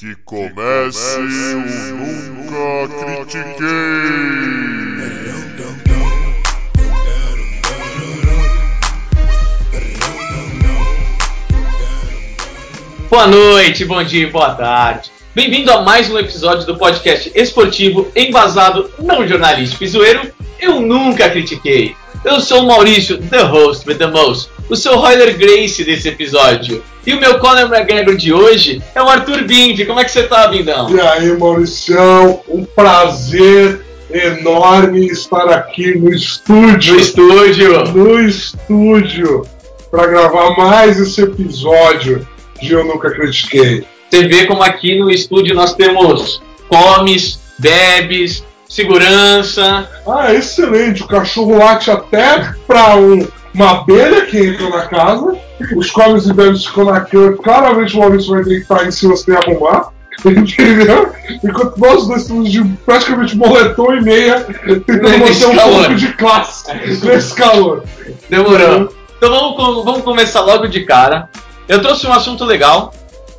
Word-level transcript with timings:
Que 0.00 0.14
comece 0.24 1.18
o 1.18 1.60
Nunca 1.94 2.88
Critiquei. 3.04 3.66
Boa 13.10 13.26
noite, 13.26 13.84
bom 13.84 14.02
dia 14.02 14.30
boa 14.30 14.54
tarde. 14.54 15.10
Bem-vindo 15.34 15.70
a 15.70 15.82
mais 15.82 16.10
um 16.10 16.18
episódio 16.18 16.64
do 16.64 16.78
podcast 16.78 17.30
esportivo 17.34 18.10
embasado 18.16 18.90
não 18.98 19.28
jornalístico 19.28 19.84
e 19.84 19.88
zoeiro 19.88 20.32
Eu 20.58 20.80
Nunca 20.80 21.28
Critiquei. 21.28 21.94
Eu 22.24 22.40
sou 22.40 22.62
o 22.62 22.66
Maurício, 22.66 23.18
the 23.18 23.42
host 23.42 23.86
with 23.86 23.98
the 23.98 24.06
most, 24.06 24.50
o 24.70 24.76
seu 24.76 24.96
Royler 24.96 25.36
Grace 25.36 25.84
desse 25.84 26.08
episódio. 26.08 26.82
E 27.04 27.12
o 27.12 27.20
meu 27.20 27.38
Conor 27.40 27.72
McGregor 27.72 28.16
de 28.16 28.32
hoje 28.32 28.80
é 28.94 29.02
o 29.02 29.08
Arthur 29.08 29.42
Bindi. 29.44 29.84
Como 29.84 29.98
é 29.98 30.04
que 30.04 30.12
você 30.12 30.22
tá, 30.22 30.46
Bindão? 30.46 30.88
E 30.94 31.00
aí, 31.00 31.36
Mauricião, 31.36 32.40
um 32.48 32.64
prazer 32.64 33.84
enorme 34.12 35.06
estar 35.06 35.48
aqui 35.50 35.98
no 35.98 36.12
estúdio. 36.14 36.94
No 36.94 37.00
estúdio. 37.00 37.84
No 37.92 38.20
estúdio. 38.20 39.46
Para 39.90 40.06
gravar 40.06 40.56
mais 40.56 41.00
esse 41.00 41.20
episódio 41.20 42.26
de 42.62 42.72
Eu 42.72 42.84
Nunca 42.84 43.10
Critiquei. 43.10 43.84
Você 44.08 44.28
vê 44.28 44.46
como 44.46 44.62
aqui 44.62 44.98
no 44.98 45.10
estúdio 45.10 45.54
nós 45.54 45.74
temos 45.74 46.40
comes, 46.68 47.40
bebes, 47.58 48.44
segurança. 48.70 49.88
Ah, 50.06 50.32
excelente. 50.32 51.02
O 51.02 51.08
cachorro 51.08 51.58
late 51.58 51.90
até 51.90 52.54
para 52.66 52.96
um, 52.96 53.26
uma 53.52 53.70
abelha 53.72 54.24
que 54.24 54.38
entra 54.38 54.70
na 54.70 54.86
casa. 54.86 55.36
Os 55.76 55.90
comes 55.90 56.26
e 56.26 56.32
bebes 56.32 56.64
ficam 56.64 56.84
na 56.84 57.00
cama. 57.00 57.36
Claramente 57.36 57.96
o 57.96 57.98
Maurício 57.98 58.30
vai 58.30 58.44
ter 58.44 58.50
que 58.50 58.60
estar 58.62 58.86
em 58.86 58.90
cima 58.92 59.16
sem 59.16 59.34
arrumar. 59.34 59.90
Entendeu? 60.24 61.12
Enquanto 61.42 61.76
nós 61.78 62.06
dois 62.06 62.22
estamos 62.22 62.50
de 62.50 62.62
praticamente 62.86 63.36
moletom 63.36 63.94
e 63.94 64.02
meia, 64.02 64.40
tentando 64.86 65.18
manter 65.18 65.46
um 65.46 65.56
calor. 65.56 65.78
pouco 65.78 65.94
de 65.94 66.12
classe 66.12 66.72
nesse 67.04 67.34
calor. 67.34 67.84
Demorou. 68.28 68.92
Então 69.16 69.30
vamos, 69.30 69.84
vamos 69.84 70.02
começar 70.02 70.42
logo 70.42 70.66
de 70.66 70.84
cara. 70.84 71.28
Eu 71.68 71.80
trouxe 71.80 72.06
um 72.06 72.12
assunto 72.12 72.44
legal. 72.44 72.92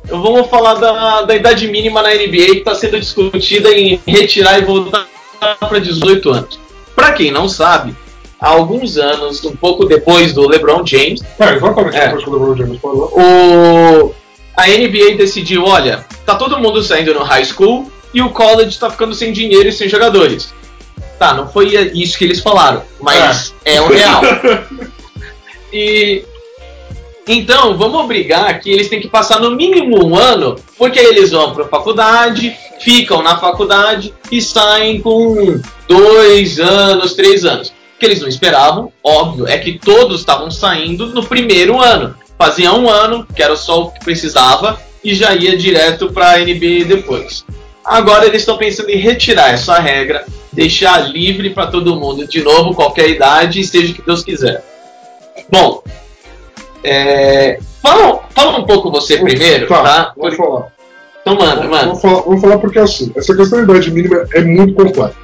Eu 0.08 0.20
vamos 0.20 0.48
falar 0.48 0.74
da, 0.74 1.22
da 1.22 1.36
idade 1.36 1.68
mínima 1.68 2.02
na 2.02 2.10
NBA 2.10 2.46
que 2.46 2.58
está 2.58 2.74
sendo 2.74 2.98
discutida 2.98 3.70
em 3.70 4.00
retirar 4.06 4.58
e 4.58 4.64
voltar 4.64 5.06
para 5.60 5.78
18 5.80 6.30
anos. 6.30 6.60
Para 6.94 7.12
quem 7.12 7.30
não 7.30 7.48
sabe, 7.48 7.94
há 8.40 8.48
alguns 8.48 8.96
anos, 8.96 9.44
um 9.44 9.54
pouco 9.56 9.84
depois 9.86 10.32
do 10.32 10.46
LeBron 10.48 10.84
James, 10.86 11.20
É, 11.38 11.54
exatamente 11.54 11.96
É. 11.96 12.06
depois 12.06 12.24
que 12.24 12.30
o 12.30 12.32
LeBron 12.32 12.56
James 12.56 12.80
falou. 12.80 13.12
o, 13.16 14.14
a 14.56 14.66
NBA 14.66 15.16
decidiu, 15.16 15.64
olha, 15.64 16.04
tá 16.26 16.34
todo 16.34 16.58
mundo 16.58 16.82
saindo 16.82 17.14
no 17.14 17.22
high 17.22 17.44
school 17.44 17.90
e 18.12 18.20
o 18.20 18.30
college 18.30 18.78
tá 18.78 18.90
ficando 18.90 19.14
sem 19.14 19.32
dinheiro 19.32 19.68
e 19.68 19.72
sem 19.72 19.88
jogadores. 19.88 20.52
Tá, 21.18 21.32
não 21.34 21.48
foi 21.48 21.68
isso 21.94 22.18
que 22.18 22.24
eles 22.24 22.40
falaram, 22.40 22.82
mas 23.00 23.54
é, 23.64 23.80
o 23.80 23.86
real. 23.88 24.20
E 25.72 26.24
então, 27.26 27.76
vamos 27.76 28.00
obrigar 28.00 28.58
que 28.60 28.70
eles 28.70 28.88
têm 28.88 29.00
que 29.00 29.08
passar 29.08 29.40
no 29.40 29.52
mínimo 29.52 30.04
um 30.04 30.16
ano, 30.16 30.56
porque 30.76 30.98
eles 30.98 31.30
vão 31.30 31.52
para 31.54 31.64
a 31.64 31.68
faculdade, 31.68 32.56
ficam 32.80 33.22
na 33.22 33.38
faculdade 33.38 34.12
e 34.30 34.42
saem 34.42 35.00
com 35.00 35.60
dois 35.86 36.58
anos, 36.58 37.14
três 37.14 37.44
anos. 37.44 37.68
O 37.68 37.72
que 38.00 38.06
eles 38.06 38.20
não 38.20 38.28
esperavam, 38.28 38.92
óbvio, 39.04 39.46
é 39.46 39.56
que 39.56 39.78
todos 39.78 40.20
estavam 40.20 40.50
saindo 40.50 41.06
no 41.06 41.24
primeiro 41.24 41.80
ano. 41.80 42.16
Fazia 42.36 42.72
um 42.72 42.90
ano, 42.90 43.24
que 43.34 43.42
era 43.42 43.54
só 43.54 43.82
o 43.82 43.90
que 43.92 44.04
precisava, 44.04 44.80
e 45.04 45.14
já 45.14 45.32
ia 45.34 45.56
direto 45.56 46.12
para 46.12 46.32
a 46.32 46.38
NBA 46.38 46.86
depois. 46.88 47.44
Agora 47.84 48.26
eles 48.26 48.42
estão 48.42 48.56
pensando 48.56 48.90
em 48.90 48.96
retirar 48.96 49.52
essa 49.52 49.78
regra, 49.78 50.24
deixar 50.52 51.12
livre 51.12 51.50
para 51.50 51.68
todo 51.68 51.96
mundo, 51.96 52.26
de 52.26 52.42
novo, 52.42 52.74
qualquer 52.74 53.10
idade, 53.10 53.62
seja 53.64 53.92
o 53.92 53.94
que 53.94 54.02
Deus 54.02 54.24
quiser. 54.24 54.64
Bom, 55.48 55.82
é, 56.84 57.58
fala, 57.82 58.20
fala 58.34 58.58
um 58.58 58.64
pouco 58.66 58.90
você 58.90 59.18
primeiro, 59.18 59.66
Tá, 59.66 59.82
tá? 59.82 60.12
vamos 60.16 60.36
falar. 60.36 60.68
Então 61.20 61.36
manda, 61.36 61.62
manda. 61.64 61.84
Vamos 61.86 62.00
falar, 62.02 62.20
vamos 62.22 62.40
falar 62.40 62.58
porque 62.58 62.78
assim, 62.78 63.12
essa 63.16 63.34
questão 63.36 63.64
da 63.64 63.72
idade 63.72 63.90
mínima 63.90 64.26
é 64.34 64.40
muito 64.42 64.74
complexa. 64.74 65.14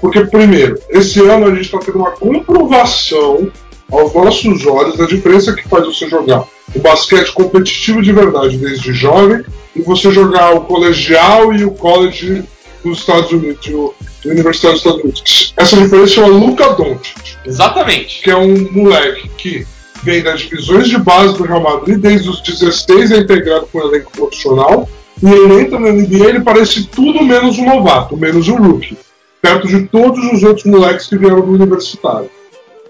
Porque, 0.00 0.24
primeiro, 0.24 0.78
esse 0.88 1.20
ano 1.20 1.46
a 1.46 1.50
gente 1.50 1.66
está 1.66 1.78
tendo 1.78 1.98
uma 1.98 2.10
comprovação 2.12 3.50
aos 3.92 4.14
nossos 4.14 4.64
olhos 4.66 4.96
da 4.96 5.04
diferença 5.04 5.52
que 5.52 5.68
faz 5.68 5.84
você 5.84 6.08
jogar 6.08 6.44
o 6.74 6.78
basquete 6.78 7.32
competitivo 7.32 8.00
de 8.00 8.12
verdade 8.12 8.56
desde 8.56 8.92
jovem 8.92 9.44
e 9.76 9.82
você 9.82 10.10
jogar 10.10 10.54
o 10.54 10.62
colegial 10.62 11.52
e 11.52 11.64
o 11.64 11.72
college 11.72 12.44
dos 12.82 13.00
Estados 13.00 13.30
Unidos, 13.30 13.66
o 13.66 13.94
Universidade 14.24 14.74
dos 14.74 14.80
Estados 14.84 15.02
Unidos. 15.04 15.54
Essa 15.56 15.76
diferença 15.76 16.12
chama 16.14 16.28
Luca 16.28 16.72
Doncic 16.72 17.36
Exatamente. 17.44 18.22
que 18.22 18.30
é 18.30 18.36
um 18.36 18.72
moleque 18.72 19.28
que 19.36 19.66
vem 20.02 20.22
das 20.22 20.40
divisões 20.40 20.88
de 20.88 20.98
base 20.98 21.36
do 21.36 21.44
Real 21.44 21.62
Madrid, 21.62 21.98
desde 21.98 22.28
os 22.28 22.40
16 22.40 23.10
é 23.12 23.18
integrado 23.18 23.66
com 23.70 23.78
o 23.78 23.82
elenco 23.82 24.10
profissional, 24.12 24.88
e 25.22 25.28
ele 25.28 25.60
entra 25.60 25.78
na 25.78 25.90
NBA 25.90 26.26
ele 26.28 26.40
parece 26.40 26.84
tudo 26.84 27.22
menos 27.22 27.58
um 27.58 27.64
novato, 27.66 28.16
menos 28.16 28.48
um 28.48 28.56
rookie, 28.56 28.96
perto 29.42 29.68
de 29.68 29.86
todos 29.88 30.18
os 30.32 30.42
outros 30.42 30.64
moleques 30.66 31.06
que 31.06 31.18
vieram 31.18 31.40
do 31.40 31.52
universitário. 31.52 32.30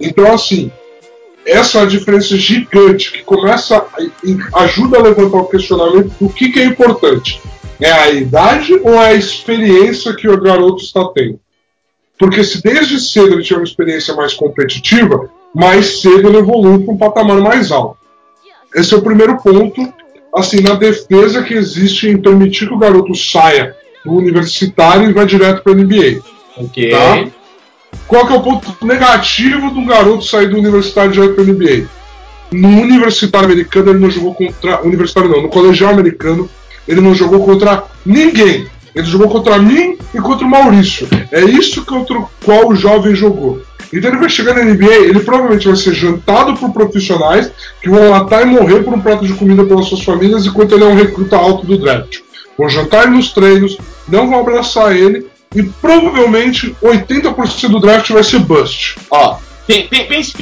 Então, 0.01 0.33
assim, 0.33 0.71
essa 1.45 1.79
é 1.79 1.81
uma 1.83 1.87
diferença 1.89 2.37
gigante 2.37 3.13
que 3.13 3.23
começa, 3.23 3.77
a- 3.79 4.63
ajuda 4.63 4.99
a 4.99 5.03
levantar 5.03 5.39
o 5.39 5.49
questionamento 5.49 6.13
do 6.21 6.29
que, 6.29 6.51
que 6.51 6.61
é 6.61 6.65
importante. 6.65 7.41
É 7.81 7.91
a 7.91 8.11
idade 8.11 8.75
ou 8.85 8.95
é 8.95 9.09
a 9.09 9.15
experiência 9.15 10.15
que 10.15 10.29
o 10.29 10.41
garoto 10.41 10.83
está 10.85 11.05
tendo? 11.15 11.41
Porque 12.19 12.45
se 12.45 12.63
desde 12.63 13.01
cedo 13.01 13.33
ele 13.33 13.43
tiver 13.43 13.59
uma 13.61 13.65
experiência 13.65 14.15
mais 14.15 14.35
competitiva, 14.35 15.31
mais 15.55 16.01
cedo 16.01 16.29
ele 16.29 16.39
evolui 16.39 16.85
para 16.85 16.95
um 16.95 16.99
patamar 16.99 17.41
mais 17.41 17.71
alto. 17.71 17.97
Esse 18.75 18.95
é 18.95 18.97
o 18.97 19.03
primeiro 19.03 19.37
ponto, 19.43 19.93
assim, 20.35 20.61
na 20.61 20.75
defesa 20.75 21.43
que 21.43 21.55
existe 21.55 22.09
em 22.09 22.17
permitir 22.17 22.69
que 22.69 22.75
o 22.75 22.79
garoto 22.79 23.15
saia 23.15 23.77
do 24.05 24.13
universitário 24.13 25.11
e 25.11 25.13
vá 25.13 25.25
direto 25.25 25.63
para 25.63 25.73
a 25.73 25.77
NBA. 25.77 26.21
Ok. 26.57 26.91
Tá. 26.91 27.27
Qual 28.07 28.27
que 28.27 28.33
é 28.33 28.37
o 28.37 28.43
ponto 28.43 28.87
negativo 28.87 29.71
do 29.71 29.85
garoto 29.85 30.25
sair 30.25 30.49
do 30.49 30.59
universitário 30.59 31.13
direto 31.13 31.35
para 31.35 31.45
a 31.45 31.47
NBA? 31.47 31.87
No 32.53 32.69
universitário 32.81 33.47
americano 33.47 33.91
ele 33.91 33.99
não 33.99 34.11
jogou 34.11 34.35
contra. 34.35 34.83
Universitário 34.83 35.31
não, 35.31 35.43
no 35.43 35.49
colegial 35.49 35.91
americano 35.91 36.49
ele 36.87 37.01
não 37.01 37.15
jogou 37.15 37.45
contra 37.45 37.85
ninguém. 38.05 38.67
Ele 38.95 39.07
jogou 39.07 39.29
contra 39.29 39.59
mim 39.59 39.97
e 40.15 40.19
contra 40.19 40.47
o 40.47 40.51
Maurício. 40.51 41.09
É 41.31 41.43
isso 41.43 41.85
contra 41.85 42.19
o 42.19 42.29
qual 42.45 42.69
o 42.69 42.75
jovem 42.75 43.15
jogou. 43.15 43.63
Então 43.93 44.11
ele 44.11 44.21
vai 44.21 44.29
chegar 44.29 44.55
na 44.55 44.63
NBA, 44.63 44.95
ele 44.95 45.21
provavelmente 45.21 45.67
vai 45.67 45.77
ser 45.77 45.93
jantado 45.95 46.55
por 46.57 46.73
profissionais 46.73 47.51
que 47.83 47.91
vão 47.91 48.11
matar 48.11 48.43
e 48.43 48.47
morrer 48.47 48.83
por 48.83 48.95
um 48.95 49.01
prato 49.01 49.27
de 49.27 49.33
comida 49.33 49.65
pelas 49.65 49.87
suas 49.87 50.03
famílias 50.03 50.47
enquanto 50.47 50.75
ele 50.75 50.85
é 50.85 50.87
um 50.87 50.95
recruta 50.95 51.37
alto 51.37 51.67
do 51.67 51.77
draft. 51.77 52.19
Vão 52.57 52.69
jantar 52.69 53.05
ele 53.05 53.17
nos 53.17 53.33
treinos, 53.33 53.77
não 54.07 54.29
vão 54.29 54.41
abraçar 54.41 54.97
ele 54.97 55.27
e 55.55 55.63
provavelmente 55.63 56.77
80% 56.81 57.69
do 57.69 57.81
draft 57.81 58.11
vai 58.11 58.23
ser 58.23 58.39
bust. 58.39 58.97
Ó, 59.11 59.39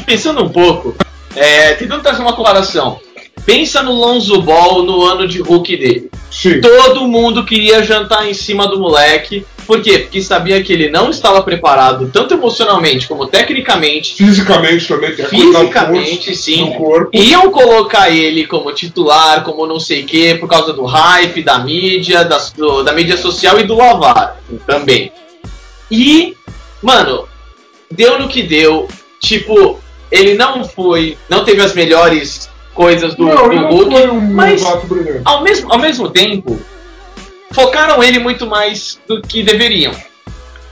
pensando 0.05 0.45
um 0.45 0.49
pouco, 0.49 0.95
é, 1.35 1.75
tentando 1.75 2.03
trazer 2.03 2.21
uma 2.21 2.35
comparação. 2.35 3.01
Pensa 3.45 3.83
no 3.83 3.93
Lonzo 3.93 4.43
Ball 4.43 4.83
no 4.83 5.05
ano 5.05 5.27
de 5.27 5.41
rookie 5.41 5.77
dele. 5.77 6.11
Sim. 6.31 6.61
Todo 6.61 7.09
mundo 7.09 7.45
queria 7.45 7.83
jantar 7.83 8.29
em 8.29 8.35
cima 8.35 8.67
do 8.67 8.79
moleque. 8.79 9.45
Por 9.67 9.83
quê? 9.83 9.99
Porque 9.99 10.23
sabia 10.23 10.63
que 10.63 10.73
ele 10.73 10.89
não 10.89 11.11
estava 11.11 11.43
preparado, 11.43 12.11
tanto 12.13 12.33
emocionalmente 12.35 13.07
como 13.07 13.27
tecnicamente. 13.27 14.15
Fisicamente 14.15 14.87
também, 14.89 15.15
tem 15.15 15.25
da 15.25 15.29
Fisicamente, 15.29 16.35
sim. 16.37 16.73
corpo. 16.73 17.11
Iam 17.15 17.51
colocar 17.51 18.09
ele 18.11 18.47
como 18.47 18.73
titular, 18.73 19.45
como 19.45 19.67
não 19.67 19.79
sei 19.79 20.03
o 20.03 20.07
quê, 20.07 20.37
por 20.41 20.49
causa 20.49 20.73
do 20.73 20.85
hype, 20.85 21.43
da 21.43 21.59
mídia, 21.59 22.25
das- 22.25 22.51
do- 22.53 22.83
da 22.83 22.93
mídia 22.93 23.17
social 23.19 23.61
e 23.61 23.65
do 23.65 23.77
lavar 23.77 24.39
também. 24.67 25.13
E, 25.91 26.35
mano, 26.83 27.29
deu 27.91 28.19
no 28.19 28.29
que 28.29 28.43
deu. 28.43 28.89
Tipo, 29.21 29.79
ele 30.11 30.35
não 30.35 30.65
foi. 30.65 31.19
Não 31.29 31.45
teve 31.45 31.61
as 31.61 31.75
melhores 31.75 32.49
coisas 32.79 33.17
do, 33.17 33.27
não, 33.27 33.49
do 33.49 33.67
Hulk, 33.75 33.95
um 34.07 34.21
mas 34.21 34.63
ao 35.25 35.43
mesmo, 35.43 35.73
ao 35.73 35.81
mesmo 35.81 36.11
tempo, 36.11 36.57
focaram 37.51 38.01
ele 38.05 38.21
muito 38.21 38.47
mais 38.47 39.01
do 39.09 39.21
que 39.21 39.43
deveriam. 39.43 39.93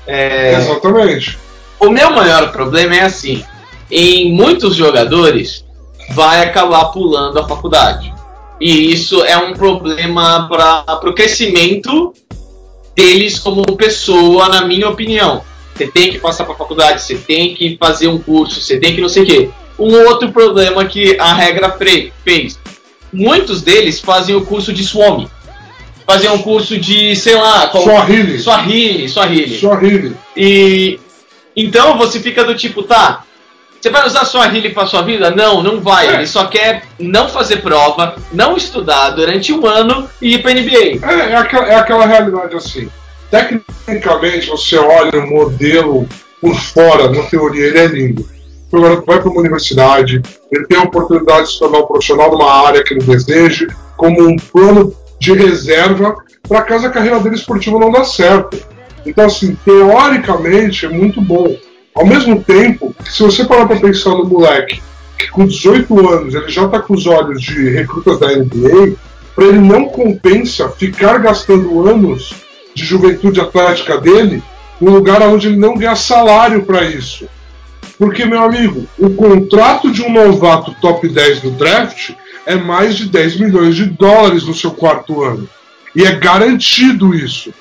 É, 0.06 0.54
Exatamente. 0.54 1.36
o 1.80 1.90
meu 1.90 2.12
maior 2.12 2.52
problema 2.52 2.94
é 2.94 3.00
assim: 3.00 3.42
em 3.90 4.32
muitos 4.32 4.76
jogadores 4.76 5.64
vai 6.10 6.44
acabar 6.44 6.84
pulando 6.86 7.40
a 7.40 7.48
faculdade. 7.48 8.14
E 8.60 8.92
isso 8.92 9.24
é 9.24 9.36
um 9.36 9.52
problema 9.52 10.46
para 10.48 11.10
o 11.10 11.12
crescimento 11.12 12.14
deles 12.94 13.40
como 13.40 13.76
pessoa, 13.76 14.48
na 14.48 14.64
minha 14.64 14.88
opinião. 14.88 15.42
Você 15.74 15.88
tem 15.88 16.12
que 16.12 16.20
passar 16.20 16.44
para 16.44 16.54
a 16.54 16.56
faculdade, 16.56 17.02
você 17.02 17.16
tem 17.16 17.52
que 17.52 17.76
fazer 17.76 18.06
um 18.06 18.16
curso, 18.16 18.60
você 18.60 18.78
tem 18.78 18.94
que 18.94 19.00
não 19.00 19.08
sei 19.08 19.24
o 19.24 19.26
quê. 19.26 19.50
Um 19.78 19.94
outro 20.06 20.32
problema 20.32 20.84
que 20.84 21.18
a 21.18 21.32
regra 21.32 21.76
fez: 22.24 22.58
muitos 23.12 23.62
deles 23.62 24.00
fazem 24.00 24.34
o 24.34 24.44
curso 24.44 24.72
de 24.72 24.84
SWAM. 24.84 25.28
fazer 26.06 26.30
um 26.30 26.38
curso 26.38 26.78
de, 26.78 27.16
sei 27.16 27.34
lá, 27.34 27.66
qual... 27.66 27.82
Swahili. 27.82 28.38
Swahili, 28.38 29.08
Swahili. 29.08 29.58
Swahili. 29.58 30.16
E 30.36 31.00
então 31.56 31.98
você 31.98 32.20
fica 32.20 32.44
do 32.44 32.54
tipo, 32.54 32.82
tá, 32.82 33.24
você 33.80 33.90
vai 33.90 34.06
usar 34.06 34.24
Swahili 34.24 34.70
pra 34.70 34.86
sua 34.86 35.02
vida? 35.02 35.30
Não, 35.30 35.62
não 35.62 35.80
vai. 35.80 36.08
É. 36.08 36.14
Ele 36.14 36.26
só 36.26 36.46
quer 36.46 36.82
não 36.98 37.28
fazer 37.28 37.58
prova, 37.58 38.16
não 38.32 38.56
estudar 38.56 39.10
durante 39.10 39.52
um 39.52 39.64
ano 39.66 40.08
e 40.20 40.34
ir 40.34 40.42
pra 40.42 40.52
NBA. 40.52 41.06
É, 41.06 41.30
é, 41.30 41.36
aquela, 41.36 41.68
é 41.68 41.74
aquela 41.76 42.06
realidade 42.06 42.56
assim. 42.56 42.88
Tecnicamente, 43.30 44.48
você 44.48 44.76
olha 44.76 45.18
o 45.18 45.26
modelo 45.26 46.08
por 46.40 46.54
fora, 46.56 47.10
na 47.10 47.22
teoria, 47.24 47.66
ele 47.66 47.78
é 47.78 47.86
lindo. 47.86 48.28
O 48.76 48.82
garoto 48.82 49.06
vai 49.06 49.20
para 49.20 49.30
uma 49.30 49.40
universidade, 49.40 50.20
ele 50.52 50.66
tem 50.66 50.78
a 50.78 50.82
oportunidade 50.82 51.46
de 51.46 51.52
se 51.52 51.58
tornar 51.58 51.78
um 51.78 51.86
profissional 51.86 52.30
numa 52.30 52.66
área 52.66 52.84
que 52.84 52.92
ele 52.92 53.02
deseje, 53.02 53.66
como 53.96 54.28
um 54.28 54.36
plano 54.36 54.92
de 55.18 55.32
reserva 55.32 56.14
para 56.46 56.62
caso 56.62 56.86
a 56.86 56.90
carreira 56.90 57.18
dele 57.20 57.36
esportiva 57.36 57.78
não 57.78 57.90
dá 57.90 58.04
certo. 58.04 58.58
Então, 59.04 59.24
assim, 59.24 59.56
teoricamente 59.64 60.86
é 60.86 60.88
muito 60.88 61.20
bom. 61.20 61.56
Ao 61.94 62.04
mesmo 62.04 62.42
tempo, 62.42 62.94
se 63.08 63.22
você 63.22 63.44
parar 63.44 63.66
para 63.66 63.80
pensar 63.80 64.10
no 64.10 64.26
moleque 64.26 64.82
que 65.18 65.28
com 65.30 65.46
18 65.46 66.08
anos 66.10 66.34
ele 66.34 66.50
já 66.50 66.66
está 66.66 66.78
com 66.78 66.92
os 66.92 67.06
olhos 67.06 67.40
de 67.40 67.70
recrutas 67.70 68.18
da 68.18 68.28
NBA, 68.28 68.94
para 69.34 69.44
ele 69.46 69.58
não 69.58 69.86
compensa 69.86 70.68
ficar 70.68 71.18
gastando 71.18 71.88
anos 71.88 72.34
de 72.74 72.84
juventude 72.84 73.40
atlética 73.40 73.98
dele 73.98 74.42
num 74.78 74.92
lugar 74.92 75.22
onde 75.22 75.48
ele 75.48 75.56
não 75.56 75.74
ganha 75.74 75.96
salário 75.96 76.62
para 76.64 76.84
isso. 76.84 77.26
Porque, 77.98 78.24
meu 78.26 78.42
amigo, 78.42 78.86
o 78.98 79.10
contrato 79.14 79.90
de 79.90 80.02
um 80.02 80.12
novato 80.12 80.74
top 80.80 81.08
10 81.08 81.40
do 81.40 81.50
draft 81.52 82.10
é 82.44 82.54
mais 82.54 82.96
de 82.96 83.08
10 83.08 83.40
milhões 83.40 83.74
de 83.74 83.86
dólares 83.86 84.44
no 84.44 84.54
seu 84.54 84.70
quarto 84.70 85.22
ano. 85.22 85.48
E 85.94 86.04
é 86.04 86.12
garantido 86.14 87.14
isso. 87.14 87.52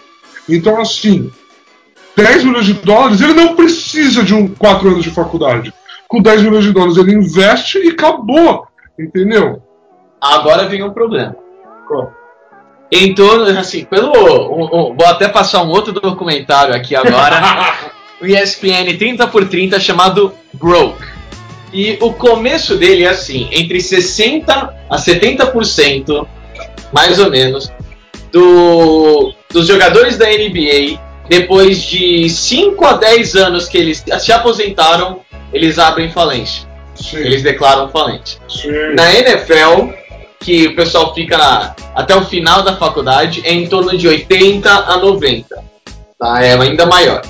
Então, 0.48 0.80
assim, 0.80 1.32
10 2.16 2.44
milhões 2.44 2.66
de 2.66 2.74
dólares, 2.74 3.22
ele 3.22 3.34
não 3.34 3.56
precisa 3.56 4.24
de 4.24 4.34
um 4.34 4.48
4 4.48 4.90
anos 4.90 5.04
de 5.04 5.10
faculdade. 5.10 5.74
Com 6.08 6.22
10 6.22 6.44
milhões 6.44 6.66
de 6.66 6.74
dólares, 6.74 6.98
ele 6.98 7.14
investe 7.14 7.78
e 7.80 7.90
acabou. 7.90 8.68
Entendeu? 9.00 9.62
Agora 10.22 10.68
vem 10.68 10.84
um 10.84 10.92
problema. 10.92 11.36
Qual? 11.88 12.14
Em 12.92 13.16
torno, 13.16 13.46
assim, 13.58 13.84
pelo. 13.86 14.12
um- 14.12 14.66
um- 14.66 14.96
vou 14.96 15.08
até 15.08 15.28
passar 15.28 15.64
um 15.64 15.70
outro 15.70 15.92
documentário 15.94 16.74
aqui 16.76 16.96
agora. 16.96 17.42
o 18.22 18.26
ESPN 18.26 18.98
30 18.98 19.28
por 19.28 19.48
30 19.48 19.80
chamado 19.80 20.34
Broke. 20.54 21.04
E 21.74 21.98
o 22.02 22.14
começo 22.14 22.76
dele 22.78 23.04
é 23.04 23.10
assim, 23.10 23.50
entre 23.52 23.82
60 23.82 24.74
a 24.90 24.96
70%, 24.98 26.26
mais 26.94 27.20
ou 27.20 27.30
menos, 27.30 27.70
do, 28.32 29.34
dos 29.52 29.68
jogadores 29.68 30.18
da 30.18 30.26
NBA, 30.28 31.00
depois 31.28 31.82
de 31.84 32.30
5 32.30 32.86
a 32.86 32.94
10 32.94 33.36
anos 33.36 33.68
que 33.68 33.78
eles 33.78 34.04
se 34.20 34.32
aposentaram, 34.32 35.20
eles 35.52 35.78
abrem 35.80 36.10
falência. 36.12 36.66
Sim, 36.96 37.18
Eles 37.18 37.44
declaram 37.44 37.90
falência. 37.90 38.40
sim. 38.48 38.70
Na 38.96 39.14
NFL, 39.14 39.90
que 40.40 40.68
o 40.68 40.76
pessoal 40.78 41.14
fica 41.14 41.38
na- 41.38 41.76
até 41.94 42.16
o 42.16 42.24
final 42.24 42.62
da 42.62 42.78
faculdade, 42.78 43.42
é 43.44 43.52
em 43.52 43.68
torno 43.68 43.98
de 43.98 44.08
80 44.08 44.70
a 44.72 44.98
90. 44.98 45.62
Tá? 46.18 46.42
É 46.42 46.54
ainda 46.54 46.86
maior. 46.86 47.22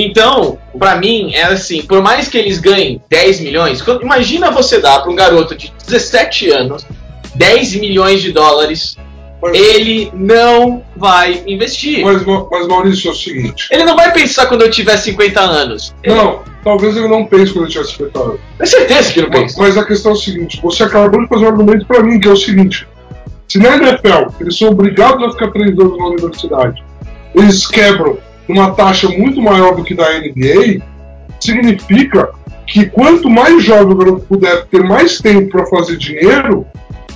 Então, 0.00 0.58
pra 0.78 0.96
mim, 0.96 1.32
é 1.34 1.42
assim, 1.44 1.82
por 1.82 2.00
mais 2.00 2.28
que 2.28 2.38
eles 2.38 2.58
ganhem 2.58 3.02
10 3.10 3.40
milhões, 3.40 3.82
imagina 4.00 4.50
você 4.50 4.80
dar 4.80 5.00
pra 5.00 5.10
um 5.10 5.14
garoto 5.16 5.56
de 5.56 5.72
17 5.86 6.50
anos 6.50 6.86
10 7.34 7.74
milhões 7.76 8.22
de 8.22 8.30
dólares, 8.32 8.96
Mas, 9.42 9.54
ele 9.56 10.10
não 10.14 10.82
vai 10.96 11.42
investir. 11.46 12.04
mas, 12.04 12.24
Ma- 12.24 12.46
mas, 12.50 12.66
Maurício, 12.66 13.08
é 13.08 13.12
o 13.12 13.14
seguinte. 13.14 13.66
Ele 13.70 13.84
não 13.84 13.96
vai 13.96 14.12
pensar 14.12 14.46
quando 14.46 14.62
eu 14.62 14.70
tiver 14.70 14.96
50 14.96 15.40
anos. 15.40 15.94
Ele- 16.02 16.14
Não, 16.14 16.42
talvez 16.64 16.96
ele 16.96 17.08
não 17.08 17.24
pense 17.26 17.52
quando 17.52 17.64
ele 17.64 17.72
tiver 17.72 17.84
50 17.86 18.18
anos. 18.20 18.40
Tenho 18.56 18.68
certeza 18.70 19.12
que 19.12 19.20
ele 19.20 19.26
não 19.30 19.40
pensa. 19.40 19.54
mas 19.60 19.76
a 19.76 19.84
questão 19.84 20.12
é 20.12 20.14
o 20.14 20.18
seguinte: 20.18 20.60
você 20.62 20.82
acabou 20.84 21.20
de 21.22 21.28
fazer 21.28 21.44
um 21.44 21.48
argumento 21.48 21.86
para 21.86 22.02
mim, 22.02 22.18
que 22.20 22.26
é 22.28 22.32
o 22.32 22.36
seguinte: 22.36 22.86
se 23.48 23.58
na 23.58 23.76
NFL 23.76 24.32
eles 24.40 24.56
são 24.58 24.68
obrigados 24.70 25.24
a 25.28 25.30
ficar 25.32 25.50
três 25.52 25.70
anos 25.78 25.96
na 25.98 26.06
universidade, 26.08 26.82
eles 27.34 27.66
quebram 27.66 28.18
uma 28.52 28.70
taxa 28.72 29.08
muito 29.08 29.40
maior 29.42 29.74
do 29.76 29.84
que 29.84 29.94
da 29.94 30.04
NBA, 30.18 30.82
significa 31.40 32.30
que 32.66 32.86
quanto 32.86 33.30
mais 33.30 33.62
jovem 33.64 33.92
o 33.92 33.96
garoto 33.96 34.26
puder 34.26 34.66
ter 34.66 34.82
mais 34.82 35.18
tempo 35.18 35.50
para 35.50 35.66
fazer 35.66 35.96
dinheiro, 35.96 36.66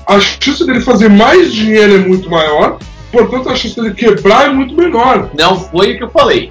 a 0.07 0.19
chance 0.21 0.65
dele 0.67 0.81
fazer 0.81 1.09
mais 1.11 1.53
dinheiro 1.53 1.95
é 1.95 1.99
muito 1.99 2.31
maior, 2.31 2.79
portanto 3.11 3.49
a 3.51 3.55
chance 3.55 3.77
dele 3.81 3.95
quebrar 3.95 4.47
é 4.47 4.53
muito 4.53 4.75
menor. 4.75 5.31
Não 5.39 5.59
foi 5.61 5.93
o 5.93 5.99
que 5.99 6.05
eu 6.05 6.11
falei. 6.11 6.51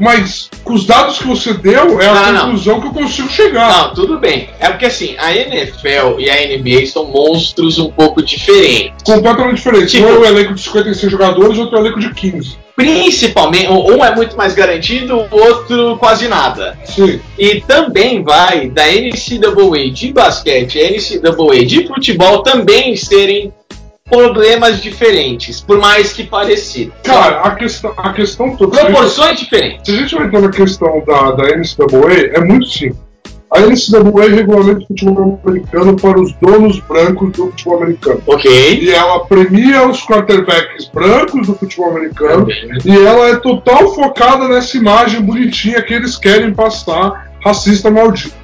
Mas 0.00 0.48
com 0.62 0.74
os 0.74 0.86
dados 0.86 1.18
que 1.18 1.26
você 1.26 1.52
deu, 1.54 2.00
é 2.00 2.06
a 2.08 2.14
Não, 2.14 2.32
não. 2.32 2.40
conclusão 2.42 2.80
que 2.80 2.86
eu 2.86 2.92
consigo 2.92 3.28
chegar. 3.28 3.68
Não, 3.88 3.94
tudo 3.94 4.18
bem. 4.20 4.48
É 4.60 4.68
porque 4.68 4.86
assim, 4.86 5.16
a 5.18 5.34
NFL 5.34 6.20
e 6.20 6.30
a 6.30 6.36
NBA 6.56 6.86
são 6.86 7.06
monstros 7.06 7.78
um 7.80 7.90
pouco 7.90 8.22
diferentes. 8.22 9.02
completamente 9.04 9.56
diferente. 9.56 9.88
Tipo- 9.96 10.06
um 10.06 10.10
é 10.14 10.18
um 10.18 10.24
elenco 10.24 10.54
de 10.54 10.60
56 10.60 11.10
jogadores, 11.10 11.58
outro 11.58 11.76
é 11.76 11.80
um 11.80 11.84
elenco 11.86 11.98
de 11.98 12.14
15. 12.14 12.56
Principalmente, 12.78 13.66
um 13.66 14.04
é 14.04 14.14
muito 14.14 14.36
mais 14.36 14.54
garantido, 14.54 15.26
o 15.32 15.36
outro 15.36 15.96
quase 15.98 16.28
nada. 16.28 16.78
Sim. 16.84 17.20
E 17.36 17.60
também 17.62 18.22
vai 18.22 18.68
da 18.68 18.84
NCAA 18.86 19.90
de 19.92 20.12
basquete 20.12 20.78
e 20.78 21.18
NCAA 21.18 21.64
de 21.66 21.88
futebol 21.88 22.44
também 22.44 22.94
serem 22.94 23.52
problemas 24.08 24.80
diferentes, 24.80 25.60
por 25.60 25.78
mais 25.78 26.12
que 26.12 26.22
parecidos. 26.22 26.94
Cara, 27.02 27.40
a 27.40 27.56
questão, 27.56 27.92
a 27.96 28.12
questão 28.12 28.56
toda. 28.56 28.76
A, 28.76 28.82
gente, 28.82 28.92
proporções 28.92 29.40
diferentes. 29.40 29.84
se 29.84 29.90
a 29.90 29.96
gente 29.96 30.14
vai 30.14 30.26
entrar 30.28 30.40
na 30.40 30.50
questão 30.50 31.04
da, 31.04 31.32
da 31.32 31.44
NCAA, 31.56 32.36
é 32.36 32.40
muito 32.44 32.68
simples. 32.68 33.07
A 33.58 33.60
NCAA 33.60 34.36
regulamenta 34.36 34.84
o 34.84 34.86
futebol 34.86 35.40
americano 35.44 35.96
para 35.96 36.20
os 36.20 36.32
donos 36.34 36.78
brancos 36.80 37.32
do 37.32 37.46
futebol 37.46 37.82
americano. 37.82 38.22
Ok. 38.24 38.78
E 38.80 38.90
ela 38.90 39.24
premia 39.26 39.88
os 39.88 40.00
quarterbacks 40.06 40.88
brancos 40.94 41.48
do 41.48 41.54
futebol 41.54 41.90
americano. 41.90 42.46
E 42.84 42.96
ela 42.96 43.30
é 43.30 43.36
total 43.36 43.92
focada 43.92 44.46
nessa 44.46 44.76
imagem 44.76 45.22
bonitinha 45.22 45.82
que 45.82 45.92
eles 45.92 46.16
querem 46.16 46.54
passar, 46.54 47.32
racista 47.44 47.90
maldito. 47.90 48.36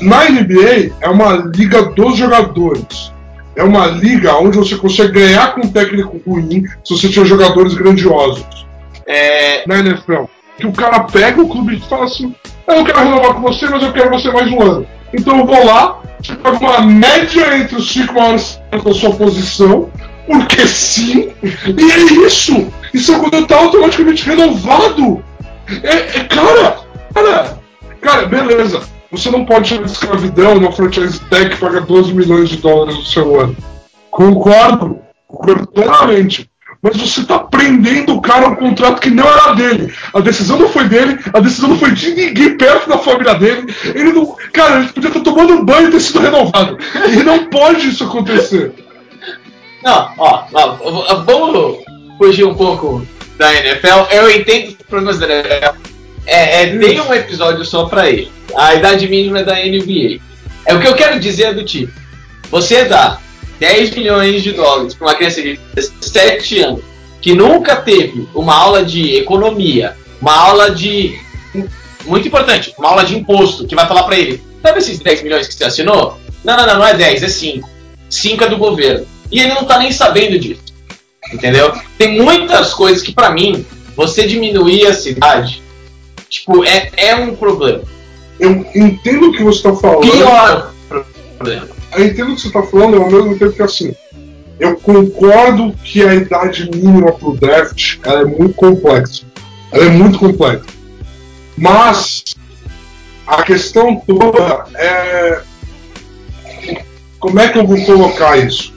Na 0.00 0.30
NBA, 0.30 0.92
é 1.00 1.08
uma 1.08 1.50
liga 1.52 1.82
dos 1.82 2.16
jogadores. 2.16 3.12
É 3.56 3.64
uma 3.64 3.86
liga 3.86 4.36
onde 4.36 4.58
você 4.58 4.76
consegue 4.76 5.12
ganhar 5.12 5.54
com 5.54 5.62
um 5.62 5.72
técnico 5.72 6.20
ruim 6.24 6.64
se 6.84 6.94
você 6.96 7.08
tiver 7.08 7.26
jogadores 7.26 7.74
grandiosos. 7.74 8.64
É, 9.06 9.66
Na 9.66 9.78
NFL. 9.80 10.24
Que 10.56 10.66
o 10.68 10.72
cara 10.72 11.00
pega 11.00 11.42
o 11.42 11.48
clube 11.48 11.76
e 11.76 11.80
fala 11.80 12.04
assim: 12.04 12.32
Eu 12.66 12.76
não 12.76 12.84
quero 12.84 12.98
renovar 12.98 13.34
com 13.34 13.42
você, 13.42 13.66
mas 13.68 13.82
eu 13.82 13.92
quero 13.92 14.10
você 14.10 14.30
mais 14.30 14.50
um 14.50 14.62
ano. 14.62 14.86
Então 15.12 15.38
eu 15.38 15.46
vou 15.46 15.64
lá, 15.64 16.00
pego 16.42 16.56
uma 16.64 16.80
média 16.80 17.58
entre 17.58 17.76
os 17.76 17.92
cinco 17.92 18.14
maiores 18.14 18.60
da 18.70 18.94
sua 18.94 19.14
posição, 19.14 19.90
porque 20.26 20.66
sim, 20.66 21.32
e 21.42 21.90
é 21.90 21.98
isso! 22.26 22.66
Isso 22.92 23.14
é 23.14 23.18
quando 23.18 23.46
tá 23.46 23.56
automaticamente 23.58 24.24
renovado! 24.24 25.22
É, 25.82 26.18
é 26.18 26.24
cara, 26.24 26.78
cara, 27.14 27.58
cara, 28.00 28.26
beleza. 28.26 28.82
Você 29.10 29.30
não 29.30 29.44
pode 29.44 29.68
chamar 29.68 29.84
de 29.84 29.92
escravidão 29.92 30.56
uma 30.56 30.72
franchise 30.72 31.20
tag 31.30 31.50
que 31.50 31.56
paga 31.56 31.80
12 31.80 32.12
milhões 32.12 32.48
de 32.48 32.56
dólares 32.56 32.96
no 32.96 33.04
seu 33.04 33.40
ano. 33.40 33.56
Concordo, 34.10 34.98
concordo 35.28 35.66
totalmente. 35.66 36.50
Mas 36.84 36.98
você 36.98 37.24
tá 37.24 37.38
prendendo 37.38 38.14
o 38.14 38.20
cara 38.20 38.44
a 38.44 38.50
um 38.50 38.56
contrato 38.56 39.00
que 39.00 39.08
não 39.08 39.26
era 39.26 39.54
dele. 39.54 39.90
A 40.12 40.20
decisão 40.20 40.58
não 40.58 40.68
foi 40.68 40.86
dele, 40.86 41.18
a 41.32 41.40
decisão 41.40 41.70
não 41.70 41.78
foi 41.78 41.92
de 41.92 42.10
ninguém 42.10 42.58
perto 42.58 42.90
da 42.90 42.98
família 42.98 43.34
dele. 43.36 43.74
Ele 43.86 44.12
não. 44.12 44.36
Cara, 44.52 44.80
ele 44.80 44.88
podia 44.92 45.08
estar 45.08 45.20
tomando 45.20 45.54
um 45.54 45.64
banho 45.64 45.88
e 45.88 45.92
ter 45.92 46.00
sido 46.00 46.20
renovado. 46.20 46.76
E 47.10 47.22
não 47.22 47.46
pode 47.46 47.88
isso 47.88 48.04
acontecer. 48.04 48.70
Não, 49.82 50.10
ó, 50.18 50.44
ó, 50.52 51.14
vamos 51.24 51.78
fugir 52.18 52.44
um 52.44 52.54
pouco 52.54 53.06
da 53.38 53.54
NFL. 53.54 54.04
Eu 54.10 54.30
entendo 54.30 54.68
os 54.68 54.74
problemas 54.86 55.18
da 55.18 55.26
NFL. 55.26 55.78
É, 56.26 56.64
é, 56.64 56.78
tem 56.78 57.00
um 57.00 57.14
episódio 57.14 57.64
só 57.64 57.86
pra 57.86 58.10
ele. 58.10 58.30
A 58.58 58.74
idade 58.74 59.08
mínima 59.08 59.38
é 59.38 59.42
da 59.42 59.54
NBA. 59.54 60.20
É 60.66 60.74
o 60.74 60.80
que 60.80 60.86
eu 60.88 60.94
quero 60.94 61.18
dizer 61.18 61.54
do 61.54 61.64
tipo: 61.64 61.92
você 62.50 62.84
dá 62.84 63.18
10 63.58 63.90
milhões 63.96 64.42
de 64.42 64.52
dólares 64.52 64.94
pra 64.94 65.08
uma 65.08 65.14
criança 65.14 65.42
de 65.42 65.58
17 65.74 66.60
anos 66.60 66.94
que 67.24 67.34
nunca 67.34 67.76
teve 67.76 68.28
uma 68.34 68.54
aula 68.54 68.84
de 68.84 69.16
economia, 69.16 69.96
uma 70.20 70.36
aula 70.36 70.70
de. 70.70 71.18
Muito 72.04 72.28
importante, 72.28 72.74
uma 72.76 72.90
aula 72.90 73.02
de 73.02 73.16
imposto, 73.16 73.66
que 73.66 73.74
vai 73.74 73.88
falar 73.88 74.02
pra 74.02 74.18
ele: 74.18 74.42
sabe 74.60 74.78
esses 74.78 74.98
10 74.98 75.22
milhões 75.22 75.48
que 75.48 75.54
você 75.54 75.64
assinou? 75.64 76.18
Não, 76.44 76.54
não, 76.54 76.66
não, 76.66 76.78
não 76.80 76.86
é 76.86 76.92
10, 76.92 77.22
é 77.22 77.28
5. 77.28 77.66
5 78.10 78.44
é 78.44 78.48
do 78.48 78.58
governo. 78.58 79.06
E 79.32 79.40
ele 79.40 79.54
não 79.54 79.64
tá 79.64 79.78
nem 79.78 79.90
sabendo 79.90 80.38
disso. 80.38 80.62
Entendeu? 81.32 81.72
Tem 81.96 82.20
muitas 82.20 82.74
coisas 82.74 83.02
que, 83.02 83.14
pra 83.14 83.30
mim, 83.30 83.64
você 83.96 84.26
diminuir 84.26 84.86
a 84.86 84.92
cidade, 84.92 85.62
tipo, 86.28 86.62
é, 86.62 86.90
é 86.94 87.16
um 87.16 87.34
problema. 87.34 87.84
Eu 88.38 88.66
entendo 88.74 89.28
o 89.28 89.32
que 89.32 89.42
você 89.42 89.66
está 89.66 89.74
falando. 89.74 90.10
Pior 90.10 90.74
problema. 91.38 91.73
Eu 91.96 92.06
entendo 92.06 92.32
o 92.32 92.34
que 92.34 92.40
você 92.42 92.48
está 92.48 92.62
falando, 92.62 93.00
ao 93.00 93.10
mesmo 93.10 93.38
tempo 93.38 93.52
que 93.52 93.62
assim. 93.62 93.94
eu 94.58 94.76
concordo 94.76 95.72
que 95.84 96.02
a 96.02 96.14
idade 96.14 96.70
mínima 96.74 97.12
para 97.12 97.28
o 97.28 97.36
draft 97.36 97.98
ela 98.02 98.22
é 98.22 98.24
muito 98.24 98.54
complexa. 98.54 99.24
Ela 99.72 99.84
é 99.84 99.90
muito 99.90 100.18
complexa. 100.18 100.64
Mas 101.56 102.34
a 103.26 103.42
questão 103.42 103.96
toda 104.06 104.66
é. 104.74 105.40
Como 107.18 107.40
é 107.40 107.48
que 107.48 107.58
eu 107.58 107.66
vou 107.66 107.82
colocar 107.84 108.36
isso? 108.36 108.74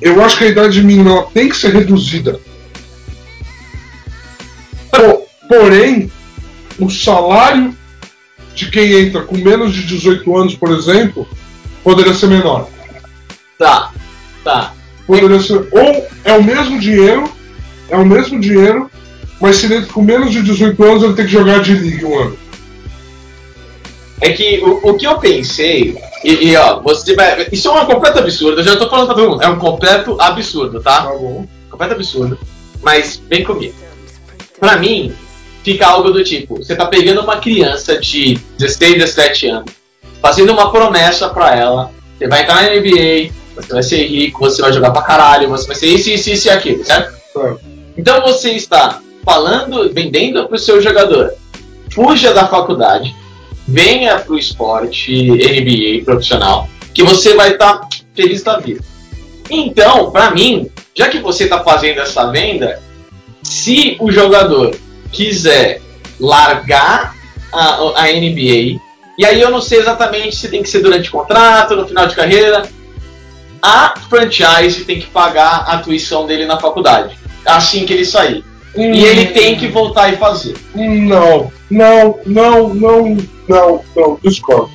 Eu 0.00 0.22
acho 0.24 0.38
que 0.38 0.44
a 0.44 0.48
idade 0.48 0.82
mínima 0.82 1.26
tem 1.32 1.48
que 1.48 1.56
ser 1.56 1.72
reduzida. 1.72 2.40
Porém, 5.48 6.10
o 6.78 6.90
salário 6.90 7.76
de 8.54 8.70
quem 8.70 8.92
entra 8.92 9.22
com 9.22 9.36
menos 9.36 9.74
de 9.74 9.84
18 9.84 10.36
anos, 10.36 10.54
por 10.54 10.70
exemplo, 10.70 11.28
poderia 11.84 12.14
ser 12.14 12.26
menor. 12.26 12.68
Tá, 13.58 13.92
tá. 14.42 14.72
Poderia 15.06 15.38
ser. 15.40 15.68
Ou 15.70 16.08
é 16.24 16.32
o 16.32 16.42
mesmo 16.42 16.80
dinheiro, 16.80 17.30
é 17.90 17.96
o 17.96 18.04
mesmo 18.04 18.40
dinheiro, 18.40 18.90
mas 19.40 19.56
se 19.56 19.66
ele 19.66 19.86
com 19.86 20.02
menos 20.02 20.32
de 20.32 20.42
18 20.42 20.82
anos, 20.82 21.02
ele 21.02 21.14
tem 21.14 21.26
que 21.26 21.30
jogar 21.30 21.60
de 21.60 21.74
liga 21.74 22.06
um 22.06 22.18
ano. 22.18 22.38
É 24.20 24.30
que 24.30 24.60
o, 24.60 24.90
o 24.90 24.96
que 24.96 25.06
eu 25.06 25.18
pensei, 25.18 25.98
e, 26.24 26.48
e, 26.48 26.56
ó, 26.56 26.80
você 26.80 27.14
vai. 27.14 27.46
Isso 27.52 27.68
é 27.68 27.70
um 27.70 27.86
completo 27.86 28.18
absurdo, 28.18 28.60
eu 28.60 28.64
já 28.64 28.76
tô 28.76 28.88
falando 28.88 29.06
pra 29.06 29.14
todo 29.14 29.30
mundo. 29.30 29.42
É 29.42 29.48
um 29.48 29.58
completo 29.58 30.16
absurdo, 30.18 30.80
tá? 30.80 31.02
Tá 31.02 31.10
bom. 31.10 31.46
Completo 31.70 31.94
absurdo. 31.94 32.38
Mas 32.82 33.20
vem 33.28 33.44
comigo. 33.44 33.74
Pra 34.58 34.78
mim, 34.78 35.12
fica 35.62 35.86
algo 35.86 36.10
do 36.10 36.24
tipo: 36.24 36.56
você 36.56 36.74
tá 36.74 36.86
pegando 36.86 37.20
uma 37.20 37.36
criança 37.36 37.98
de 37.98 38.38
16, 38.58 38.94
17 38.94 39.46
anos, 39.48 39.72
fazendo 40.24 40.54
uma 40.54 40.72
promessa 40.72 41.28
pra 41.28 41.54
ela, 41.54 41.90
você 42.16 42.26
vai 42.26 42.44
entrar 42.44 42.62
na 42.62 42.70
NBA, 42.70 43.30
você 43.54 43.72
vai 43.74 43.82
ser 43.82 44.06
rico, 44.06 44.40
você 44.40 44.62
vai 44.62 44.72
jogar 44.72 44.90
pra 44.90 45.02
caralho, 45.02 45.50
você 45.50 45.66
vai 45.66 45.76
ser 45.76 45.86
isso, 45.88 46.08
isso, 46.08 46.30
isso 46.30 46.48
e 46.48 46.50
aquilo, 46.50 46.82
certo? 46.82 47.14
Então 47.94 48.22
você 48.22 48.52
está 48.52 49.02
falando, 49.22 49.92
vendendo 49.92 50.48
pro 50.48 50.58
seu 50.58 50.80
jogador, 50.80 51.34
fuja 51.92 52.32
da 52.32 52.46
faculdade, 52.46 53.14
venha 53.68 54.18
pro 54.18 54.38
esporte 54.38 55.12
NBA 55.30 56.06
profissional, 56.06 56.70
que 56.94 57.02
você 57.02 57.34
vai 57.34 57.52
estar 57.52 57.86
feliz 58.14 58.42
da 58.42 58.58
vida. 58.58 58.82
Então, 59.50 60.10
pra 60.10 60.30
mim, 60.30 60.70
já 60.94 61.10
que 61.10 61.18
você 61.18 61.44
está 61.44 61.62
fazendo 61.62 62.00
essa 62.00 62.30
venda, 62.30 62.80
se 63.42 63.98
o 64.00 64.10
jogador 64.10 64.74
quiser 65.12 65.82
largar 66.18 67.14
a, 67.52 68.04
a 68.04 68.10
NBA, 68.10 68.80
e 69.16 69.24
aí 69.24 69.40
eu 69.40 69.50
não 69.50 69.60
sei 69.60 69.78
exatamente 69.78 70.36
se 70.36 70.48
tem 70.48 70.62
que 70.62 70.68
ser 70.68 70.80
durante 70.80 71.08
o 71.08 71.12
contrato, 71.12 71.76
no 71.76 71.86
final 71.86 72.06
de 72.06 72.14
carreira, 72.14 72.68
a 73.62 73.94
franchise 74.10 74.84
tem 74.84 75.00
que 75.00 75.06
pagar 75.06 75.64
a 75.68 75.78
tuição 75.78 76.26
dele 76.26 76.46
na 76.46 76.58
faculdade, 76.58 77.18
assim 77.46 77.86
que 77.86 77.92
ele 77.92 78.04
sair. 78.04 78.44
E 78.76 79.04
ele 79.04 79.26
tem 79.26 79.56
que 79.56 79.68
voltar 79.68 80.12
e 80.12 80.16
fazer. 80.16 80.56
Não, 80.74 81.52
não, 81.70 82.18
não, 82.26 82.74
não, 82.74 83.16
não, 83.48 83.84
não, 83.94 84.18
discordo. 84.22 84.70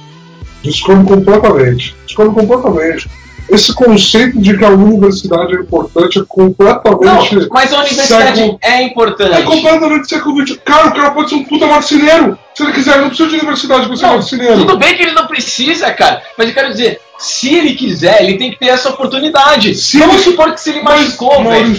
Discordo 0.63 1.03
completamente. 1.03 1.95
Discordo 2.05 2.33
completamente. 2.33 3.09
Esse 3.49 3.73
conceito 3.73 4.39
de 4.39 4.57
que 4.57 4.63
a 4.63 4.69
universidade 4.69 5.55
é 5.55 5.59
importante 5.59 6.19
é 6.19 6.23
completamente. 6.27 7.35
Não, 7.35 7.47
mas 7.51 7.73
a 7.73 7.79
universidade 7.79 8.37
século- 8.37 8.59
é 8.61 8.83
importante. 8.83 9.33
É 9.33 9.41
completamente 9.41 10.07
século 10.09 10.45
XX. 10.47 10.59
Cara, 10.63 10.87
o 10.87 10.93
cara 10.93 11.11
pode 11.11 11.29
ser 11.29 11.35
um 11.35 11.43
puta 11.43 11.65
marceneiro. 11.65 12.37
Se 12.53 12.63
ele 12.63 12.73
quiser, 12.73 12.91
ele 12.93 13.01
não 13.01 13.07
precisa 13.09 13.29
de 13.29 13.35
universidade 13.37 13.87
pra 13.87 13.95
ser 13.95 14.03
Não, 14.05 14.13
marceneiro. 14.13 14.57
tudo 14.59 14.77
bem 14.77 14.95
que 14.95 15.01
ele 15.03 15.13
não 15.13 15.25
precisa, 15.27 15.91
cara. 15.91 16.21
Mas 16.37 16.47
eu 16.49 16.53
quero 16.53 16.69
dizer, 16.71 16.99
se 17.17 17.53
ele 17.55 17.73
quiser, 17.73 18.21
ele 18.21 18.37
tem 18.37 18.51
que 18.51 18.59
ter 18.59 18.67
essa 18.67 18.89
oportunidade. 18.89 19.73
Se 19.75 19.97
Vamos 19.97 20.15
ele- 20.15 20.23
supor 20.23 20.51
que 20.53 20.61
se 20.61 20.69
ele 20.71 20.81
machucou, 20.83 21.43
velho. 21.43 21.73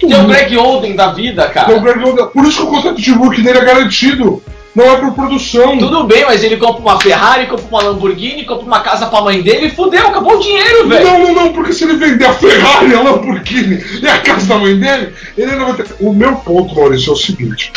Tem 0.00 0.14
o. 0.20 0.26
Greg 0.26 0.56
Oden 0.56 0.94
da 0.96 1.12
vida, 1.12 1.48
cara. 1.48 1.68
Tem 1.68 1.76
o 1.76 1.80
Greg 1.80 2.02
Oden. 2.04 2.26
Por 2.26 2.44
isso 2.44 2.58
que 2.58 2.62
o 2.64 2.66
contrato 2.70 3.00
de 3.00 3.12
rookie 3.12 3.42
dele 3.42 3.58
é 3.58 3.64
garantido. 3.64 4.42
Não 4.76 4.84
é 4.84 4.96
por 4.98 5.14
produção. 5.14 5.78
Tudo 5.78 6.04
bem, 6.04 6.26
mas 6.26 6.44
ele 6.44 6.58
compra 6.58 6.82
uma 6.82 7.00
Ferrari, 7.00 7.46
compra 7.46 7.64
uma 7.66 7.82
Lamborghini, 7.82 8.44
compra 8.44 8.66
uma 8.66 8.80
casa 8.80 9.06
pra 9.06 9.22
mãe 9.22 9.40
dele 9.40 9.68
e 9.68 9.70
fudeu, 9.70 10.06
acabou 10.06 10.36
o 10.36 10.40
dinheiro, 10.40 10.86
velho. 10.86 11.02
Não, 11.02 11.18
não, 11.18 11.34
não, 11.34 11.52
porque 11.54 11.72
se 11.72 11.84
ele 11.84 11.96
vender 11.96 12.26
a 12.26 12.34
Ferrari, 12.34 12.94
a 12.94 13.00
Lamborghini 13.00 13.82
e 14.02 14.06
a 14.06 14.18
casa 14.18 14.46
da 14.46 14.58
mãe 14.58 14.78
dele, 14.78 15.14
ele 15.38 15.56
não 15.56 15.72
vai 15.72 15.76
ter. 15.76 15.96
O 15.98 16.12
meu 16.12 16.36
ponto, 16.36 16.74
Maurício, 16.74 17.08
é 17.08 17.12
o 17.14 17.16
seguinte. 17.16 17.72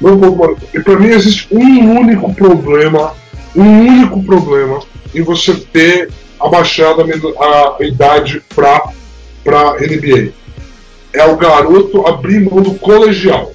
Meu 0.00 0.16
ponto, 0.16 0.36
Maurício, 0.36 0.68
e 0.72 0.78
pra 0.78 0.96
mim 0.96 1.08
existe 1.08 1.48
um 1.50 1.98
único 1.98 2.32
problema, 2.32 3.14
um 3.56 3.80
único 3.80 4.22
problema 4.22 4.78
em 5.12 5.22
você 5.22 5.54
ter 5.54 6.08
abaixado 6.38 7.02
a, 7.40 7.82
a 7.82 7.84
idade 7.84 8.40
pra, 8.54 8.90
pra 9.42 9.72
NBA. 9.72 10.32
É 11.12 11.24
o 11.24 11.36
garoto 11.36 12.06
abrir 12.06 12.48
mão 12.48 12.62
do 12.62 12.74
colegial. 12.74 13.52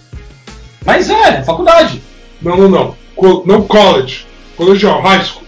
Mas 0.86 1.10
é, 1.10 1.42
faculdade. 1.44 2.02
Não, 2.43 2.57
não, 2.57 2.69
não. 2.69 2.95
Co- 3.15 3.43
não 3.45 3.62
college. 3.63 4.25
Colegial, 4.55 5.01
high 5.01 5.23
school. 5.23 5.43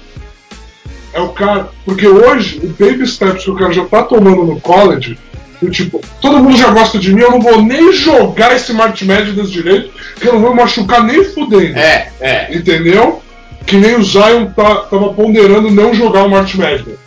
É 1.13 1.19
o 1.21 1.29
cara. 1.29 1.69
Porque 1.85 2.07
hoje, 2.07 2.59
o 2.63 2.67
baby 2.67 3.05
steps 3.07 3.43
que 3.43 3.51
o 3.51 3.55
cara 3.55 3.71
já 3.73 3.85
tá 3.85 4.03
tomando 4.03 4.43
no 4.43 4.59
college, 4.59 5.17
do 5.61 5.69
tipo, 5.69 6.01
todo 6.21 6.39
mundo 6.39 6.57
já 6.57 6.69
gosta 6.71 6.97
de 6.99 7.13
mim, 7.13 7.21
eu 7.21 7.31
não 7.31 7.39
vou 7.41 7.61
nem 7.61 7.93
jogar 7.93 8.55
esse 8.55 8.73
March 8.73 9.01
Madness 9.03 9.49
direito, 9.51 9.91
que 10.19 10.27
eu 10.27 10.33
não 10.33 10.41
vou 10.41 10.53
machucar 10.55 11.03
nem 11.03 11.23
fudendo. 11.23 11.77
É, 11.77 12.09
é. 12.19 12.55
Entendeu? 12.55 13.21
Que 13.65 13.77
nem 13.77 13.95
o 13.95 14.03
Zion 14.03 14.47
tá, 14.55 14.75
tava 14.81 15.13
ponderando 15.13 15.71
não 15.71 15.93
jogar 15.93 16.23
o 16.25 16.29
March 16.29 16.55
Madness. 16.55 16.97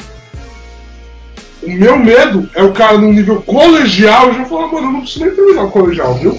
O 1.63 1.71
meu 1.71 1.99
medo 1.99 2.49
é 2.55 2.63
o 2.63 2.73
cara 2.73 2.97
no 2.99 3.13
nível 3.13 3.43
colegial 3.43 4.33
já 4.33 4.45
falar, 4.45 4.69
mano, 4.69 4.87
eu 4.89 4.93
não 4.93 5.01
preciso 5.03 5.25
nem 5.27 5.35
terminar 5.35 5.65
o 5.65 5.71
colegial, 5.71 6.15
viu? 6.15 6.39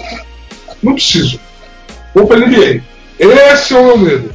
Não 0.82 0.94
preciso. 0.94 1.38
Vou 2.14 2.26
pra 2.26 2.38
NBA. 2.38 2.80
Esse 3.20 3.74
é 3.74 3.78
o 3.78 3.84
meu 3.84 3.98
medo. 3.98 4.34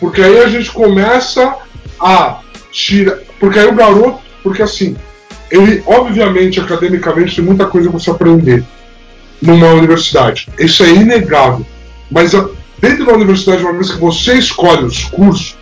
Porque 0.00 0.20
aí 0.20 0.38
a 0.40 0.48
gente 0.48 0.70
começa 0.70 1.54
a 2.00 2.40
tirar. 2.72 3.18
Porque 3.38 3.58
aí 3.58 3.66
o 3.66 3.74
garoto. 3.74 4.18
Porque 4.42 4.62
assim, 4.62 4.96
ele, 5.50 5.82
obviamente, 5.86 6.60
academicamente, 6.60 7.36
tem 7.36 7.44
muita 7.44 7.64
coisa 7.66 7.88
pra 7.88 7.98
você 7.98 8.10
aprender 8.10 8.62
numa 9.40 9.68
universidade. 9.68 10.48
Isso 10.58 10.82
é 10.82 10.90
inegável. 10.90 11.64
Mas 12.10 12.34
a- 12.34 12.48
dentro 12.78 13.06
da 13.06 13.12
universidade, 13.14 13.62
uma 13.62 13.72
vez 13.72 13.90
que 13.90 13.98
você 13.98 14.34
escolhe 14.34 14.84
os 14.84 15.04
cursos, 15.04 15.56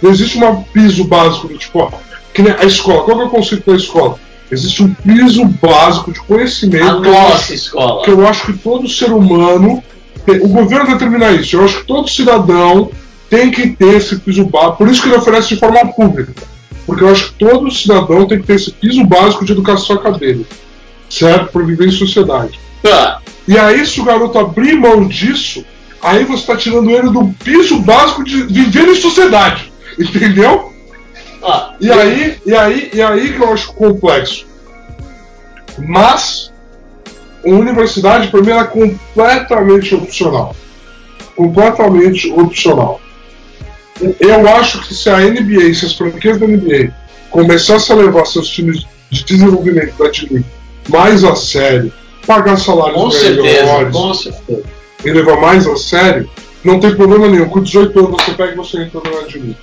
não 0.00 0.10
existe 0.10 0.38
um 0.38 0.62
piso 0.62 1.04
básico 1.04 1.48
do 1.48 1.58
tipo, 1.58 1.78
ó, 1.80 1.90
que 2.32 2.42
a 2.42 2.64
escola. 2.64 3.02
Qual 3.04 3.16
que 3.18 3.22
é 3.24 3.26
o 3.26 3.30
conceito 3.30 3.70
da 3.70 3.76
escola? 3.76 4.18
Existe 4.50 4.82
um 4.82 4.92
piso 4.94 5.44
básico 5.44 6.12
de 6.12 6.20
A 6.20 6.22
conhecimento 6.22 6.84
acho- 6.84 7.02
nossa 7.10 7.54
escola. 7.54 8.04
que 8.04 8.10
eu 8.10 8.26
acho 8.26 8.46
que 8.46 8.52
todo 8.54 8.88
ser 8.88 9.10
humano. 9.12 9.82
O 10.42 10.48
governo 10.48 10.86
determina 10.86 11.30
isso. 11.32 11.56
Eu 11.56 11.64
acho 11.64 11.80
que 11.80 11.86
todo 11.86 12.08
cidadão 12.08 12.90
tem 13.28 13.50
que 13.50 13.70
ter 13.70 13.96
esse 13.96 14.16
piso 14.16 14.44
básico. 14.44 14.78
Por 14.78 14.88
isso 14.88 15.02
que 15.02 15.08
ele 15.08 15.16
oferece 15.16 15.48
de 15.48 15.56
forma 15.56 15.92
pública. 15.92 16.32
Porque 16.86 17.02
eu 17.02 17.08
acho 17.08 17.32
que 17.32 17.38
todo 17.38 17.70
cidadão 17.70 18.26
tem 18.26 18.40
que 18.40 18.46
ter 18.46 18.54
esse 18.54 18.72
piso 18.72 19.04
básico 19.04 19.44
de 19.44 19.52
educação 19.52 19.96
acadêmica. 19.96 20.54
Certo? 21.08 21.50
Para 21.52 21.62
viver 21.64 21.88
em 21.88 21.92
sociedade. 21.92 22.58
Tá. 22.82 23.20
E 23.46 23.58
aí, 23.58 23.84
se 23.86 24.00
o 24.00 24.04
garoto 24.04 24.38
abrir 24.38 24.74
mão 24.74 25.06
disso, 25.06 25.64
aí 26.00 26.24
você 26.24 26.42
está 26.42 26.56
tirando 26.56 26.90
ele 26.90 27.10
do 27.10 27.28
piso 27.42 27.80
básico 27.80 28.24
de 28.24 28.42
viver 28.44 28.88
em 28.88 28.94
sociedade. 28.96 29.72
Entendeu? 29.98 30.72
Ó, 31.40 31.70
E 31.80 31.90
aí, 31.90 32.38
e 32.46 32.54
aí, 32.54 32.90
e 32.92 33.02
aí 33.02 33.32
que 33.32 33.40
eu 33.40 33.52
acho 33.52 33.72
complexo. 33.72 34.46
Mas 35.78 36.51
universidade 37.44 38.28
para 38.28 38.40
mim 38.40 38.50
ela 38.50 38.62
é 38.62 38.64
completamente 38.64 39.94
opcional. 39.94 40.54
Completamente 41.34 42.30
opcional. 42.32 43.00
Eu 44.18 44.48
acho 44.56 44.80
que 44.82 44.94
se 44.94 45.08
a 45.08 45.18
NBA, 45.18 45.74
se 45.74 45.86
as 45.86 45.94
franquias 45.94 46.38
da 46.38 46.46
NBA 46.46 46.92
começassem 47.30 47.96
a 47.96 47.98
levar 47.98 48.24
seus 48.26 48.48
times 48.48 48.84
de 49.10 49.24
desenvolvimento 49.24 49.96
da 49.96 50.08
D-League 50.08 50.44
mais 50.88 51.22
a 51.22 51.34
sério, 51.34 51.92
pagar 52.26 52.56
salários 52.56 53.00
Com 53.00 53.10
certeza, 53.10 53.42
melhores 53.42 53.92
com 53.96 54.14
certeza. 54.14 54.62
e 55.04 55.10
levar 55.10 55.40
mais 55.40 55.66
a 55.66 55.76
sério, 55.76 56.28
não 56.64 56.80
tem 56.80 56.94
problema 56.94 57.28
nenhum. 57.28 57.48
Com 57.48 57.62
18 57.62 57.98
anos 57.98 58.10
você 58.10 58.32
pega 58.32 58.52
e 58.52 58.56
você 58.56 58.82
entra 58.82 59.00
na 59.04 59.26
de 59.26 59.56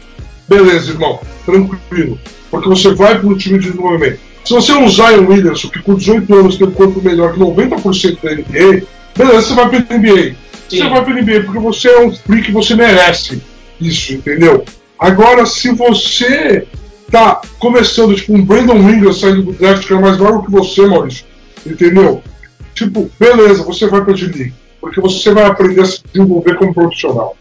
Beleza, 0.47 0.91
irmão, 0.91 1.19
tranquilo. 1.45 2.19
Porque 2.49 2.67
você 2.67 2.93
vai 2.93 3.19
pro 3.19 3.37
time 3.37 3.59
de 3.59 3.69
desenvolvimento. 3.69 4.19
Se 4.45 4.53
você 4.53 4.71
é 4.71 4.75
um 4.77 4.89
Zion 4.89 5.27
Williamson, 5.27 5.69
que 5.69 5.81
com 5.81 5.95
18 5.95 6.33
anos 6.33 6.57
tem 6.57 6.67
um 6.67 6.71
corpo 6.71 7.01
melhor 7.01 7.33
que 7.33 7.39
90% 7.39 8.17
da 8.23 8.31
NBA, 8.33 8.83
beleza, 9.15 9.41
você 9.41 9.53
vai 9.53 9.69
pra 9.69 9.97
NBA. 9.97 10.35
Sim. 10.69 10.77
Você 10.77 10.89
vai 10.89 11.03
pra 11.03 11.13
NBA 11.13 11.43
porque 11.45 11.59
você 11.59 11.89
é 11.89 11.99
um 11.99 12.11
freak, 12.15 12.51
você 12.51 12.75
merece 12.75 13.41
isso, 13.79 14.13
entendeu? 14.13 14.63
Agora, 14.97 15.45
se 15.45 15.69
você 15.71 16.67
tá 17.11 17.41
começando, 17.59 18.15
tipo, 18.15 18.33
um 18.33 18.43
Brandon 18.43 18.77
Ingram 18.89 19.13
saindo 19.13 19.43
do 19.43 19.53
draft, 19.53 19.85
que 19.87 19.93
é 19.93 19.99
mais 19.99 20.17
largo 20.17 20.43
que 20.45 20.51
você, 20.51 20.85
Maurício, 20.85 21.25
entendeu? 21.65 22.21
Tipo, 22.75 23.09
beleza, 23.19 23.63
você 23.63 23.87
vai 23.87 24.03
pra 24.03 24.13
D-League. 24.13 24.53
Porque 24.81 25.01
você 25.01 25.31
vai 25.33 25.45
aprender 25.45 25.81
a 25.81 25.85
se 25.85 26.01
desenvolver 26.13 26.55
como 26.55 26.73
profissional. 26.73 27.35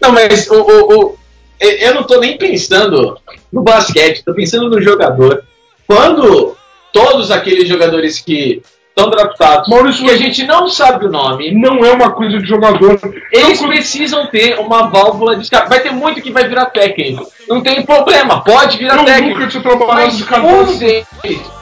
Não, 0.00 0.12
mas 0.12 0.48
o, 0.48 0.54
o, 0.54 0.94
o- 1.06 1.16
eu 1.60 1.94
não 1.94 2.04
tô 2.04 2.20
nem 2.20 2.36
pensando 2.38 3.16
no 3.52 3.62
basquete, 3.62 4.22
tô 4.24 4.34
pensando 4.34 4.68
no 4.68 4.80
jogador. 4.80 5.42
Quando 5.86 6.56
todos 6.92 7.30
aqueles 7.30 7.68
jogadores 7.68 8.20
que 8.20 8.62
estão 8.96 9.10
draftados, 9.10 9.68
Maurício, 9.68 10.04
que 10.04 10.10
a 10.10 10.16
gente 10.16 10.44
não 10.46 10.68
sabe 10.68 11.06
o 11.06 11.10
nome, 11.10 11.52
não 11.52 11.84
é 11.84 11.92
uma 11.92 12.12
coisa 12.12 12.38
de 12.38 12.46
jogador. 12.46 12.98
eles 13.32 13.60
Não, 13.60 13.68
precisam 13.68 14.26
ter 14.28 14.58
uma 14.60 14.88
válvula 14.88 15.34
de 15.36 15.42
escape. 15.42 15.68
Vai 15.68 15.80
ter 15.80 15.90
muito 15.90 16.22
que 16.22 16.30
vai 16.30 16.48
virar 16.48 16.66
técnico. 16.66 17.26
Não 17.48 17.60
tem 17.60 17.82
problema, 17.84 18.42
pode 18.42 18.78
virar 18.78 18.98
eu 18.98 19.04
técnico. 19.04 19.40
nunca 19.40 19.86
Mas 19.86 20.16
de 20.16 20.24
um 20.24 20.78
deles, 20.78 21.06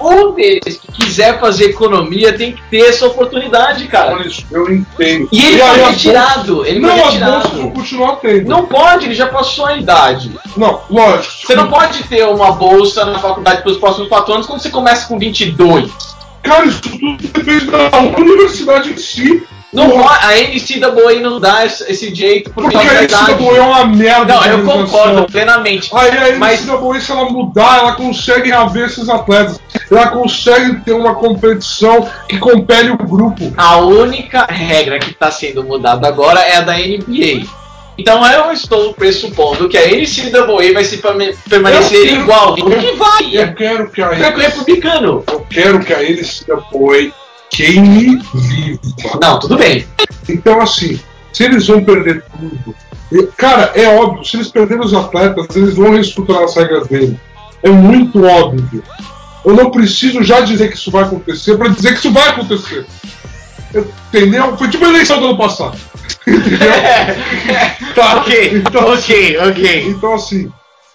um 0.00 0.32
deles 0.32 0.76
que 0.76 0.92
quiser 0.92 1.40
fazer 1.40 1.70
economia 1.70 2.36
tem 2.36 2.52
que 2.52 2.62
ter 2.70 2.90
essa 2.90 3.06
oportunidade, 3.06 3.88
cara. 3.88 4.10
Maurício, 4.10 4.46
eu 4.52 4.70
entendo. 4.70 5.28
E 5.32 5.44
ele 5.44 5.58
foi 5.58 5.84
retirado. 5.84 6.66
Ele 6.66 6.80
foi 6.80 6.90
Não, 6.90 6.96
as 6.96 7.14
vão 7.16 7.32
retirado. 7.40 7.70
continuar 7.72 8.16
tendo. 8.16 8.48
Não 8.48 8.66
pode, 8.66 9.06
ele 9.06 9.14
já 9.14 9.26
passou 9.26 9.64
a 9.66 9.76
idade. 9.76 10.30
Não, 10.56 10.82
lógico. 10.90 11.46
Você 11.46 11.56
não 11.56 11.68
pode 11.68 12.04
ter 12.04 12.26
uma 12.26 12.52
bolsa 12.52 13.06
na 13.06 13.18
faculdade 13.18 13.62
pelos 13.62 13.78
próximos 13.78 14.08
4 14.08 14.34
anos 14.34 14.46
quando 14.46 14.60
você 14.60 14.70
começa 14.70 15.08
com 15.08 15.18
22. 15.18 15.90
Cara, 16.42 16.66
isso 16.66 16.82
tudo 16.82 17.16
depende 17.18 17.66
da 17.66 17.98
universidade 18.18 18.90
em 18.92 18.96
si. 18.96 19.42
Não 19.72 20.06
a 20.06 20.32
NCAA 20.36 21.20
não 21.22 21.40
dá 21.40 21.64
esse, 21.64 22.10
por 22.50 22.64
Porque 22.64 22.76
da 22.76 23.18
a. 23.18 23.22
NCAA 23.22 23.56
é 23.56 23.60
uma 23.62 23.86
merda. 23.86 24.34
Não, 24.34 24.44
eu 24.44 24.64
concordo 24.66 25.24
plenamente. 25.24 25.90
Aí 25.94 26.10
a 26.10 26.36
Mas- 26.38 26.60
NCAA, 26.66 27.00
se 27.00 27.10
ela 27.10 27.30
mudar, 27.30 27.78
ela 27.78 27.92
consegue 27.92 28.50
reaver 28.50 28.84
esses 28.84 29.08
atletas. 29.08 29.58
Ela 29.90 30.08
consegue 30.08 30.80
ter 30.80 30.92
uma 30.92 31.14
competição 31.14 32.06
que 32.28 32.38
compele 32.38 32.90
o 32.90 32.98
grupo. 32.98 33.50
A 33.56 33.78
única 33.78 34.44
regra 34.44 34.98
que 34.98 35.10
está 35.10 35.30
sendo 35.30 35.64
mudada 35.64 36.06
agora 36.06 36.40
é 36.40 36.56
a 36.56 36.60
da 36.60 36.74
NBA. 36.76 37.46
Então 38.02 38.26
eu 38.26 38.50
estou 38.52 38.92
pressupondo 38.94 39.68
que 39.68 39.78
a 39.78 39.86
NCAA 39.86 40.72
vai 40.74 40.82
se 40.84 41.00
permanecer 41.48 42.08
Eu- 42.08 42.20
igual. 42.22 42.52
O 42.54 42.56
que 42.56 42.92
vai? 42.96 43.30
Eu 43.36 43.54
quero 43.54 43.88
que 43.90 44.02
a 44.02 44.10
É 44.10 44.28
republicano. 44.36 45.22
eu 45.30 45.40
quero 45.48 45.78
que 45.78 45.94
a 45.94 46.02
NCAA 46.02 47.12
queime 47.48 48.20
viva. 48.34 48.80
Não, 49.22 49.38
tudo 49.38 49.56
bem. 49.56 49.86
Então, 50.28 50.60
assim, 50.60 50.98
se 51.32 51.44
eles 51.44 51.68
vão 51.68 51.84
perder 51.84 52.24
tudo. 52.24 52.74
e- 53.12 53.26
Cara, 53.36 53.70
é 53.76 53.86
óbvio, 53.96 54.24
se 54.24 54.36
eles 54.36 54.48
perderem 54.48 54.84
os 54.84 54.92
atletas, 54.92 55.46
eles 55.54 55.74
vão 55.76 55.92
reestruturar 55.92 56.42
as 56.42 56.56
regras 56.56 56.88
dele. 56.88 57.16
É 57.62 57.70
muito 57.70 58.24
óbvio. 58.24 58.82
Eu 59.44 59.54
não 59.54 59.70
preciso 59.70 60.24
já 60.24 60.40
dizer 60.40 60.70
que 60.70 60.76
isso 60.76 60.90
vai 60.90 61.04
acontecer 61.04 61.56
para 61.56 61.68
dizer 61.68 61.92
que 61.92 61.98
isso 61.98 62.10
vai 62.12 62.30
acontecer. 62.30 62.84
Entendeu? 64.08 64.56
Foi 64.56 64.68
tipo 64.68 64.84
a 64.84 64.88
eleição 64.88 65.20
do 65.20 65.26
ano 65.26 65.38
passado. 65.38 65.78
Tá? 67.94 68.20
ok, 68.20 68.54
Então, 68.56 68.92
ok, 68.92 69.38
ok. 69.38 69.86
então, 69.88 70.14
assim, 70.14 70.50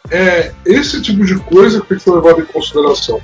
é 0.09 0.51
esse 0.65 1.01
tipo 1.01 1.23
de 1.25 1.35
coisa 1.35 1.81
que 1.81 1.87
tem 1.87 1.97
que 1.97 2.03
ser 2.03 2.11
levado 2.11 2.41
em 2.41 2.45
consideração. 2.45 3.19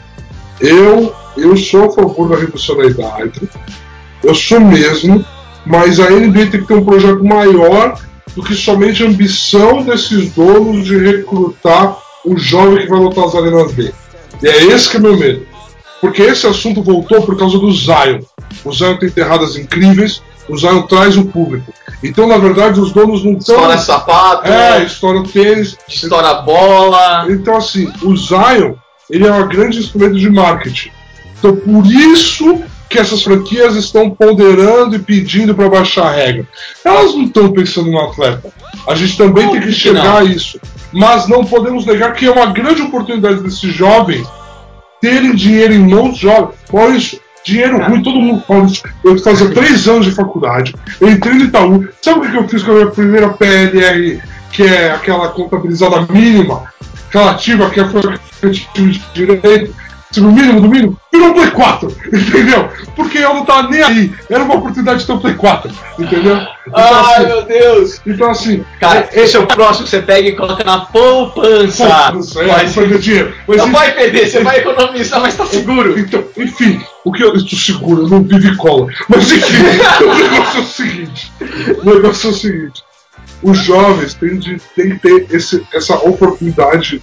Eu, 0.59 1.15
eu 1.35 1.57
sou 1.57 1.85
a 1.85 1.91
favor 1.91 2.29
da 2.29 2.37
redução 2.37 2.77
da 2.77 2.85
idade, 2.85 3.41
eu 4.23 4.35
sou 4.35 4.59
mesmo, 4.59 5.25
mas 5.65 5.99
a 5.99 6.09
NBA 6.09 6.47
tem 6.47 6.61
que 6.61 6.67
ter 6.67 6.75
um 6.75 6.85
projeto 6.85 7.23
maior 7.23 7.99
do 8.35 8.43
que 8.43 8.53
somente 8.53 9.03
a 9.03 9.07
ambição 9.07 9.83
desses 9.83 10.31
donos 10.33 10.85
de 10.85 10.97
recrutar 10.97 11.97
o 12.25 12.37
jovem 12.37 12.83
que 12.83 12.89
vai 12.89 12.99
lotar 12.99 13.25
as 13.25 13.35
arenas 13.35 13.71
dele. 13.73 13.93
E 14.41 14.47
é 14.47 14.65
esse 14.65 14.89
que 14.89 14.97
é 14.97 14.99
meu 14.99 15.17
medo. 15.17 15.45
Porque 15.99 16.21
esse 16.21 16.45
assunto 16.45 16.83
voltou 16.83 17.21
por 17.23 17.37
causa 17.37 17.57
do 17.57 17.71
Zion. 17.71 18.19
O 18.63 18.71
Zion 18.71 18.97
tem 18.97 19.09
enterradas 19.09 19.55
incríveis, 19.57 20.21
o 20.47 20.57
Zion 20.57 20.83
traz 20.83 21.17
o 21.17 21.25
público. 21.25 21.73
Então, 22.03 22.27
na 22.27 22.37
verdade, 22.37 22.79
os 22.79 22.91
donos 22.91 23.23
não 23.23 23.33
estão. 23.33 23.55
Estoura 23.55 23.77
sapato, 23.77 24.47
É, 24.47 24.83
estoura 24.83 25.19
o 25.19 25.23
tênis. 25.27 25.77
estoura 25.87 26.33
bola. 26.35 27.25
Então, 27.29 27.55
assim, 27.57 27.91
o 28.01 28.15
Zion, 28.15 28.73
ele 29.09 29.25
é 29.27 29.31
um 29.33 29.47
grande 29.47 29.79
instrumento 29.79 30.17
de 30.17 30.29
marketing. 30.29 30.91
Então, 31.39 31.55
por 31.55 31.85
isso 31.85 32.61
que 32.89 32.99
essas 32.99 33.23
franquias 33.23 33.75
estão 33.75 34.09
ponderando 34.11 34.95
e 34.95 34.99
pedindo 34.99 35.55
para 35.55 35.67
baixar 35.67 36.07
a 36.07 36.11
regra. 36.11 36.47
Elas 36.85 37.15
não 37.15 37.23
estão 37.23 37.51
pensando 37.51 37.89
no 37.89 37.99
atleta. 37.99 38.51
A 38.87 38.93
gente 38.95 39.17
também 39.17 39.49
tem 39.49 39.61
que 39.61 39.71
chegar 39.71 40.23
não. 40.23 40.27
isso. 40.27 40.59
Mas 40.91 41.27
não 41.27 41.43
podemos 41.43 41.85
negar 41.85 42.13
que 42.13 42.25
é 42.27 42.31
uma 42.31 42.45
grande 42.47 42.83
oportunidade 42.83 43.41
desses 43.41 43.73
jovens 43.73 44.27
terem 45.01 45.35
dinheiro 45.35 45.73
em 45.73 45.79
mãos 45.79 46.17
jovens. 46.17 46.53
Maurício, 46.71 47.19
dinheiro 47.43 47.81
É. 47.81 47.87
ruim, 47.87 48.01
todo 48.01 48.19
mundo. 48.19 48.43
Maurício, 48.47 48.83
eu 49.03 49.17
fazia 49.19 49.49
três 49.49 49.87
anos 49.87 50.05
de 50.05 50.11
faculdade, 50.11 50.73
eu 50.99 51.09
entrei 51.09 51.33
no 51.35 51.45
Itaú. 51.45 51.87
Sabe 52.01 52.27
o 52.27 52.31
que 52.31 52.37
eu 52.37 52.47
fiz 52.47 52.63
com 52.63 52.71
a 52.71 52.75
minha 52.75 52.87
primeira 52.87 53.29
PLR, 53.29 54.21
que 54.51 54.63
é 54.63 54.91
aquela 54.91 55.29
contabilizada 55.29 56.05
mínima, 56.09 56.63
relativa, 57.11 57.69
que 57.69 57.83
foi 57.85 57.99
a 58.01 58.17
que 58.17 58.45
eu 58.47 58.51
tive 58.51 59.01
direito? 59.13 59.75
No 60.17 60.31
mínimo, 60.31 60.61
do 60.61 60.69
mínimo, 60.69 60.99
virou 61.11 61.33
Play 61.33 61.51
4, 61.51 61.95
entendeu? 62.13 62.69
Porque 62.95 63.17
eu 63.17 63.33
não 63.33 63.45
tava 63.45 63.67
nem 63.69 63.81
aí. 63.81 64.13
Era 64.29 64.43
uma 64.43 64.55
oportunidade 64.55 64.99
de 65.01 65.05
ter 65.07 65.13
um 65.13 65.19
Play 65.19 65.33
4, 65.33 65.71
entendeu? 65.99 66.35
Então, 66.67 66.79
Ai, 66.79 67.15
assim, 67.15 67.25
meu 67.27 67.41
Deus. 67.43 68.01
então, 68.05 68.29
assim 68.29 68.63
Cara, 68.79 69.09
é- 69.11 69.21
esse 69.23 69.35
é 69.35 69.39
o 69.39 69.47
próximo 69.47 69.85
que 69.85 69.89
você 69.89 70.01
pega 70.01 70.29
e 70.29 70.35
coloca 70.35 70.63
na 70.63 70.81
poupança. 70.81 72.11
Não 72.13 72.21
sei, 72.23 72.47
Vai 72.47 72.69
perder 72.69 72.99
dinheiro. 72.99 73.33
Mas 73.47 73.57
Não 73.57 73.63
enfim- 73.65 73.73
vai 73.75 73.91
perder, 73.91 74.27
você 74.29 74.39
vai 74.43 74.57
economizar, 74.59 75.21
mas 75.21 75.35
tá 75.35 75.45
seguro. 75.45 75.99
Então, 75.99 76.23
enfim, 76.37 76.81
o 77.03 77.11
que 77.11 77.23
eu 77.23 77.33
estou 77.35 77.57
seguro, 77.59 78.03
eu 78.03 78.09
não 78.09 78.23
vivo 78.23 78.47
e 78.47 78.55
cola. 78.55 78.87
Mas 79.09 79.31
enfim, 79.31 79.63
o 80.05 80.13
negócio 80.15 80.59
é 80.59 80.61
o 80.61 80.65
seguinte: 80.65 81.31
o 81.81 81.85
negócio 81.93 82.27
é 82.29 82.31
o 82.31 82.35
seguinte. 82.35 82.83
Os 83.41 83.57
jovens 83.57 84.13
têm, 84.13 84.37
de, 84.39 84.57
têm 84.75 84.91
que 84.91 84.99
ter 84.99 85.27
esse, 85.35 85.65
essa 85.73 85.95
oportunidade 85.95 87.01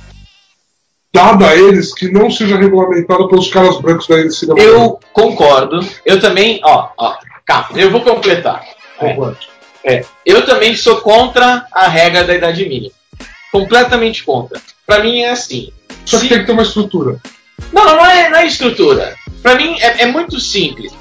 dada 1.13 1.49
a 1.49 1.57
eles 1.57 1.93
que 1.95 2.09
não 2.11 2.31
seja 2.31 2.57
regulamentada 2.57 3.27
pelos 3.29 3.49
caras 3.49 3.81
brancos 3.81 4.07
da 4.07 4.17
NCAA. 4.17 4.59
Eu 4.63 4.99
concordo. 5.13 5.81
Eu 6.07 6.21
também, 6.21 6.61
ó, 6.65 6.89
ó, 6.97 7.17
calma, 7.45 7.69
eu 7.79 7.91
vou 7.91 8.01
completar. 8.01 8.65
Concordo. 8.99 9.39
É, 9.85 10.05
eu 10.27 10.45
também 10.45 10.77
sou 10.77 10.97
contra 11.01 11.65
a 11.73 11.89
regra 11.89 12.23
da 12.25 12.35
idade 12.35 12.69
mínima. 12.69 12.93
Completamente 13.51 14.23
contra. 14.25 14.61
Pra 14.87 15.01
mim 15.01 15.21
é 15.21 15.31
assim. 15.31 15.73
Só 16.05 16.17
que 16.19 16.25
se- 16.25 16.29
tem 16.29 16.39
que 16.41 16.47
ter 16.47 16.53
uma 16.53 16.63
estrutura. 16.63 17.17
Não, 17.73 17.85
não 17.85 18.07
é, 18.07 18.29
não 18.29 18.39
é 18.39 18.47
estrutura. 18.47 19.15
Pra 19.43 19.55
mim 19.55 19.77
é, 19.81 20.03
é 20.03 20.07
muito 20.07 20.39
simples. 20.39 20.93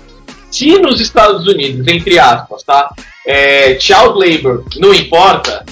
Se 0.49 0.79
nos 0.79 0.99
Estados 0.99 1.45
Unidos, 1.45 1.85
entre 1.87 2.17
aspas, 2.17 2.63
tá? 2.63 2.91
É, 3.27 3.77
child 3.79 4.17
labor 4.17 4.63
não 4.77 4.93
importa, 4.93 5.63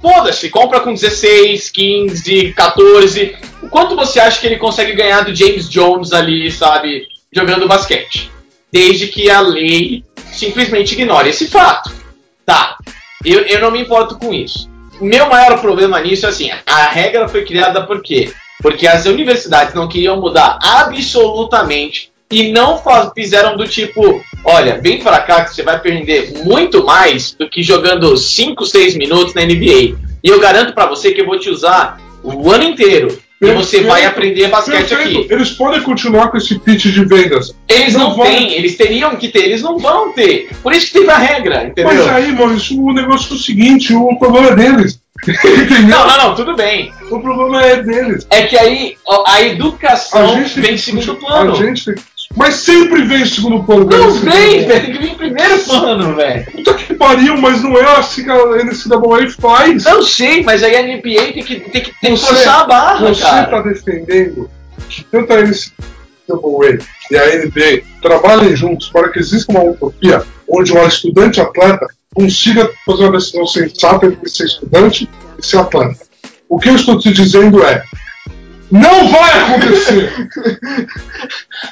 foda-se, 0.00 0.48
compra 0.50 0.80
com 0.80 0.94
16, 0.94 1.70
15, 1.70 2.52
14. 2.54 3.36
O 3.62 3.68
quanto 3.68 3.94
você 3.96 4.18
acha 4.20 4.40
que 4.40 4.46
ele 4.46 4.56
consegue 4.56 4.92
ganhar 4.92 5.22
do 5.22 5.34
James 5.34 5.68
Jones 5.68 6.12
ali, 6.12 6.50
sabe, 6.50 7.06
jogando 7.32 7.68
basquete? 7.68 8.30
Desde 8.72 9.08
que 9.08 9.28
a 9.30 9.40
lei 9.40 10.04
simplesmente 10.32 10.92
ignore 10.94 11.28
esse 11.28 11.46
fato. 11.48 11.92
Tá, 12.46 12.76
eu, 13.24 13.40
eu 13.42 13.60
não 13.60 13.70
me 13.70 13.80
importo 13.80 14.16
com 14.18 14.32
isso. 14.32 14.68
O 15.00 15.04
meu 15.04 15.28
maior 15.28 15.60
problema 15.60 16.00
nisso 16.00 16.26
é 16.26 16.28
assim, 16.28 16.50
a 16.66 16.86
regra 16.86 17.28
foi 17.28 17.44
criada 17.44 17.86
por 17.86 18.02
quê? 18.02 18.32
Porque 18.62 18.86
as 18.86 19.06
universidades 19.06 19.74
não 19.74 19.88
queriam 19.88 20.20
mudar 20.20 20.58
absolutamente 20.62 22.10
e 22.30 22.52
não 22.52 22.78
fa- 22.78 23.10
fizeram 23.14 23.56
do 23.56 23.66
tipo, 23.66 24.22
olha, 24.44 24.80
vem 24.80 24.98
pra 25.00 25.20
cá 25.20 25.44
que 25.44 25.54
você 25.54 25.62
vai 25.62 25.76
aprender 25.76 26.32
muito 26.44 26.84
mais 26.84 27.32
do 27.38 27.48
que 27.48 27.62
jogando 27.62 28.16
5, 28.16 28.64
6 28.66 28.96
minutos 28.96 29.34
na 29.34 29.42
NBA. 29.42 29.96
E 30.22 30.28
eu 30.28 30.38
garanto 30.40 30.74
pra 30.74 30.86
você 30.86 31.12
que 31.12 31.20
eu 31.20 31.26
vou 31.26 31.38
te 31.38 31.48
usar 31.50 31.98
o 32.22 32.50
ano 32.50 32.64
inteiro. 32.64 33.18
E 33.42 33.46
você 33.52 33.78
Perfeito, 33.78 33.86
vai 33.86 34.04
aprender 34.04 34.48
basquete 34.48 34.88
Perfeito. 34.90 35.20
aqui. 35.20 35.32
Eles 35.32 35.48
podem 35.52 35.80
continuar 35.80 36.28
com 36.28 36.36
esse 36.36 36.58
pitch 36.58 36.88
de 36.88 37.02
vendas. 37.06 37.54
Eles 37.66 37.94
não, 37.94 38.10
Não 38.10 38.16
vão- 38.16 38.26
têm, 38.26 38.52
eles 38.52 38.76
teriam 38.76 39.16
que 39.16 39.28
ter, 39.28 39.44
eles 39.44 39.62
não 39.62 39.78
vão 39.78 40.12
ter. 40.12 40.50
Por 40.62 40.74
isso 40.74 40.88
que 40.88 40.98
teve 40.98 41.10
a 41.10 41.16
regra, 41.16 41.64
entendeu? 41.64 41.86
Mas 42.04 42.06
aí, 42.08 42.32
Maurício, 42.32 42.78
o 42.78 42.92
negócio 42.92 43.32
é 43.32 43.36
o 43.36 43.38
seguinte: 43.38 43.94
o 43.94 44.14
problema 44.18 44.48
é 44.48 44.56
deles. 44.56 45.00
Não, 45.88 46.06
não, 46.06 46.16
não, 46.18 46.34
tudo 46.34 46.54
bem. 46.56 46.92
O 47.10 47.20
problema 47.20 47.62
é 47.62 47.82
deles. 47.82 48.26
É 48.30 48.42
que 48.44 48.56
aí 48.58 48.96
a 49.26 49.42
educação 49.42 50.32
A 50.34 50.42
gente 50.42 50.60
vem 50.60 50.70
em 50.72 50.74
que 50.76 50.80
segundo 50.80 51.14
plano. 51.16 51.52
A 51.52 51.54
gente 51.56 51.84
tem- 51.84 51.94
Mas 52.36 52.54
sempre 52.56 53.02
vem 53.04 53.22
em 53.22 53.26
segundo 53.26 53.64
plano. 53.64 53.86
Não 53.86 54.12
vem, 54.12 54.64
velho, 54.66 54.84
tem 54.86 54.92
que 54.92 54.98
vir 54.98 55.10
em 55.10 55.14
primeiro 55.16 55.58
plano, 55.64 56.14
velho. 56.14 56.46
Puta 56.52 56.74
que 56.74 56.94
pariu, 56.94 57.36
mas 57.36 57.60
não 57.62 57.76
é 57.76 57.98
assim 57.98 58.22
que 58.22 58.30
a 58.30 58.36
NCAA 58.64 59.28
faz. 59.38 59.84
Eu 59.84 60.02
sei, 60.02 60.42
mas 60.44 60.62
aí 60.62 60.76
a 60.76 60.82
NBA 60.82 61.32
tem 61.32 61.42
que, 61.42 61.60
tem 61.60 61.82
que, 61.82 61.92
tem 62.00 62.14
que 62.14 62.20
Você- 62.20 62.26
forçar 62.26 62.60
a 62.60 62.64
barra, 62.64 63.08
Você 63.08 63.22
cara. 63.22 63.44
está 63.44 63.60
defendendo 63.62 64.48
que 64.88 65.02
tanto 65.04 65.32
a 65.32 65.40
NCAA 65.42 66.78
e 67.10 67.16
a 67.16 67.36
NBA 67.44 67.82
trabalhem 68.00 68.54
juntos 68.54 68.88
para 68.88 69.08
que 69.08 69.18
exista 69.18 69.50
uma 69.52 69.64
utopia 69.64 70.22
onde 70.48 70.72
um 70.72 70.86
estudante 70.86 71.40
atleta 71.40 71.86
consiga 72.14 72.70
fazer 72.86 73.04
uma 73.04 73.12
decisão 73.18 73.46
sensata 73.46 74.06
entre 74.06 74.28
ser 74.30 74.44
estudante 74.44 75.08
e 75.38 75.44
ser 75.44 75.58
atleta. 75.58 75.98
O 76.48 76.58
que 76.58 76.68
eu 76.68 76.76
estou 76.76 76.96
te 76.98 77.12
dizendo 77.12 77.62
é. 77.64 77.82
Não 78.70 79.08
vai 79.08 79.40
acontecer! 79.40 80.28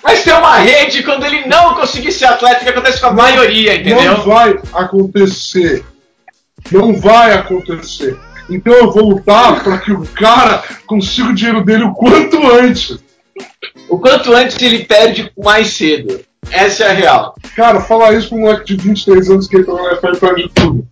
Mas 0.02 0.24
tem 0.24 0.32
uma 0.32 0.56
rede 0.56 1.02
quando 1.02 1.24
ele 1.24 1.46
não 1.46 1.74
conseguir 1.74 2.10
ser 2.10 2.24
atleta, 2.26 2.64
que 2.64 2.70
acontece 2.70 3.00
com 3.00 3.06
a 3.06 3.12
maioria, 3.12 3.76
entendeu? 3.76 4.16
Não 4.16 4.24
vai 4.24 4.58
acontecer. 4.72 5.84
Não 6.72 6.94
vai 6.94 7.34
acontecer. 7.34 8.18
Então 8.50 8.72
eu 8.72 8.90
vou 8.90 9.10
lutar 9.10 9.62
para 9.62 9.78
que 9.78 9.92
o 9.92 10.04
cara 10.06 10.62
consiga 10.86 11.28
o 11.28 11.34
dinheiro 11.34 11.64
dele 11.64 11.84
o 11.84 11.94
quanto 11.94 12.44
antes. 12.46 12.98
O 13.88 13.98
quanto 13.98 14.32
antes 14.32 14.60
ele 14.60 14.84
perde 14.84 15.30
mais 15.38 15.68
cedo. 15.68 16.20
Essa 16.50 16.84
é 16.84 16.90
a 16.90 16.94
real. 16.94 17.34
Cara, 17.54 17.80
falar 17.80 18.14
isso 18.14 18.30
pra 18.30 18.38
um 18.38 18.40
moleque 18.40 18.76
de 18.76 18.88
23 18.88 19.30
anos 19.30 19.46
que 19.46 19.58
entrou 19.58 19.76
na 19.76 19.90
NFL 19.90 20.06
e 20.06 20.16
perde 20.16 20.50
tudo. 20.54 20.86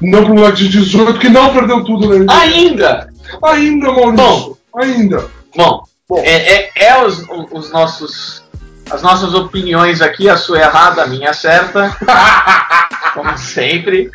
Não 0.00 0.24
pra 0.24 0.32
um 0.32 0.36
moleque 0.36 0.64
de 0.64 0.68
18 0.68 1.18
que 1.18 1.28
não 1.28 1.52
perdeu 1.52 1.84
tudo 1.84 2.08
na 2.08 2.16
NBA. 2.16 2.40
Ainda! 2.40 3.12
Ainda, 3.42 3.92
Maurício. 3.92 4.58
Ainda. 4.76 5.28
Bom, 5.56 5.84
Bom. 6.08 6.18
é, 6.18 6.52
é- 6.52 6.70
é 6.76 7.04
os, 7.04 7.26
os 7.52 7.70
nossos. 7.70 8.42
As 8.90 9.00
nossas 9.00 9.32
opiniões 9.32 10.02
aqui, 10.02 10.28
a 10.28 10.36
sua 10.36 10.58
é 10.58 10.62
errada, 10.64 11.02
a 11.02 11.06
minha 11.06 11.28
é 11.30 11.32
certa. 11.32 11.96
Como 13.14 13.38
sempre. 13.38 14.10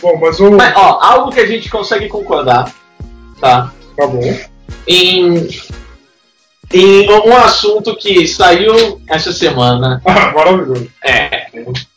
Bom, 0.00 0.16
mas 0.20 0.38
vamos. 0.38 0.56
Mas, 0.56 0.74
ó, 0.76 0.98
algo 1.02 1.32
que 1.32 1.40
a 1.40 1.46
gente 1.46 1.68
consegue 1.68 2.08
concordar, 2.08 2.72
tá? 3.40 3.72
Tá 3.96 4.06
bom. 4.06 4.20
Em, 4.86 5.48
em 6.72 7.10
um 7.10 7.36
assunto 7.36 7.96
que 7.96 8.26
saiu 8.26 9.00
essa 9.08 9.32
semana. 9.32 10.00
Ah, 10.06 10.32
maravilhoso. 10.36 10.88
É, 11.04 11.37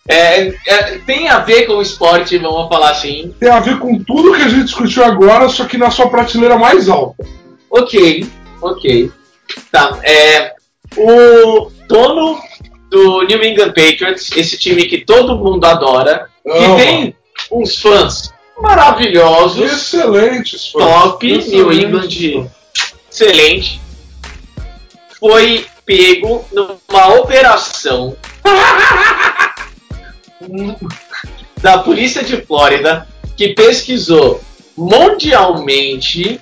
é, 0.07 0.53
é, 0.67 0.83
tem 1.05 1.27
a 1.29 1.39
ver 1.39 1.65
com 1.65 1.73
o 1.73 1.81
esporte, 1.81 2.37
vamos 2.37 2.69
falar 2.69 2.91
assim. 2.91 3.33
Tem 3.39 3.49
a 3.49 3.59
ver 3.59 3.79
com 3.79 3.97
tudo 4.03 4.33
que 4.33 4.41
a 4.41 4.47
gente 4.47 4.65
discutiu 4.65 5.03
agora, 5.03 5.47
só 5.49 5.65
que 5.65 5.77
na 5.77 5.91
sua 5.91 6.09
prateleira 6.09 6.57
mais 6.57 6.89
alta. 6.89 7.25
Ok, 7.69 8.25
ok. 8.61 9.11
Tá, 9.71 9.99
é, 10.03 10.53
o 10.97 11.71
dono 11.87 12.39
do 12.89 13.23
New 13.23 13.43
England 13.43 13.73
Patriots, 13.73 14.31
esse 14.35 14.57
time 14.57 14.85
que 14.85 15.05
todo 15.05 15.37
mundo 15.37 15.65
adora, 15.65 16.27
que 16.43 16.75
tem 16.75 17.15
uns 17.51 17.77
fãs 17.77 18.33
maravilhosos, 18.59 19.71
Excelentes, 19.71 20.67
fãs. 20.67 20.83
top, 20.83 21.27
Excelentes 21.27 21.53
New 21.53 21.73
England, 21.73 22.49
excelente, 23.09 23.81
foi 25.19 25.65
pego 25.85 26.45
numa 26.51 27.07
operação 27.15 28.15
da 31.61 31.79
polícia 31.79 32.23
de 32.23 32.37
Flórida 32.41 33.07
que 33.35 33.49
pesquisou 33.49 34.41
mundialmente 34.75 36.39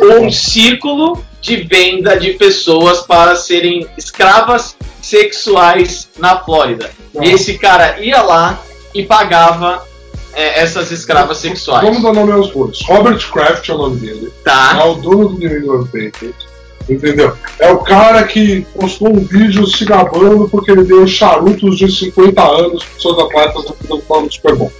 um 0.00 0.30
círculo 0.30 1.24
de 1.40 1.56
venda 1.56 2.18
de 2.18 2.34
pessoas 2.34 3.00
para 3.00 3.36
serem 3.36 3.86
escravas 3.96 4.76
sexuais 5.00 6.08
na 6.18 6.40
Flórida. 6.40 6.90
E 7.20 7.30
esse 7.30 7.58
cara 7.58 8.00
ia 8.00 8.22
lá 8.22 8.60
e 8.94 9.04
pagava 9.04 9.86
é, 10.34 10.60
essas 10.60 10.90
escravas 10.90 11.38
sexuais. 11.38 11.84
Vamos 11.84 12.02
dar 12.02 12.12
nome 12.12 12.32
aos 12.32 12.50
bois. 12.50 12.80
Robert 12.82 13.30
Kraft 13.30 13.68
é 13.68 13.74
o 13.74 13.78
nome 13.78 13.96
dele. 14.00 14.32
Tá? 14.44 14.78
É 14.80 14.84
o 14.84 14.94
dono 14.94 15.30
do 15.30 15.38
New 15.38 15.58
England 15.58 15.84
Patriots. 15.86 16.46
Entendeu? 16.88 17.34
É 17.58 17.70
o 17.70 17.78
cara 17.78 18.24
que 18.24 18.66
postou 18.78 19.08
um 19.10 19.20
vídeo 19.20 19.66
se 19.66 19.84
gabando 19.84 20.48
porque 20.48 20.70
ele 20.70 20.84
deu 20.84 21.06
charutos 21.06 21.76
de 21.78 21.90
50 21.90 22.42
anos 22.42 22.84
para 22.84 23.00
seus 23.00 23.18
atletas 23.18 23.64
no 23.88 24.00
final 24.00 24.22
do 24.22 24.32
Super 24.32 24.54
Bowl. 24.56 24.72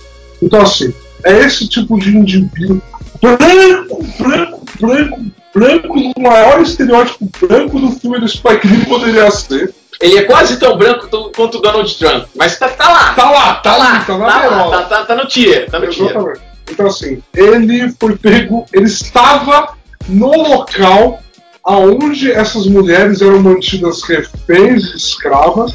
Então, 0.43 0.61
assim, 0.63 0.93
é 1.25 1.39
esse 1.41 1.69
tipo 1.69 1.99
de 1.99 2.17
indivíduo 2.17 2.81
branco, 3.21 4.05
branco, 4.19 4.65
branco, 4.81 5.21
branco, 5.55 5.97
no 5.97 6.13
maior 6.23 6.61
estereótipo 6.63 7.29
branco 7.47 7.79
do 7.79 7.91
filme 7.93 8.21
do 8.21 8.29
Spike 8.29 8.67
Lee 8.67 8.87
poderia 8.87 9.31
ser. 9.31 9.75
Ele 10.01 10.17
é 10.19 10.23
quase 10.23 10.59
tão 10.61 10.79
branco 10.79 11.09
to- 11.09 11.33
quanto 11.35 11.59
o 11.59 11.61
Donald 11.61 11.93
Trump, 11.99 12.27
mas 12.37 12.57
tá, 12.59 12.69
tá 12.69 12.89
lá. 12.89 13.15
Tá 13.15 13.31
lá, 13.31 13.55
tá, 13.57 13.73
Tá 13.73 13.77
lá, 13.77 13.85
lá, 13.85 13.99
tá, 13.99 14.05
tá 14.07 14.17
lá, 14.17 14.39
berola. 14.41 14.71
tá, 14.71 14.83
tá, 14.85 15.05
tá 15.05 15.15
no 15.17 15.27
tier, 15.27 15.69
tá 15.69 15.79
no 15.81 15.89
tier. 15.89 16.11
Exatamente. 16.11 16.41
Então, 16.71 16.87
assim, 16.87 17.23
ele 17.35 17.93
foi 17.99 18.17
pego, 18.17 18.65
ele 18.73 18.85
estava 18.87 19.71
no 20.09 20.31
local 20.31 21.21
aonde 21.69 22.33
essas 22.33 22.67
mulheres 22.67 23.21
eram 23.21 23.43
mantidas 23.43 24.03
reféns 24.03 24.85
escravas 24.95 25.75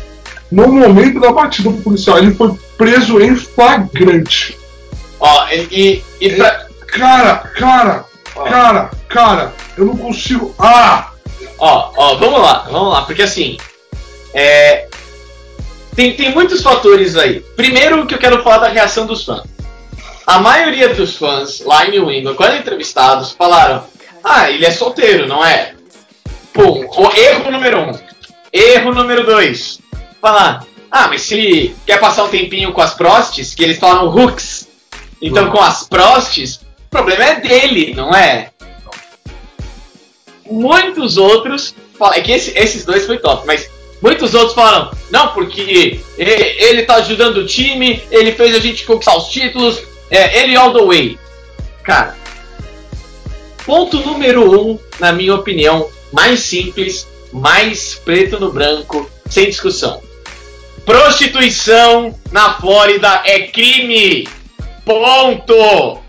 no 0.51 0.67
momento 0.67 1.19
da 1.19 1.31
batida 1.31 1.69
policial. 1.69 2.17
Ele 2.17 2.33
foi 2.33 2.51
preso 2.75 3.21
em 3.21 3.35
flagrante. 3.35 4.57
Ó, 5.19 5.47
e, 5.49 5.67
e, 5.71 6.03
e 6.19 6.29
pra, 6.31 6.65
Cara, 6.87 7.37
cara, 7.57 8.05
Ó. 8.35 8.43
cara, 8.43 8.91
cara, 9.07 9.53
eu 9.77 9.85
não 9.85 9.97
consigo. 9.97 10.53
Ah! 10.59 11.11
Ó, 11.59 11.91
ó, 11.95 12.15
vamos 12.15 12.41
lá, 12.41 12.67
vamos 12.69 12.93
lá, 12.93 13.01
porque 13.03 13.21
assim, 13.23 13.57
é, 14.33 14.87
tem, 15.95 16.15
tem 16.15 16.31
muitos 16.31 16.61
fatores 16.61 17.15
aí. 17.15 17.39
Primeiro 17.55 18.05
que 18.05 18.15
eu 18.15 18.19
quero 18.19 18.43
falar 18.43 18.59
da 18.59 18.67
reação 18.67 19.05
dos 19.05 19.23
fãs. 19.25 19.43
A 20.25 20.39
maioria 20.39 20.89
dos 20.89 21.17
fãs 21.17 21.61
lá 21.65 21.85
em 21.87 21.91
New 21.91 22.11
England, 22.11 22.35
quando 22.35 22.57
entrevistados, 22.57 23.31
falaram: 23.31 23.83
Ah, 24.23 24.49
ele 24.51 24.65
é 24.65 24.71
solteiro, 24.71 25.27
não 25.27 25.43
é? 25.43 25.73
O 26.55 27.11
erro 27.15 27.51
número 27.51 27.79
um. 27.81 27.91
Erro 28.51 28.93
número 28.93 29.25
dois. 29.25 29.79
Falar: 30.21 30.65
Ah, 30.91 31.07
mas 31.07 31.21
se 31.23 31.33
ele 31.33 31.75
quer 31.85 31.99
passar 31.99 32.23
um 32.25 32.29
tempinho 32.29 32.71
com 32.71 32.81
as 32.81 32.93
prostes, 32.93 33.55
que 33.55 33.63
eles 33.63 33.79
falam 33.79 34.07
hooks, 34.15 34.67
então 35.21 35.49
com 35.49 35.59
as 35.59 35.87
prostes, 35.87 36.57
o 36.57 36.89
problema 36.89 37.23
é 37.23 37.39
dele, 37.39 37.93
não 37.95 38.13
é? 38.13 38.49
muitos 40.49 41.17
outros 41.17 41.73
falam, 41.97 42.15
é 42.15 42.21
que 42.21 42.31
esse- 42.31 42.51
esses 42.55 42.85
dois 42.85 43.05
foi 43.05 43.17
top, 43.17 43.47
mas 43.47 43.69
muitos 44.01 44.33
outros 44.35 44.53
falaram, 44.53 44.91
não, 45.09 45.29
porque 45.29 45.61
e- 45.61 45.99
ele 46.19 46.83
tá 46.83 46.95
ajudando 46.95 47.37
o 47.37 47.45
time, 47.47 48.03
ele 48.11 48.33
fez 48.33 48.53
a 48.53 48.59
gente 48.59 48.83
conquistar 48.85 49.15
os 49.17 49.29
títulos, 49.29 49.81
é, 50.11 50.41
ele 50.43 50.55
all 50.55 50.73
the 50.73 50.83
way. 50.83 51.17
Cara, 51.83 52.15
ponto 53.65 53.99
número 53.99 54.61
um, 54.61 54.79
na 54.99 55.11
minha 55.11 55.35
opinião, 55.35 55.89
mais 56.11 56.41
simples, 56.41 57.07
mais 57.31 57.95
preto 57.95 58.39
no 58.39 58.51
branco, 58.51 59.09
sem 59.29 59.45
discussão. 59.45 60.01
Prostituição 60.85 62.17
na 62.31 62.53
Flórida 62.55 63.21
é 63.25 63.47
crime. 63.47 64.27
Ponto. 64.85 65.99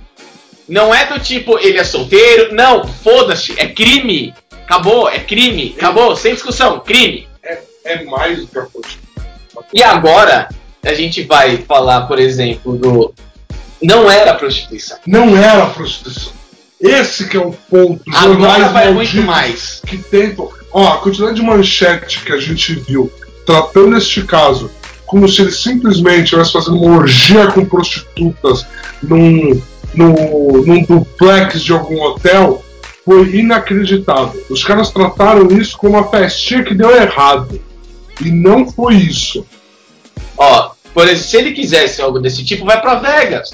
Não 0.68 0.94
é 0.94 1.06
do 1.06 1.20
tipo 1.20 1.58
ele 1.58 1.78
é 1.78 1.84
solteiro, 1.84 2.54
não, 2.54 2.86
foda-se, 2.86 3.54
é 3.58 3.66
crime. 3.68 4.34
Acabou, 4.64 5.08
é 5.08 5.20
crime, 5.20 5.74
acabou, 5.76 6.16
sem 6.16 6.32
discussão, 6.32 6.80
crime. 6.80 7.28
É 7.84 8.02
mais 8.04 8.38
do 8.38 8.46
que 8.46 8.58
a 8.58 8.62
coisa. 8.62 8.88
E 9.72 9.82
agora 9.82 10.48
a 10.82 10.94
gente 10.94 11.22
vai 11.22 11.58
falar, 11.58 12.02
por 12.02 12.18
exemplo, 12.18 12.76
do 12.76 13.14
não 13.82 14.10
era 14.10 14.34
prostituição. 14.34 14.98
Não 15.06 15.36
era 15.36 15.66
prostituição. 15.66 16.32
Esse 16.84 17.26
que 17.28 17.36
é 17.36 17.40
o 17.40 17.52
ponto. 17.52 18.02
Agora 18.14 18.68
vai 18.68 18.92
muito 18.92 19.16
mais. 19.22 19.80
que 19.86 19.96
tentam. 19.96 20.50
Ó, 20.70 20.92
a 20.92 20.98
quantidade 20.98 21.36
de 21.36 21.42
manchete 21.42 22.20
que 22.20 22.32
a 22.32 22.38
gente 22.38 22.74
viu 22.74 23.10
tratando 23.46 23.96
este 23.96 24.22
caso 24.22 24.70
como 25.06 25.28
se 25.28 25.42
ele 25.42 25.52
simplesmente 25.52 26.24
estivesse 26.24 26.52
fazendo 26.52 26.76
uma 26.76 26.96
orgia 26.96 27.46
com 27.48 27.64
prostitutas 27.64 28.66
num, 29.02 29.60
num, 29.94 30.62
num 30.66 30.82
duplex 30.82 31.62
de 31.62 31.72
algum 31.72 32.02
hotel 32.02 32.64
foi 33.04 33.36
inacreditável. 33.36 34.44
Os 34.50 34.64
caras 34.64 34.90
trataram 34.90 35.46
isso 35.48 35.76
como 35.76 35.96
uma 35.96 36.10
festinha 36.10 36.64
que 36.64 36.74
deu 36.74 36.90
errado. 36.90 37.60
E 38.20 38.30
não 38.30 38.68
foi 38.68 38.94
isso. 38.96 39.46
Ó, 40.36 40.70
por 40.92 41.04
exemplo, 41.04 41.22
se 41.22 41.36
ele 41.36 41.52
quisesse 41.52 42.00
algo 42.00 42.18
desse 42.18 42.44
tipo, 42.44 42.64
vai 42.64 42.80
pra 42.80 42.96
Vegas. 42.96 43.50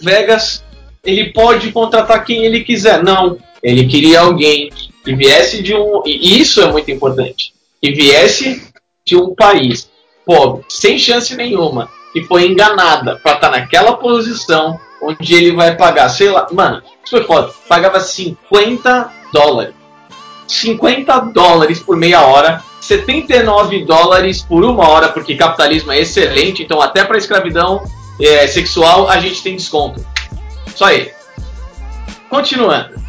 Vegas, 0.00 0.64
ele 1.04 1.32
pode 1.32 1.72
contratar 1.72 2.24
quem 2.24 2.44
ele 2.44 2.62
quiser. 2.62 3.02
Não, 3.02 3.38
ele 3.62 3.86
queria 3.86 4.20
alguém 4.20 4.70
que 5.04 5.14
viesse 5.14 5.62
de 5.62 5.74
um. 5.74 6.02
E 6.04 6.40
isso 6.40 6.60
é 6.60 6.70
muito 6.70 6.90
importante. 6.90 7.52
Que 7.80 7.92
viesse 7.92 8.62
de 9.04 9.16
um 9.16 9.34
país 9.34 9.90
pobre, 10.24 10.64
sem 10.68 10.98
chance 10.98 11.34
nenhuma, 11.34 11.88
que 12.12 12.22
foi 12.24 12.46
enganada 12.46 13.16
pra 13.16 13.32
estar 13.32 13.50
naquela 13.50 13.96
posição 13.96 14.78
onde 15.02 15.34
ele 15.34 15.52
vai 15.52 15.76
pagar, 15.76 16.08
sei 16.10 16.30
lá, 16.30 16.46
mano, 16.52 16.82
isso 17.02 17.10
foi 17.10 17.24
foda. 17.24 17.50
Pagava 17.68 17.98
50 17.98 19.10
dólares. 19.32 19.74
50 20.46 21.18
dólares 21.32 21.78
por 21.78 21.96
meia 21.96 22.22
hora, 22.22 22.62
79 22.80 23.84
dólares 23.84 24.42
por 24.42 24.64
uma 24.64 24.88
hora, 24.88 25.08
porque 25.08 25.36
capitalismo 25.36 25.92
é 25.92 26.00
excelente, 26.00 26.62
então 26.62 26.82
até 26.82 27.04
para 27.04 27.16
escravidão 27.16 27.82
é, 28.20 28.46
sexual 28.46 29.08
a 29.08 29.18
gente 29.20 29.42
tem 29.42 29.56
desconto. 29.56 30.04
Só 30.74 30.86
aí. 30.86 31.10
Continuando. 32.28 33.00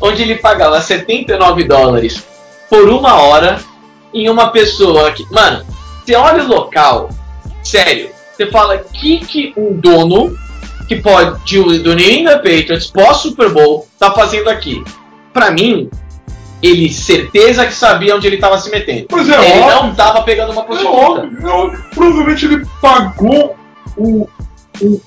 Onde 0.00 0.22
ele 0.22 0.36
pagava 0.36 0.80
79 0.80 1.64
dólares 1.64 2.24
por 2.68 2.88
uma 2.88 3.14
hora 3.22 3.58
em 4.12 4.28
uma 4.28 4.48
pessoa 4.50 5.10
que. 5.12 5.24
Mano, 5.32 5.64
você 6.04 6.14
olha 6.14 6.44
o 6.44 6.48
local, 6.48 7.08
sério, 7.62 8.10
você 8.36 8.46
fala 8.50 8.78
que, 8.78 9.18
que 9.20 9.52
um 9.56 9.72
dono 9.74 10.36
que 10.86 10.96
pode 10.96 11.40
de- 11.44 11.78
do 11.78 11.94
New 11.94 12.10
England 12.10 12.36
Patriots 12.38 12.88
pós 12.88 13.18
Super 13.18 13.48
Bowl 13.50 13.88
tá 13.98 14.10
fazendo 14.12 14.50
aqui? 14.50 14.84
Pra 15.32 15.50
mim, 15.50 15.88
ele 16.62 16.92
certeza 16.92 17.64
que 17.66 17.72
sabia 17.72 18.14
onde 18.14 18.26
ele 18.26 18.36
tava 18.36 18.58
se 18.58 18.70
metendo. 18.70 19.06
Pois 19.08 19.28
é, 19.28 19.32
ele 19.50 19.60
óbvio. 19.62 19.82
não 19.88 19.94
tava 19.94 20.22
pegando 20.22 20.52
uma 20.52 20.62
É 20.62 20.64
prostituta. 20.64 20.96
óbvio, 20.96 21.48
é 21.48 21.50
óbvio. 21.50 21.84
Provavelmente 21.94 22.44
ele 22.46 22.66
pagou 22.80 23.56
o, 23.96 24.28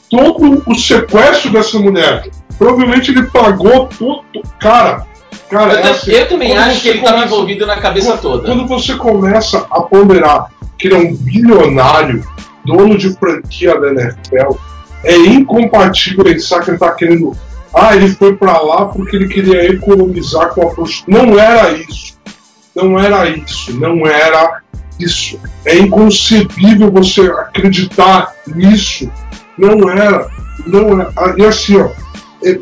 todo 0.10 0.64
o 0.66 0.76
sequestro 0.76 1.52
dessa 1.52 1.80
mulher. 1.80 2.30
Provavelmente 2.58 3.12
ele 3.12 3.24
pagou 3.24 3.88
todo. 3.88 4.24
Cara, 4.60 5.06
Cara, 5.50 5.74
Eu, 5.74 5.80
é 5.80 5.92
assim, 5.92 6.12
eu 6.12 6.28
também 6.28 6.58
acho 6.58 6.82
que 6.82 6.90
ele 6.90 7.00
estava 7.00 7.24
envolvido 7.24 7.66
na 7.66 7.78
cabeça 7.78 8.12
quando, 8.12 8.22
toda. 8.22 8.48
Quando 8.48 8.68
você 8.68 8.96
começa 8.96 9.66
a 9.72 9.82
ponderar 9.82 10.52
que 10.78 10.88
ele 10.88 10.96
é 10.96 10.98
um 10.98 11.16
bilionário, 11.16 12.24
dono 12.66 12.98
de 12.98 13.14
franquia 13.18 13.80
da 13.80 13.90
NFL, 13.90 14.58
é 15.04 15.16
incompatível 15.16 16.26
pensar 16.26 16.62
que 16.62 16.72
ele 16.72 16.78
tá 16.78 16.92
querendo. 16.92 17.36
Ah, 17.74 17.96
ele 17.96 18.10
foi 18.10 18.36
pra 18.36 18.60
lá 18.62 18.86
porque 18.86 19.16
ele 19.16 19.28
queria 19.28 19.72
economizar 19.72 20.50
com 20.50 20.68
a 20.68 20.74
prostituição. 20.74 21.26
Não 21.26 21.40
era 21.40 21.72
isso. 21.72 22.18
Não 22.76 23.00
era 23.00 23.30
isso. 23.30 23.80
Não 23.80 24.06
era 24.06 24.62
isso. 25.00 25.40
É 25.64 25.78
inconcebível 25.78 26.92
você 26.92 27.22
acreditar 27.22 28.34
nisso. 28.48 29.10
Não 29.58 29.90
era. 29.90 30.28
Não 30.66 31.00
era. 31.00 31.12
Ah, 31.16 31.34
E 31.38 31.46
assim, 31.46 31.78
ó. 31.78 31.90
é- 32.44 32.60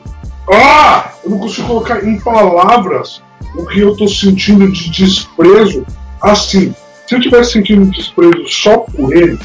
Ah! 0.52 1.12
Eu 1.24 1.32
não 1.32 1.40
consigo 1.40 1.68
colocar 1.68 2.04
em 2.06 2.20
palavras 2.20 3.22
o 3.56 3.66
que 3.66 3.80
eu 3.80 3.96
tô 3.98 4.08
sentindo 4.08 4.72
de 4.72 4.90
desprezo. 4.92 5.86
Assim, 6.22 6.74
se 7.08 7.16
eu 7.16 7.20
tivesse 7.20 7.54
sentindo 7.54 7.86
desprezo 7.92 8.48
só 8.48 8.78
por 8.80 9.12
ele, 9.16 9.40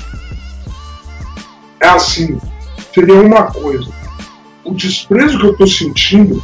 é 1.80 1.88
assim, 1.88 2.38
seria 2.94 3.14
uma 3.14 3.44
coisa. 3.44 3.90
O 4.64 4.74
desprezo 4.74 5.38
que 5.38 5.46
eu 5.46 5.56
tô 5.56 5.66
sentindo 5.66 6.42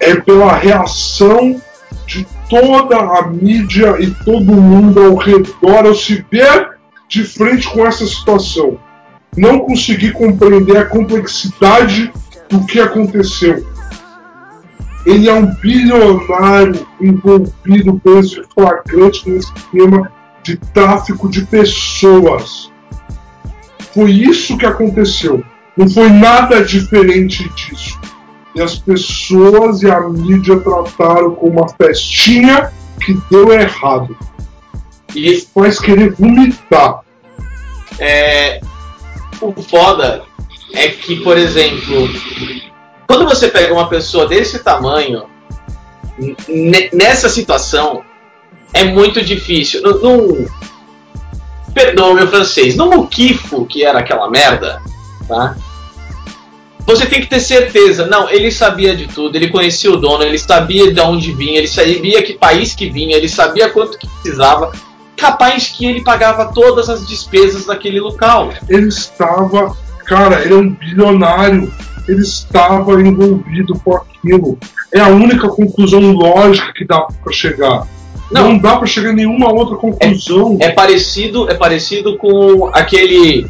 é 0.00 0.16
pela 0.16 0.52
reação 0.56 1.60
de 2.06 2.26
toda 2.50 2.96
a 2.96 3.28
mídia 3.28 3.96
e 4.00 4.10
todo 4.24 4.52
mundo 4.52 5.00
ao 5.04 5.14
redor 5.16 5.86
ao 5.86 5.94
se 5.94 6.24
ver 6.30 6.70
de 7.08 7.22
frente 7.24 7.68
com 7.68 7.86
essa 7.86 8.06
situação. 8.06 8.78
Não 9.38 9.60
conseguir 9.60 10.12
compreender 10.12 10.76
a 10.76 10.86
complexidade 10.86 12.12
do 12.48 12.66
que 12.66 12.80
aconteceu. 12.80 13.64
Ele 15.06 15.28
é 15.28 15.32
um 15.32 15.46
bilionário 15.54 16.86
envolvido 17.00 18.00
preso 18.00 18.40
em 18.40 18.44
flagrante 18.52 19.30
nesse 19.30 19.52
esquema 19.54 20.10
de 20.42 20.56
tráfico 20.56 21.28
de 21.28 21.46
pessoas. 21.46 22.70
Foi 23.94 24.10
isso 24.10 24.58
que 24.58 24.66
aconteceu. 24.66 25.42
Não 25.76 25.88
foi 25.88 26.08
nada 26.10 26.64
diferente 26.64 27.48
disso. 27.50 27.98
E 28.54 28.60
as 28.60 28.76
pessoas 28.76 29.82
e 29.82 29.90
a 29.90 30.00
mídia 30.00 30.58
trataram 30.58 31.34
como 31.36 31.60
uma 31.60 31.68
festinha 31.68 32.72
que 33.00 33.16
deu 33.30 33.52
errado. 33.52 34.16
E 35.14 35.40
Faz 35.54 35.78
querer 35.78 36.12
vomitar. 36.14 37.00
é, 37.98 38.60
o 39.40 39.62
foda 39.62 40.24
é 40.72 40.88
que, 40.88 41.16
por 41.16 41.36
exemplo, 41.36 42.08
quando 43.06 43.24
você 43.24 43.48
pega 43.48 43.72
uma 43.72 43.88
pessoa 43.88 44.26
desse 44.26 44.58
tamanho, 44.60 45.24
nessa 46.92 47.28
situação, 47.28 48.02
é 48.72 48.84
muito 48.84 49.22
difícil. 49.22 49.82
No, 49.82 49.98
no, 49.98 50.50
perdoa 51.72 52.10
o 52.10 52.14
meu 52.14 52.26
francês, 52.26 52.76
no 52.76 52.90
Muquifo, 52.90 53.64
que 53.66 53.84
era 53.84 54.00
aquela 54.00 54.28
merda, 54.30 54.82
tá? 55.26 55.56
Você 56.86 57.04
tem 57.06 57.20
que 57.20 57.26
ter 57.26 57.40
certeza. 57.40 58.06
Não, 58.06 58.30
ele 58.30 58.50
sabia 58.50 58.96
de 58.96 59.06
tudo, 59.06 59.36
ele 59.36 59.48
conhecia 59.48 59.92
o 59.92 59.96
dono, 59.96 60.24
ele 60.24 60.38
sabia 60.38 60.92
de 60.92 61.00
onde 61.00 61.32
vinha, 61.32 61.58
ele 61.58 61.68
sabia 61.68 62.22
que 62.22 62.32
país 62.32 62.74
que 62.74 62.88
vinha, 62.88 63.16
ele 63.16 63.28
sabia 63.28 63.68
quanto 63.68 63.98
que 63.98 64.06
precisava. 64.06 64.72
Capaz 65.18 65.68
que 65.68 65.84
ele 65.84 66.02
pagava 66.02 66.52
todas 66.52 66.88
as 66.88 67.06
despesas 67.06 67.66
daquele 67.66 68.00
local. 68.00 68.52
Ele 68.68 68.88
estava. 68.88 69.76
Cara, 70.06 70.42
ele 70.42 70.54
é 70.54 70.56
um 70.56 70.70
bilionário. 70.70 71.72
Ele 72.06 72.22
estava 72.22 73.00
envolvido 73.02 73.78
com 73.80 73.96
aquilo. 73.96 74.58
É 74.92 75.00
a 75.00 75.08
única 75.08 75.48
conclusão 75.48 76.00
lógica 76.12 76.72
que 76.72 76.86
dá 76.86 77.00
para 77.00 77.32
chegar. 77.32 77.86
Não. 78.30 78.50
Não, 78.50 78.58
dá 78.58 78.76
para 78.76 78.86
chegar 78.86 79.10
a 79.10 79.14
nenhuma 79.14 79.52
outra 79.52 79.76
conclusão. 79.76 80.56
É 80.60 80.70
parecido, 80.70 81.50
é 81.50 81.54
parecido 81.54 82.16
com 82.16 82.70
aquele 82.72 83.46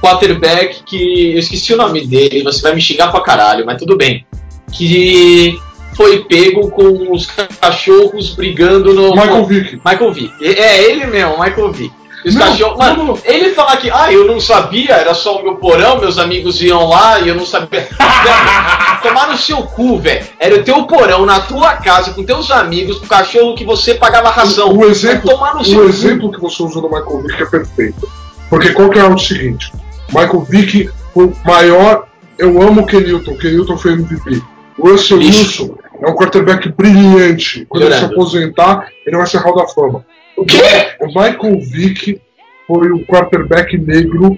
quarterback 0.00 0.82
que 0.84 1.32
eu 1.32 1.38
esqueci 1.38 1.72
o 1.72 1.76
nome 1.76 2.04
dele, 2.06 2.42
você 2.42 2.60
vai 2.60 2.74
me 2.74 2.80
xingar 2.80 3.12
pra 3.12 3.20
caralho, 3.20 3.64
mas 3.64 3.78
tudo 3.78 3.96
bem. 3.96 4.26
Que 4.72 5.58
foi 5.94 6.24
pego 6.24 6.70
com 6.70 7.12
os 7.12 7.26
cachorros 7.26 8.30
brigando 8.34 8.92
no 8.94 9.10
Michael 9.10 9.44
Vick. 9.44 9.80
Michael 9.84 10.12
Vick. 10.12 10.32
É 10.44 10.82
ele 10.90 11.06
mesmo, 11.06 11.32
Michael 11.42 11.72
Vick. 11.72 11.92
Os 12.24 12.34
Não, 12.36 12.46
cachorros, 12.46 12.78
mano, 12.78 13.04
não. 13.04 13.18
ele 13.24 13.50
falar 13.50 13.76
que, 13.78 13.90
ah, 13.90 14.12
eu 14.12 14.24
não 14.24 14.38
sabia, 14.38 14.92
era 14.94 15.12
só 15.12 15.38
o 15.40 15.42
meu 15.42 15.56
porão, 15.56 15.98
meus 16.00 16.18
amigos 16.18 16.62
iam 16.62 16.88
lá 16.88 17.18
e 17.18 17.28
eu 17.28 17.34
não 17.34 17.44
sabia. 17.44 17.88
Tomar 19.02 19.28
no 19.28 19.36
seu 19.36 19.62
cu, 19.64 19.98
velho. 19.98 20.24
Era 20.38 20.54
o 20.54 20.62
teu 20.62 20.84
porão, 20.84 21.26
na 21.26 21.40
tua 21.40 21.72
casa, 21.74 22.12
com 22.12 22.22
teus 22.22 22.50
amigos, 22.52 22.98
com 22.98 23.06
o 23.06 23.08
cachorro 23.08 23.56
que 23.56 23.64
você 23.64 23.94
pagava 23.94 24.30
ração. 24.30 24.72
O 24.72 24.84
exemplo, 24.84 25.26
Vai 25.26 25.34
tomar 25.34 25.54
no 25.56 25.64
seu 25.64 25.80
o 25.80 25.82
cu. 25.82 25.88
exemplo 25.88 26.30
que 26.30 26.40
você 26.40 26.62
usou 26.62 26.82
do 26.82 26.88
Michael 26.88 27.22
Vick 27.22 27.42
é 27.42 27.46
perfeito. 27.46 28.08
Porque 28.48 28.70
qual 28.70 28.88
que 28.90 29.00
é 29.00 29.04
o 29.04 29.18
seguinte? 29.18 29.72
Michael 30.08 30.46
Vick, 30.48 30.90
o 31.16 31.32
maior. 31.44 32.06
Eu 32.38 32.62
amo 32.62 32.82
o 32.82 32.86
Kenilton. 32.86 33.36
Kenilton 33.36 33.76
foi 33.76 33.92
MVP. 33.94 34.40
O 34.78 34.90
Russell 34.90 35.18
Lixo. 35.18 35.62
Wilson 35.64 35.78
é 36.02 36.08
um 36.08 36.14
quarterback 36.14 36.68
brilhante. 36.70 37.64
Quando 37.68 37.84
ele 37.84 37.94
se 37.94 38.04
aposentar, 38.04 38.88
ele 39.06 39.16
vai 39.16 39.26
ser 39.26 39.38
Hall 39.38 39.54
da 39.54 39.68
Fama. 39.68 40.04
O 40.36 40.44
quê? 40.44 40.60
O 41.00 41.06
Michael 41.06 41.60
Vick 41.70 42.20
foi 42.66 42.90
o 42.90 43.06
quarterback 43.06 43.78
negro 43.78 44.36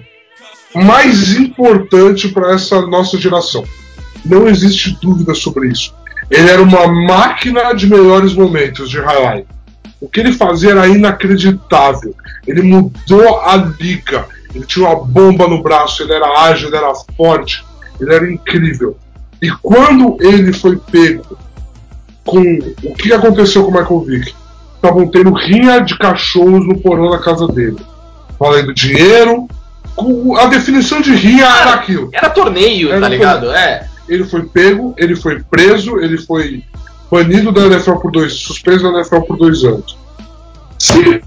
mais 0.75 1.35
importante 1.37 2.27
para 2.29 2.53
essa 2.53 2.81
nossa 2.81 3.17
geração. 3.17 3.63
Não 4.23 4.47
existe 4.47 4.97
dúvida 5.01 5.33
sobre 5.33 5.69
isso. 5.69 5.95
Ele 6.29 6.49
era 6.49 6.61
uma 6.61 6.87
máquina 6.87 7.73
de 7.73 7.87
melhores 7.87 8.33
momentos 8.33 8.89
de 8.89 8.99
highlight. 8.99 9.47
O 9.99 10.07
que 10.07 10.19
ele 10.19 10.33
fazia 10.33 10.71
era 10.71 10.87
inacreditável. 10.87 12.13
Ele 12.45 12.61
mudou 12.61 13.39
a 13.39 13.55
liga. 13.55 14.27
Ele 14.53 14.65
tinha 14.65 14.87
uma 14.87 15.03
bomba 15.03 15.47
no 15.47 15.63
braço, 15.63 16.03
ele 16.03 16.13
era 16.13 16.41
ágil, 16.41 16.67
ele 16.67 16.77
era 16.77 16.93
forte, 17.17 17.65
ele 17.99 18.13
era 18.13 18.31
incrível. 18.31 18.97
E 19.41 19.49
quando 19.49 20.17
ele 20.21 20.53
foi 20.53 20.77
pego 20.77 21.37
com 22.25 22.41
o 22.83 22.95
que 22.95 23.13
aconteceu 23.13 23.63
com 23.63 23.71
o 23.71 23.73
Michael 23.73 23.99
Vick? 24.01 24.35
Estavam 24.75 25.07
tendo 25.07 25.33
rinha 25.33 25.79
de 25.79 25.97
cachorros 25.97 26.67
no 26.67 26.77
porão 26.79 27.09
da 27.09 27.19
casa 27.19 27.47
dele. 27.47 27.77
Valendo 28.39 28.73
dinheiro. 28.73 29.47
A 30.37 30.45
definição 30.47 30.99
de 31.01 31.15
rinha 31.15 31.45
era 31.45 31.73
aquilo. 31.75 32.09
Era 32.11 32.29
torneio, 32.29 32.89
Era 32.89 32.95
tá 32.99 33.01
torneio. 33.01 33.19
ligado? 33.19 33.51
É. 33.51 33.87
Ele 34.09 34.23
foi 34.25 34.43
pego, 34.43 34.93
ele 34.97 35.15
foi 35.15 35.41
preso, 35.43 35.97
ele 35.99 36.17
foi 36.17 36.63
banido 37.09 37.51
da 37.51 37.65
NFL 37.67 37.93
por 37.95 38.11
dois, 38.11 38.33
suspenso 38.33 38.83
da 38.83 38.99
NFL 38.99 39.21
por 39.21 39.37
dois 39.37 39.63
anos. 39.63 39.97
Se 40.77 41.21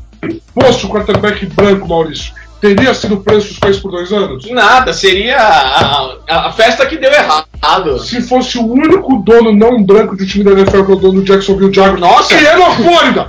fosse 0.54 0.84
o 0.84 0.88
quarterback 0.90 1.46
branco, 1.46 1.88
Maurício, 1.88 2.32
teria 2.60 2.92
sido 2.94 3.18
preso 3.18 3.48
suspenso 3.48 3.80
por 3.82 3.90
dois 3.92 4.12
anos? 4.12 4.48
Nada, 4.50 4.92
seria 4.92 5.38
a, 5.38 6.14
a- 6.28 6.46
a 6.48 6.52
festa 6.52 6.84
que 6.86 6.96
deu 6.96 7.12
errado. 7.12 7.46
Se 8.04 8.20
fosse 8.22 8.58
o 8.58 8.66
único 8.66 9.16
dono 9.22 9.52
não 9.52 9.82
branco 9.82 10.16
de 10.16 10.26
time 10.26 10.44
da 10.44 10.52
NFL 10.52 10.84
que 10.84 10.92
é 10.92 10.94
o 10.94 10.98
dono 10.98 11.20
do 11.20 11.24
Jacksonville 11.24 11.72
Jaguars, 11.74 12.00
Nossa! 12.00 12.36
que 12.36 12.46
é 12.46 12.56
na 12.56 12.70
Flórida, 12.70 13.28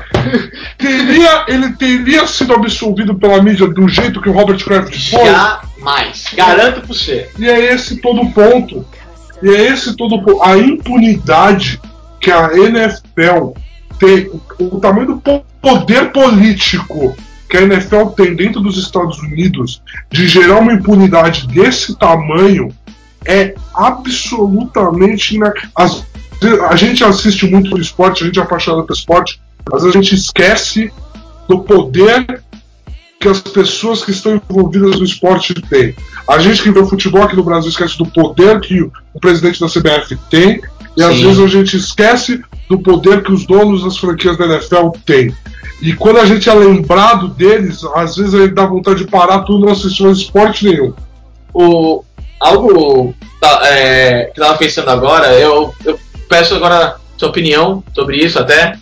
teria, 0.78 1.46
ele 1.48 1.72
teria 1.74 2.26
sido 2.28 2.54
absolvido 2.54 3.15
pela 3.15 3.42
mídia 3.42 3.68
do 3.68 3.88
jeito 3.88 4.22
que 4.22 4.30
o 4.30 4.34
Robert 4.34 4.63
Kraft 4.63 4.94
foi? 5.12 5.26
Jamais. 5.26 6.26
Garanto 6.36 6.80
pra 6.82 6.88
você. 6.88 7.30
E 7.38 7.48
é 7.48 7.74
esse 7.74 7.98
todo 7.98 8.22
o 8.22 8.32
ponto. 8.32 8.86
E 9.42 9.50
é 9.50 9.68
esse 9.72 9.96
todo 9.96 10.15
o 10.15 10.22
ponto. 10.24 10.44
A 10.44 10.58
impunidade 10.58 11.80
que 12.20 12.32
a 12.32 12.52
NFL 12.54 13.52
tem, 14.00 14.30
o, 14.60 14.80
tamanho 14.80 15.08
do 15.08 15.18
po- 15.18 15.46
poder 15.62 16.12
político 16.12 17.15
que 17.50 17.58
a 17.58 17.64
NFL 17.64 18.06
tem 18.16 18.36
dentro 18.36 18.62
dos 18.62 18.78
Estados 18.78 19.18
Unidos 19.20 19.82
de 20.12 20.28
gerar 20.28 20.60
uma 20.60 20.74
impunidade 20.74 21.48
desse 21.48 21.98
tamanho 21.98 22.70
é 23.26 23.56
absolutamente. 23.74 25.38
Às 25.76 26.06
vezes, 26.42 26.60
a 26.62 26.76
gente 26.76 27.04
assiste 27.04 27.48
muito 27.48 27.76
o 27.76 27.82
esporte, 27.82 28.24
a 28.24 28.28
gente 28.28 28.40
é 28.40 28.44
apaixonado 28.44 28.86
pelo 28.86 28.98
esporte, 28.98 29.42
às 29.74 29.82
vezes 29.82 29.96
a 29.96 30.02
gente 30.02 30.16
esquece 30.16 30.92
do 31.48 31.60
poder 31.60 32.44
que 33.20 33.28
as 33.28 33.42
pessoas 33.42 34.04
que 34.04 34.12
estão 34.12 34.42
envolvidas 34.50 34.98
no 34.98 35.04
esporte 35.04 35.54
têm. 35.54 35.94
A 36.28 36.38
gente 36.38 36.64
que 36.64 36.72
vê 36.72 36.80
o 36.80 36.88
futebol 36.88 37.24
aqui 37.24 37.36
no 37.36 37.44
Brasil 37.44 37.70
esquece 37.70 37.98
do 37.98 38.06
poder 38.06 38.62
que 38.62 38.82
o 38.82 39.20
presidente 39.20 39.60
da 39.60 39.68
CBF 39.68 40.16
tem, 40.30 40.62
e 40.96 41.04
às 41.04 41.16
Sim. 41.16 41.24
vezes 41.26 41.40
a 41.40 41.48
gente 41.48 41.76
esquece 41.76 42.42
do 42.69 42.79
poder 42.79 43.23
que 43.23 43.32
os 43.32 43.45
donos 43.45 43.84
das 43.84 43.97
franquias 43.97 44.38
da 44.38 44.45
NFL 44.45 44.89
têm. 45.05 45.36
E 45.82 45.93
quando 45.93 46.19
a 46.19 46.25
gente 46.25 46.49
é 46.49 46.53
lembrado 46.53 47.29
deles, 47.29 47.84
às 47.95 48.15
vezes 48.15 48.34
ele 48.34 48.49
dá 48.49 48.65
vontade 48.65 49.03
de 49.03 49.10
parar 49.10 49.39
tudo 49.39 49.63
e 49.63 49.65
não 49.65 49.73
assistir 49.73 50.03
mais 50.03 50.19
esporte 50.19 50.65
nenhum. 50.65 50.93
O, 51.53 52.03
algo 52.39 53.15
tá, 53.41 53.62
é, 53.65 54.25
que 54.25 54.39
eu 54.39 54.45
tava 54.45 54.58
pensando 54.58 54.89
agora, 54.89 55.34
eu, 55.34 55.73
eu 55.84 55.99
peço 56.27 56.53
agora 56.53 56.97
sua 57.17 57.29
opinião 57.29 57.84
sobre 57.93 58.17
isso 58.17 58.38
até. 58.38 58.77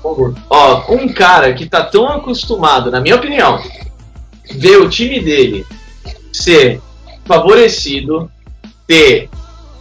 Por 0.00 0.14
favor. 0.14 0.34
Ó, 0.48 0.94
um 0.94 1.08
cara 1.08 1.52
que 1.52 1.66
tá 1.66 1.82
tão 1.82 2.06
acostumado, 2.08 2.90
na 2.90 3.00
minha 3.00 3.16
opinião, 3.16 3.60
ver 4.52 4.76
o 4.76 4.88
time 4.88 5.20
dele 5.20 5.66
ser 6.32 6.80
favorecido, 7.24 8.30
ter 8.86 9.30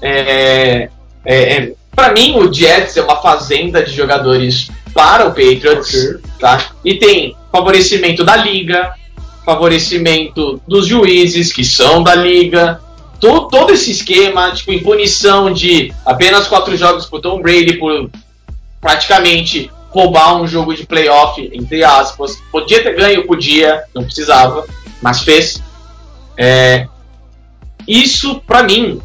é, 0.01 0.89
é, 1.25 1.73
Pra 1.95 2.11
mim, 2.11 2.37
o 2.37 2.51
Jets 2.51 2.97
é 2.97 3.01
uma 3.03 3.21
fazenda 3.21 3.83
de 3.83 3.91
jogadores 3.93 4.69
para 4.93 5.25
o 5.27 5.29
Patriots, 5.29 5.93
Ok. 5.93 6.19
tá? 6.39 6.69
E 6.83 6.95
tem 6.95 7.35
favorecimento 7.51 8.23
da 8.23 8.35
liga, 8.35 8.93
favorecimento 9.45 10.59
dos 10.67 10.87
juízes 10.87 11.51
que 11.53 11.63
são 11.63 12.01
da 12.03 12.15
liga, 12.15 12.79
to- 13.19 13.47
todo 13.49 13.71
esse 13.71 13.91
esquema, 13.91 14.51
tipo, 14.51 14.71
impunição 14.73 15.51
de 15.53 15.93
apenas 16.05 16.47
quatro 16.47 16.75
jogos 16.75 17.05
pro 17.05 17.21
Tom 17.21 17.41
Brady 17.41 17.73
por 17.77 18.09
praticamente 18.81 19.71
roubar 19.89 20.41
um 20.41 20.47
jogo 20.47 20.73
de 20.73 20.85
playoff, 20.85 21.39
entre 21.53 21.83
aspas. 21.83 22.41
Podia 22.51 22.81
ter 22.83 22.95
ganho, 22.95 23.27
podia, 23.27 23.83
não 23.93 24.03
precisava, 24.03 24.65
mas 25.01 25.21
fez. 25.21 25.61
É, 26.37 26.87
isso, 27.87 28.41
pra 28.47 28.63
mim, 28.63 28.99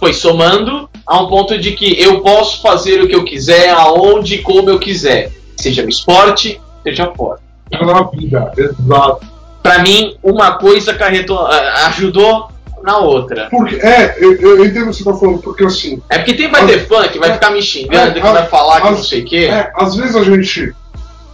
foi 0.00 0.14
somando 0.14 0.88
a 1.12 1.20
um 1.20 1.28
ponto 1.28 1.58
de 1.58 1.72
que 1.72 2.00
eu 2.00 2.22
posso 2.22 2.62
fazer 2.62 3.02
o 3.02 3.06
que 3.06 3.14
eu 3.14 3.22
quiser, 3.22 3.68
aonde 3.68 4.36
e 4.36 4.38
como 4.42 4.70
eu 4.70 4.78
quiser. 4.78 5.30
Seja 5.58 5.82
no 5.82 5.90
esporte, 5.90 6.58
seja 6.82 7.12
fora. 7.14 7.38
Na 7.70 8.04
vida, 8.04 8.50
exato. 8.56 9.26
Pra 9.62 9.80
mim, 9.80 10.16
uma 10.22 10.56
coisa 10.56 10.94
carretou, 10.94 11.46
ajudou 11.86 12.48
na 12.82 12.96
outra. 12.96 13.48
Porque, 13.50 13.76
é, 13.76 14.16
eu, 14.24 14.40
eu 14.40 14.64
entendo 14.64 14.86
o 14.86 14.90
que 14.90 14.96
você 14.96 15.04
tá 15.04 15.12
falando, 15.12 15.42
porque 15.42 15.64
assim, 15.64 16.00
É 16.08 16.16
porque 16.16 16.32
tem 16.32 16.50
vai 16.50 16.64
ter 16.64 16.86
fã 16.86 17.06
que 17.06 17.18
vai 17.18 17.34
ficar 17.34 17.50
me 17.50 17.60
xingando, 17.60 18.14
que 18.14 18.20
vai 18.20 18.46
falar 18.46 18.80
que 18.80 18.90
não 18.92 19.02
sei 19.02 19.20
o 19.20 19.24
quê. 19.26 19.48
É, 19.50 19.70
às 19.74 19.94
vezes 19.94 20.16
a 20.16 20.24
gente 20.24 20.74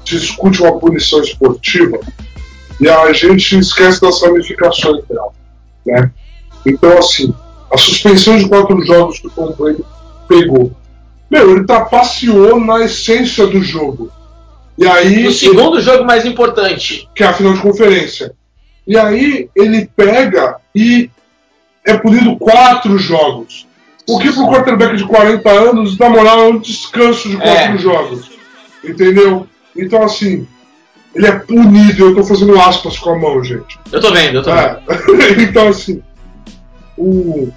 discute 0.02 0.60
uma 0.60 0.76
punição 0.76 1.20
esportiva 1.22 2.00
e 2.80 2.88
a 2.88 3.12
gente 3.12 3.56
esquece 3.56 4.00
das 4.00 4.20
ramificações 4.20 5.04
dela, 5.04 5.30
né? 5.86 6.10
Então, 6.66 6.98
assim, 6.98 7.32
a 7.72 7.76
suspensão 7.78 8.38
de 8.38 8.48
quatro 8.48 8.80
jogos 8.84 9.18
que 9.20 9.26
o 9.26 9.30
Tom 9.30 9.52
Brady 9.58 9.84
pegou, 10.28 10.72
meu, 11.30 11.50
ele 11.56 11.64
trapaceou 11.66 12.58
na 12.58 12.84
essência 12.84 13.46
do 13.46 13.62
jogo. 13.62 14.10
E 14.78 14.86
aí, 14.86 15.26
O 15.26 15.32
segundo 15.32 15.80
jogo 15.80 16.04
mais 16.04 16.24
importante. 16.24 17.08
que 17.14 17.22
é 17.22 17.26
a 17.26 17.32
final 17.32 17.52
de 17.52 17.60
conferência. 17.60 18.32
E 18.86 18.96
aí 18.96 19.50
ele 19.54 19.90
pega 19.94 20.56
e 20.74 21.10
é 21.86 21.94
punido 21.96 22.36
quatro 22.38 22.96
jogos. 22.96 23.66
O 24.08 24.18
que 24.18 24.32
pro 24.32 24.46
quarterback 24.46 24.96
de 24.96 25.04
40 25.04 25.50
anos, 25.50 25.98
na 25.98 26.08
moral, 26.08 26.40
é 26.40 26.48
um 26.48 26.58
descanso 26.58 27.28
de 27.28 27.36
quatro 27.36 27.74
É. 27.74 27.78
jogos. 27.78 28.30
Entendeu? 28.82 29.46
Então 29.76 30.02
assim, 30.02 30.46
ele 31.14 31.26
é 31.26 31.32
punido, 31.32 32.06
eu 32.06 32.14
tô 32.14 32.24
fazendo 32.24 32.58
aspas 32.58 32.96
com 32.98 33.10
a 33.10 33.18
mão, 33.18 33.44
gente. 33.44 33.78
Eu 33.92 34.00
tô 34.00 34.10
vendo, 34.12 34.36
eu 34.36 34.42
tô 34.42 34.50
vendo. 34.54 34.62
É. 34.62 35.42
então 35.42 35.68
assim, 35.68 36.02
o... 36.98 37.52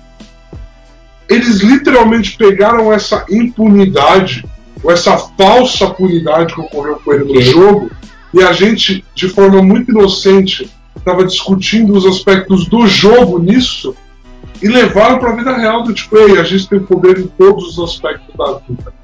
eles 1.30 1.60
literalmente 1.62 2.38
pegaram 2.38 2.92
essa 2.92 3.26
impunidade, 3.30 4.46
ou 4.84 4.92
essa 4.92 5.18
falsa 5.18 5.90
punidade 5.90 6.54
que 6.54 6.62
ocorreu 6.62 7.00
com 7.04 7.14
ele 7.14 7.34
no 7.34 7.42
jogo, 7.42 7.92
e 8.34 8.42
a 8.42 8.54
gente, 8.54 9.04
de 9.14 9.28
forma 9.28 9.62
muito 9.62 9.92
inocente, 9.92 10.70
estava 10.96 11.26
discutindo 11.26 11.94
os 11.94 12.06
aspectos 12.06 12.68
do 12.68 12.88
jogo 12.88 13.40
nisso, 13.40 13.96
e 14.62 14.68
levaram 14.68 15.18
para 15.18 15.32
a 15.32 15.36
vida 15.36 15.58
real 15.58 15.84
do 15.84 15.94
tipo, 15.94 16.18
ei, 16.18 16.38
a 16.38 16.44
gente 16.44 16.70
tem 16.70 16.80
poder 16.80 17.18
em 17.18 17.28
todos 17.28 17.78
os 17.78 17.92
aspectos 17.92 18.36
da 18.36 18.60
vida. 18.60 19.01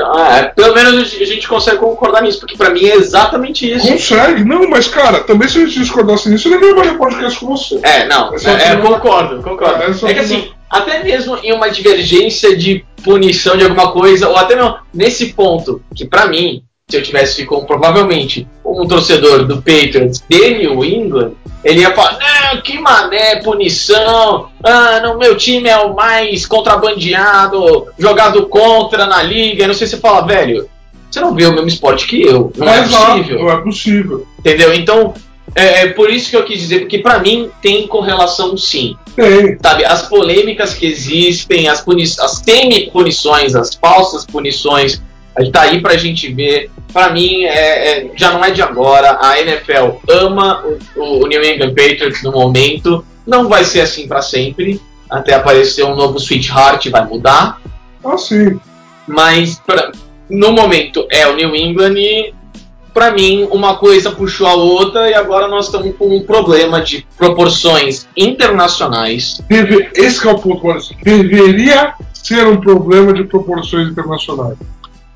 Ah, 0.00 0.38
é, 0.38 0.42
pelo 0.44 0.74
menos 0.74 1.12
a 1.20 1.24
gente 1.24 1.48
consegue 1.48 1.78
concordar 1.78 2.22
nisso, 2.22 2.38
porque 2.40 2.56
pra 2.56 2.70
mim 2.70 2.84
é 2.84 2.94
exatamente 2.96 3.70
isso. 3.70 3.88
Consegue? 3.88 4.44
Não, 4.44 4.68
mas 4.68 4.86
cara, 4.88 5.20
também 5.20 5.48
se 5.48 5.58
a 5.58 5.66
gente 5.66 5.80
discordasse 5.80 6.28
nisso, 6.28 6.48
eu 6.48 6.52
nem 6.52 6.60
gravaria 6.60 6.94
podcast 6.96 7.38
com 7.40 7.46
você. 7.56 7.80
É, 7.82 8.06
não, 8.06 8.32
Essa 8.34 8.50
é, 8.50 8.52
é, 8.52 8.72
opinião- 8.74 8.92
concordo, 8.94 9.42
concordo. 9.42 9.82
É, 9.82 9.86
É 9.86 9.92
que 9.92 10.04
opinião- 10.04 10.20
assim, 10.20 10.50
até 10.70 11.02
mesmo 11.02 11.36
em 11.42 11.52
uma 11.52 11.68
divergência 11.70 12.56
de 12.56 12.84
punição 13.02 13.56
de 13.56 13.64
alguma 13.64 13.90
coisa, 13.92 14.28
ou 14.28 14.36
até 14.36 14.54
mesmo 14.54 14.76
nesse 14.94 15.32
ponto, 15.32 15.82
que 15.94 16.04
pra 16.04 16.26
mim, 16.26 16.62
se 16.88 16.96
eu 16.96 17.02
tivesse 17.02 17.44
como 17.44 17.66
provavelmente 17.66 18.48
um 18.64 18.86
torcedor 18.86 19.44
do 19.44 19.56
Patriots 19.58 20.24
de 20.26 20.58
New 20.58 20.82
England, 20.82 21.32
ele 21.62 21.80
ia 21.80 21.94
falar, 21.94 22.18
não, 22.18 22.62
que 22.62 22.78
mané, 22.78 23.42
punição, 23.42 24.48
ah, 24.64 25.00
não, 25.00 25.18
meu 25.18 25.36
time 25.36 25.68
é 25.68 25.76
o 25.76 25.94
mais 25.94 26.46
contrabandeado, 26.46 27.88
jogado 27.98 28.46
contra 28.46 29.06
na 29.06 29.22
liga, 29.22 29.66
não 29.66 29.74
sei 29.74 29.86
se 29.86 29.96
você 29.96 30.00
fala, 30.00 30.26
velho, 30.26 30.66
você 31.10 31.20
não 31.20 31.34
vê 31.34 31.44
o 31.44 31.52
mesmo 31.52 31.68
esporte 31.68 32.06
que 32.06 32.22
eu, 32.22 32.50
não 32.56 32.66
é, 32.66 32.80
Exato, 32.80 33.18
possível. 33.18 33.38
Não 33.38 33.50
é 33.50 33.60
possível. 33.60 34.26
Entendeu? 34.38 34.72
Então, 34.72 35.14
é, 35.54 35.82
é 35.82 35.86
por 35.88 36.08
isso 36.08 36.30
que 36.30 36.36
eu 36.36 36.44
quis 36.44 36.58
dizer, 36.58 36.80
porque 36.80 36.98
pra 36.98 37.18
mim 37.18 37.50
tem 37.60 37.86
correlação 37.86 38.56
sim. 38.56 38.96
Tem. 39.14 39.58
Sabe, 39.60 39.84
as 39.84 40.08
polêmicas 40.08 40.72
que 40.72 40.86
existem, 40.86 41.68
as, 41.68 41.82
puni 41.82 42.04
as 42.04 42.42
semi-punições, 42.44 43.54
as 43.54 43.74
falsas 43.74 44.24
punições, 44.24 45.02
tá 45.52 45.62
aí 45.62 45.80
pra 45.80 45.96
gente 45.96 46.32
ver. 46.32 46.70
Pra 46.92 47.10
mim, 47.10 47.44
é, 47.44 47.98
é- 47.98 48.10
já 48.16 48.32
não 48.32 48.44
é 48.44 48.50
de 48.50 48.62
agora. 48.62 49.18
A 49.20 49.38
NFL 49.40 49.98
ama 50.08 50.64
o, 50.96 51.22
o 51.22 51.26
New 51.26 51.44
England 51.44 51.74
Patriots 51.74 52.22
no 52.22 52.32
momento. 52.32 53.04
Não 53.26 53.48
vai 53.48 53.64
ser 53.64 53.80
assim 53.82 54.08
pra 54.08 54.22
sempre. 54.22 54.80
Até 55.08 55.34
aparecer 55.34 55.84
um 55.84 55.94
novo 55.94 56.18
Sweetheart, 56.18 56.86
vai 56.88 57.04
mudar. 57.06 57.60
Ah, 58.04 58.16
sim. 58.16 58.58
Mas 59.06 59.58
pra- 59.66 59.92
no 60.30 60.52
momento 60.52 61.06
é 61.10 61.26
o 61.26 61.34
New 61.34 61.54
England 61.56 61.94
e 61.98 62.34
pra 62.92 63.10
mim 63.12 63.46
uma 63.50 63.76
coisa 63.76 64.10
puxou 64.10 64.46
a 64.46 64.54
outra 64.54 65.08
e 65.10 65.14
agora 65.14 65.46
nós 65.48 65.66
estamos 65.66 65.94
com 65.96 66.14
um 66.14 66.22
problema 66.22 66.80
de 66.80 67.06
proporções 67.16 68.06
internacionais. 68.16 69.40
Deve, 69.48 69.88
esse 69.94 70.26
é 70.26 70.30
o 70.30 70.38
ponto. 70.38 70.66
Deveria 71.02 71.94
ser 72.12 72.46
um 72.46 72.60
problema 72.60 73.12
de 73.12 73.24
proporções 73.24 73.88
internacionais. 73.88 74.56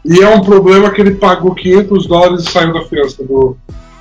E 0.04 0.20
é 0.20 0.28
um 0.28 0.40
problema 0.40 0.90
que 0.90 1.00
ele 1.00 1.12
pagou 1.12 1.54
500 1.54 2.06
dólares 2.06 2.44
e 2.46 2.50
saiu 2.50 2.72
da 2.72 2.82
fiança 2.82 3.22
do, 3.24 3.56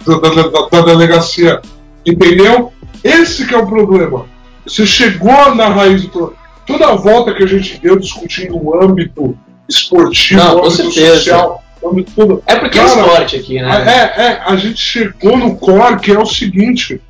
da, 0.06 0.18
da- 0.18 0.48
da- 0.48 0.68
da 0.70 0.82
delegacia. 0.82 1.62
Entendeu? 2.06 2.72
Esse 3.04 3.46
que 3.46 3.54
é 3.54 3.58
o 3.58 3.68
problema. 3.68 4.26
Você 4.66 4.86
chegou 4.86 5.54
na 5.56 5.68
raiz 5.68 6.02
do 6.04 6.10
problema. 6.10 6.42
Toda 6.66 6.88
a 6.90 6.96
volta 6.96 7.34
que 7.34 7.44
a 7.44 7.48
gente 7.48 7.80
deu 7.80 7.98
discutindo 7.98 8.56
o 8.56 8.82
âmbito 8.82 9.38
esportivo, 9.68 10.40
Não, 10.42 10.56
o 10.56 10.66
âmbito 10.66 10.92
social, 10.92 11.64
o 11.82 11.90
âmbito 11.90 12.12
todo. 12.16 12.44
É 12.48 12.56
porque 12.56 12.80
é 12.80 12.86
Cara, 12.86 13.02
esporte 13.02 13.36
aqui, 13.36 13.62
né? 13.62 13.84
É, 13.88 14.22
é, 14.24 14.42
a 14.46 14.56
gente 14.56 14.80
chegou 14.80 15.38
no 15.38 15.56
core 15.58 16.00
que 16.00 16.12
é 16.12 16.20
o 16.20 16.26
seguinte: 16.26 17.02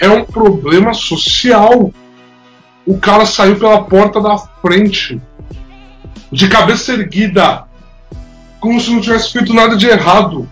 é 0.00 0.08
um 0.08 0.24
problema 0.24 0.92
social. 0.94 1.92
O 2.86 2.98
cara 2.98 3.26
saiu 3.26 3.56
pela 3.56 3.82
porta 3.82 4.20
da 4.20 4.38
frente, 4.38 5.20
de 6.32 6.48
cabeça 6.48 6.92
erguida, 6.92 7.64
como 8.66 8.80
se 8.80 8.90
não 8.90 9.00
tivesse 9.00 9.30
feito 9.32 9.54
nada 9.54 9.76
de 9.76 9.86
errado. 9.86 10.48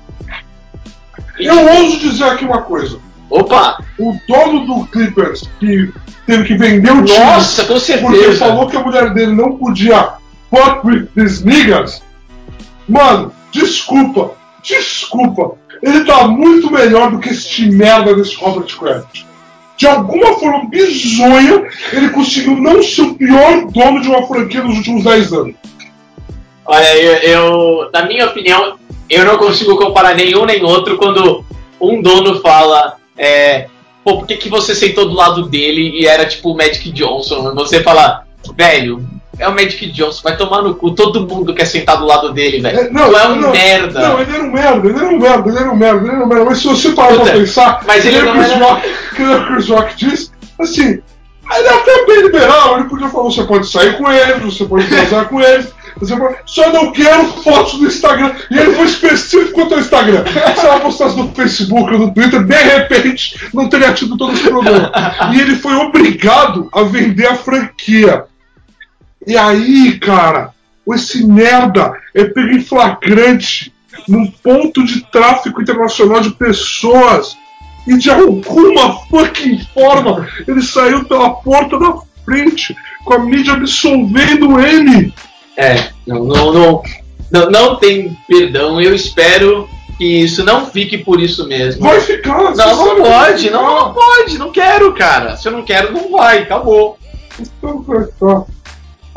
Eu 1.37 1.66
ouso 1.66 1.98
dizer 1.98 2.22
aqui 2.24 2.44
uma 2.44 2.62
coisa: 2.62 3.00
Opa! 3.29 3.83
o 3.98 4.16
dono 4.29 4.64
do 4.66 4.87
Clippers 4.87 5.42
que 5.59 5.92
teve 6.24 6.44
que 6.44 6.57
vender 6.57 6.92
o 6.92 7.05
time 7.05 7.18
Nossa, 7.18 7.64
com 7.64 7.74
porque 7.74 7.85
certeza! 7.85 8.38
falou 8.38 8.68
que 8.68 8.77
a 8.77 8.81
mulher 8.81 9.12
dele 9.12 9.33
não 9.33 9.57
podia 9.57 10.12
fuck 10.48 10.87
with 10.87 11.09
these 11.16 11.44
niggas. 11.44 12.03
Mano, 12.88 13.33
desculpa, 13.50 14.33
desculpa. 14.62 15.57
Ele 15.83 16.05
tá 16.05 16.29
muito 16.29 16.70
melhor 16.70 17.11
do 17.11 17.18
que 17.18 17.31
este 17.31 17.68
merda 17.68 18.14
desse 18.14 18.37
Robert 18.37 18.72
Kraft. 18.79 19.24
De 19.77 19.88
alguma 19.88 20.35
forma 20.38 20.68
bizonha, 20.68 21.64
ele 21.92 22.11
conseguiu 22.11 22.55
não 22.55 22.81
ser 22.81 23.03
o 23.03 23.14
pior 23.16 23.66
dono 23.72 24.00
de 24.00 24.09
uma 24.09 24.24
franquia 24.29 24.62
nos 24.62 24.77
últimos 24.77 25.03
10 25.03 25.33
anos. 25.33 25.55
Olha, 26.66 26.96
eu, 26.96 27.12
eu- 27.31 27.90
na 27.92 28.07
minha 28.07 28.27
opinião, 28.27 28.77
eu 29.11 29.24
não 29.24 29.37
consigo 29.38 29.77
comparar 29.77 30.14
nenhum 30.14 30.44
nem 30.44 30.64
outro 30.64 30.96
quando 30.96 31.44
um 31.81 32.00
dono 32.00 32.40
fala, 32.40 32.94
é, 33.18 33.66
pô, 34.03 34.18
por 34.18 34.27
que, 34.27 34.37
que 34.37 34.48
você 34.48 34.74
sentou 34.74 35.07
do 35.07 35.14
lado 35.14 35.42
dele 35.48 35.90
e 36.00 36.07
era 36.07 36.24
tipo 36.24 36.53
o 36.53 36.57
Magic 36.57 36.90
Johnson? 36.90 37.55
Você 37.55 37.83
fala, 37.83 38.24
velho, 38.57 39.05
é 39.38 39.46
o 39.48 39.53
Magic 39.55 39.87
Johnson, 39.90 40.20
vai 40.22 40.36
tomar 40.36 40.62
no 40.62 40.74
cu, 40.74 40.93
todo 40.93 41.26
mundo 41.26 41.53
quer 41.55 41.66
sentar 41.66 41.99
do 41.99 42.07
lado 42.07 42.32
dele, 42.32 42.61
velho. 42.61 42.80
É, 42.80 42.91
não, 42.91 43.11
tu 43.11 43.16
é 43.18 43.28
um 43.28 43.36
não, 43.36 43.51
merda. 43.51 44.09
Não, 44.09 44.20
ele 44.22 44.32
era 44.34 44.43
um 44.45 44.53
merda, 44.53 44.89
ele 44.89 44.99
era 44.99 45.09
um 45.09 45.18
merda, 45.18 45.49
ele 45.51 45.59
era 45.59 45.70
um 45.70 45.76
merda, 45.76 46.01
ele 46.07 46.09
era 46.14 46.24
um 46.24 46.26
merda. 46.26 46.45
Mas 46.47 46.59
se 46.59 46.66
você 46.68 46.91
parar 46.93 47.09
pra 47.14 47.18
Puta, 47.24 47.32
pensar, 47.32 47.80
mas 47.86 48.07
ele 48.07 48.22
nem 48.22 48.30
o 48.30 48.34
não 48.34 48.43
era- 48.43 48.57
Rock, 48.64 48.89
que 49.16 49.22
o 49.22 49.47
Chris 49.47 49.68
Rock 49.68 49.97
diz, 49.97 50.32
assim, 50.59 50.89
ele 50.89 51.68
é 51.68 51.74
até 51.74 52.07
bem 52.07 52.22
liberal, 52.22 52.78
ele 52.78 52.89
podia 52.89 53.09
falar, 53.09 53.24
você 53.24 53.45
pode 53.45 53.66
sair 53.66 53.99
com 53.99 54.11
ele, 54.11 54.34
você 54.41 54.64
pode 54.64 54.86
casar 54.86 55.28
com 55.28 55.41
ele, 55.43 55.66
só 56.46 56.72
não 56.72 56.92
quero 56.92 57.26
fotos 57.42 57.80
no 57.80 57.86
Instagram. 57.86 58.34
E 58.50 58.59
ele 58.59 58.74
foi 58.74 58.86
específico 58.86 59.52
quanto 59.52 59.74
ao 59.74 59.80
Instagram. 59.80 60.24
Se 60.57 60.66
ela 60.66 60.80
postasse 60.80 61.16
no 61.16 61.32
Facebook 61.32 61.92
ou 61.92 61.98
no 61.98 62.14
Twitter, 62.14 62.42
de 62.42 62.55
repente 62.55 63.48
não 63.52 63.68
teria 63.68 63.92
tido 63.92 64.16
todo 64.16 64.32
esse 64.32 64.44
problema. 64.44 64.92
E 65.32 65.40
ele 65.40 65.57
foi 65.57 65.74
obrigado 65.74 66.68
a 66.72 66.82
vender 66.82 67.26
a 67.26 67.34
franquia. 67.34 68.24
E 69.26 69.36
aí, 69.36 69.98
cara, 69.98 70.50
esse 70.92 71.26
merda 71.26 71.92
é 72.14 72.24
pego 72.24 72.50
em 72.50 72.61
flagrante 72.61 73.72
num 74.09 74.30
ponto 74.30 74.84
de 74.84 75.00
tráfico 75.11 75.62
internacional 75.62 76.20
de 76.20 76.30
pessoas 76.30 77.36
e 77.86 77.96
de 77.96 78.11
alguma 78.11 78.98
fucking 79.09 79.61
forma 79.72 80.26
ele 80.46 80.62
saiu 80.62 81.05
pela 81.05 81.30
porta 81.30 81.78
da 81.78 81.94
frente 82.24 82.74
com 83.05 83.14
a 83.14 83.18
mídia 83.18 83.55
absolvendo 83.55 84.61
ele. 84.61 85.12
É, 85.57 85.88
não, 86.07 86.24
não, 86.24 86.52
não, 86.52 86.82
não, 87.30 87.50
não 87.50 87.76
tem 87.76 88.16
perdão. 88.28 88.80
Eu 88.80 88.94
espero 88.94 89.68
que 89.96 90.05
isso 90.05 90.44
não 90.44 90.66
fique 90.66 90.98
por 90.98 91.20
isso 91.20 91.46
mesmo. 91.46 91.82
Vai 91.82 92.00
ficar, 92.00 92.55
Não, 92.55 92.76
não 92.76 93.02
pode, 93.02 93.50
não, 93.50 93.62
não 93.62 93.94
pode, 93.94 94.38
não 94.38 94.50
quero, 94.50 94.92
cara. 94.94 95.36
Se 95.36 95.48
eu 95.48 95.52
não 95.52 95.62
quero, 95.62 95.92
não 95.92 96.11
vai, 96.11 96.38
acabou. 96.38 96.98
Então. 97.38 98.46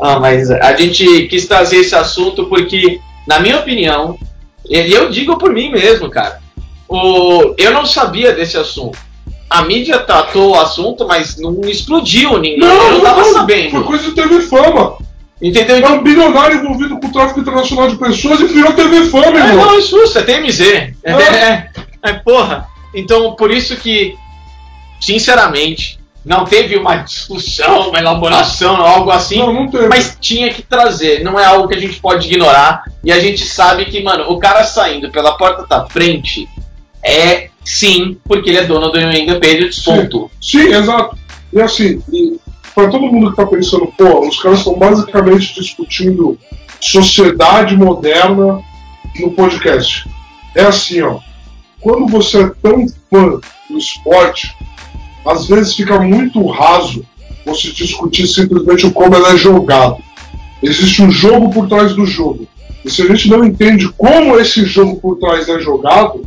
Ah, 0.00 0.20
mas 0.20 0.50
a 0.50 0.76
gente 0.76 1.26
quis 1.26 1.46
trazer 1.46 1.78
esse 1.78 1.94
assunto 1.94 2.46
porque, 2.46 3.00
na 3.26 3.40
minha 3.40 3.58
opinião, 3.58 4.16
e 4.68 4.92
eu 4.92 5.10
digo 5.10 5.36
por 5.36 5.52
mim 5.52 5.70
mesmo, 5.70 6.08
cara, 6.08 6.40
o, 6.88 7.54
eu 7.58 7.72
não 7.72 7.84
sabia 7.84 8.32
desse 8.32 8.56
assunto. 8.56 8.98
A 9.50 9.62
mídia 9.62 9.98
tratou 9.98 10.50
o 10.50 10.60
assunto, 10.60 11.06
mas 11.06 11.36
não 11.38 11.60
explodiu 11.62 12.38
ninguém. 12.38 12.68
eu 12.68 12.92
não 12.92 13.00
tava 13.00 13.24
Foi 13.24 13.32
sabendo. 13.32 13.82
coisa 13.84 14.04
de 14.04 14.12
TV 14.12 14.42
Fama. 14.42 14.98
Entendeu? 15.40 15.76
É 15.76 15.78
Então, 15.78 15.98
um 15.98 16.02
bilionário 16.02 16.58
envolvido 16.58 16.98
com 16.98 17.06
o 17.06 17.12
tráfico 17.12 17.40
internacional 17.40 17.88
de 17.88 17.96
pessoas 17.96 18.40
e 18.40 18.46
virou 18.46 18.72
TV 18.72 19.04
Fama, 19.06 19.38
é, 19.38 19.48
irmão. 19.48 19.66
não, 19.66 19.78
isso, 19.78 20.18
é 20.18 20.22
TMZ. 20.22 20.60
É, 20.60 20.94
é, 21.12 21.70
é, 22.02 22.12
porra. 22.14 22.66
Então, 22.94 23.34
por 23.34 23.50
isso 23.50 23.76
que, 23.76 24.16
sinceramente, 25.00 25.98
não 26.24 26.44
teve 26.44 26.76
uma 26.76 26.96
discussão, 26.96 27.88
uma 27.88 27.98
elaboração, 27.98 28.76
algo 28.76 29.10
assim. 29.10 29.38
Não, 29.38 29.52
não 29.52 29.70
teve. 29.70 29.86
Mas 29.86 30.16
tinha 30.20 30.52
que 30.52 30.62
trazer, 30.62 31.22
não 31.22 31.38
é 31.38 31.44
algo 31.44 31.68
que 31.68 31.74
a 31.74 31.80
gente 31.80 32.00
pode 32.00 32.26
ignorar. 32.26 32.82
E 33.04 33.12
a 33.12 33.20
gente 33.20 33.44
sabe 33.46 33.84
que, 33.84 34.02
mano, 34.02 34.24
o 34.30 34.38
cara 34.38 34.64
saindo 34.64 35.10
pela 35.10 35.36
porta 35.36 35.66
da 35.66 35.86
frente 35.86 36.48
é 37.02 37.48
sim, 37.64 38.18
porque 38.24 38.50
ele 38.50 38.58
é 38.58 38.64
dono 38.64 38.90
do 38.90 38.98
New 38.98 39.12
England 39.12 39.40
Patriots, 39.40 39.84
ponto. 39.84 40.30
Sim, 40.40 40.72
exato. 40.72 41.16
E 41.52 41.60
assim, 41.60 42.02
e 42.12 42.38
pra 42.78 42.86
todo 42.86 43.12
mundo 43.12 43.32
que 43.32 43.36
tá 43.36 43.44
pensando, 43.44 43.92
pô, 43.98 44.28
os 44.28 44.40
caras 44.40 44.60
estão 44.60 44.78
basicamente 44.78 45.52
discutindo 45.52 46.38
sociedade 46.80 47.76
moderna 47.76 48.60
no 49.18 49.32
podcast. 49.32 50.08
É 50.54 50.62
assim, 50.62 51.02
ó. 51.02 51.18
Quando 51.80 52.06
você 52.06 52.44
é 52.44 52.52
tão 52.62 52.86
fã 53.10 53.40
do 53.68 53.76
esporte, 53.76 54.56
às 55.26 55.48
vezes 55.48 55.74
fica 55.74 55.98
muito 55.98 56.46
raso 56.46 57.04
você 57.44 57.72
discutir 57.72 58.28
simplesmente 58.28 58.88
como 58.92 59.16
ele 59.16 59.26
é 59.26 59.36
jogado. 59.36 59.96
Existe 60.62 61.02
um 61.02 61.10
jogo 61.10 61.50
por 61.50 61.68
trás 61.68 61.96
do 61.96 62.06
jogo. 62.06 62.46
E 62.84 62.90
se 62.90 63.02
a 63.02 63.06
gente 63.06 63.28
não 63.28 63.44
entende 63.44 63.88
como 63.88 64.38
esse 64.38 64.64
jogo 64.64 65.00
por 65.00 65.16
trás 65.18 65.48
é 65.48 65.58
jogado, 65.58 66.24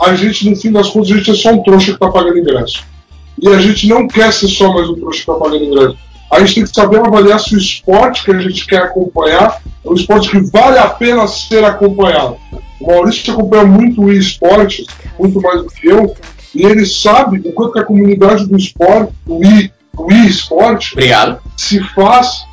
a 0.00 0.14
gente, 0.14 0.48
no 0.48 0.56
fim 0.56 0.72
das 0.72 0.88
contas, 0.88 1.10
a 1.10 1.16
gente 1.18 1.30
é 1.30 1.34
só 1.34 1.52
um 1.52 1.62
trouxa 1.62 1.92
que 1.92 1.98
tá 1.98 2.08
pagando 2.08 2.38
ingresso. 2.38 2.82
E 3.40 3.48
a 3.48 3.58
gente 3.58 3.88
não 3.88 4.06
quer 4.06 4.32
ser 4.32 4.48
só 4.48 4.72
mais 4.72 4.88
um 4.88 4.94
trouxa 4.94 5.24
pagando 5.26 5.64
ingresso. 5.64 5.96
A 6.30 6.40
gente 6.40 6.54
tem 6.54 6.64
que 6.64 6.74
saber 6.74 6.98
avaliar 6.98 7.38
se 7.38 7.54
o 7.54 7.58
esporte 7.58 8.24
que 8.24 8.30
a 8.30 8.38
gente 8.38 8.66
quer 8.66 8.82
acompanhar 8.82 9.60
é 9.84 9.88
um 9.88 9.94
esporte 9.94 10.30
que 10.30 10.40
vale 10.50 10.78
a 10.78 10.88
pena 10.88 11.26
ser 11.26 11.62
acompanhado. 11.62 12.36
O 12.80 12.86
Maurício 12.86 13.32
acompanha 13.32 13.64
muito 13.64 14.02
o 14.02 14.12
esporte, 14.12 14.86
muito 15.18 15.40
mais 15.40 15.62
do 15.62 15.68
que 15.68 15.88
eu, 15.88 16.14
e 16.54 16.64
ele 16.64 16.86
sabe 16.86 17.40
o 17.44 17.52
quanto 17.52 17.78
a 17.78 17.84
comunidade 17.84 18.46
do 18.46 18.56
esporte, 18.56 19.12
o 19.26 19.44
e, 19.44 19.70
o 19.96 20.10
esporte, 20.10 20.92
Obrigado. 20.94 21.38
se 21.56 21.80
faz 21.94 22.44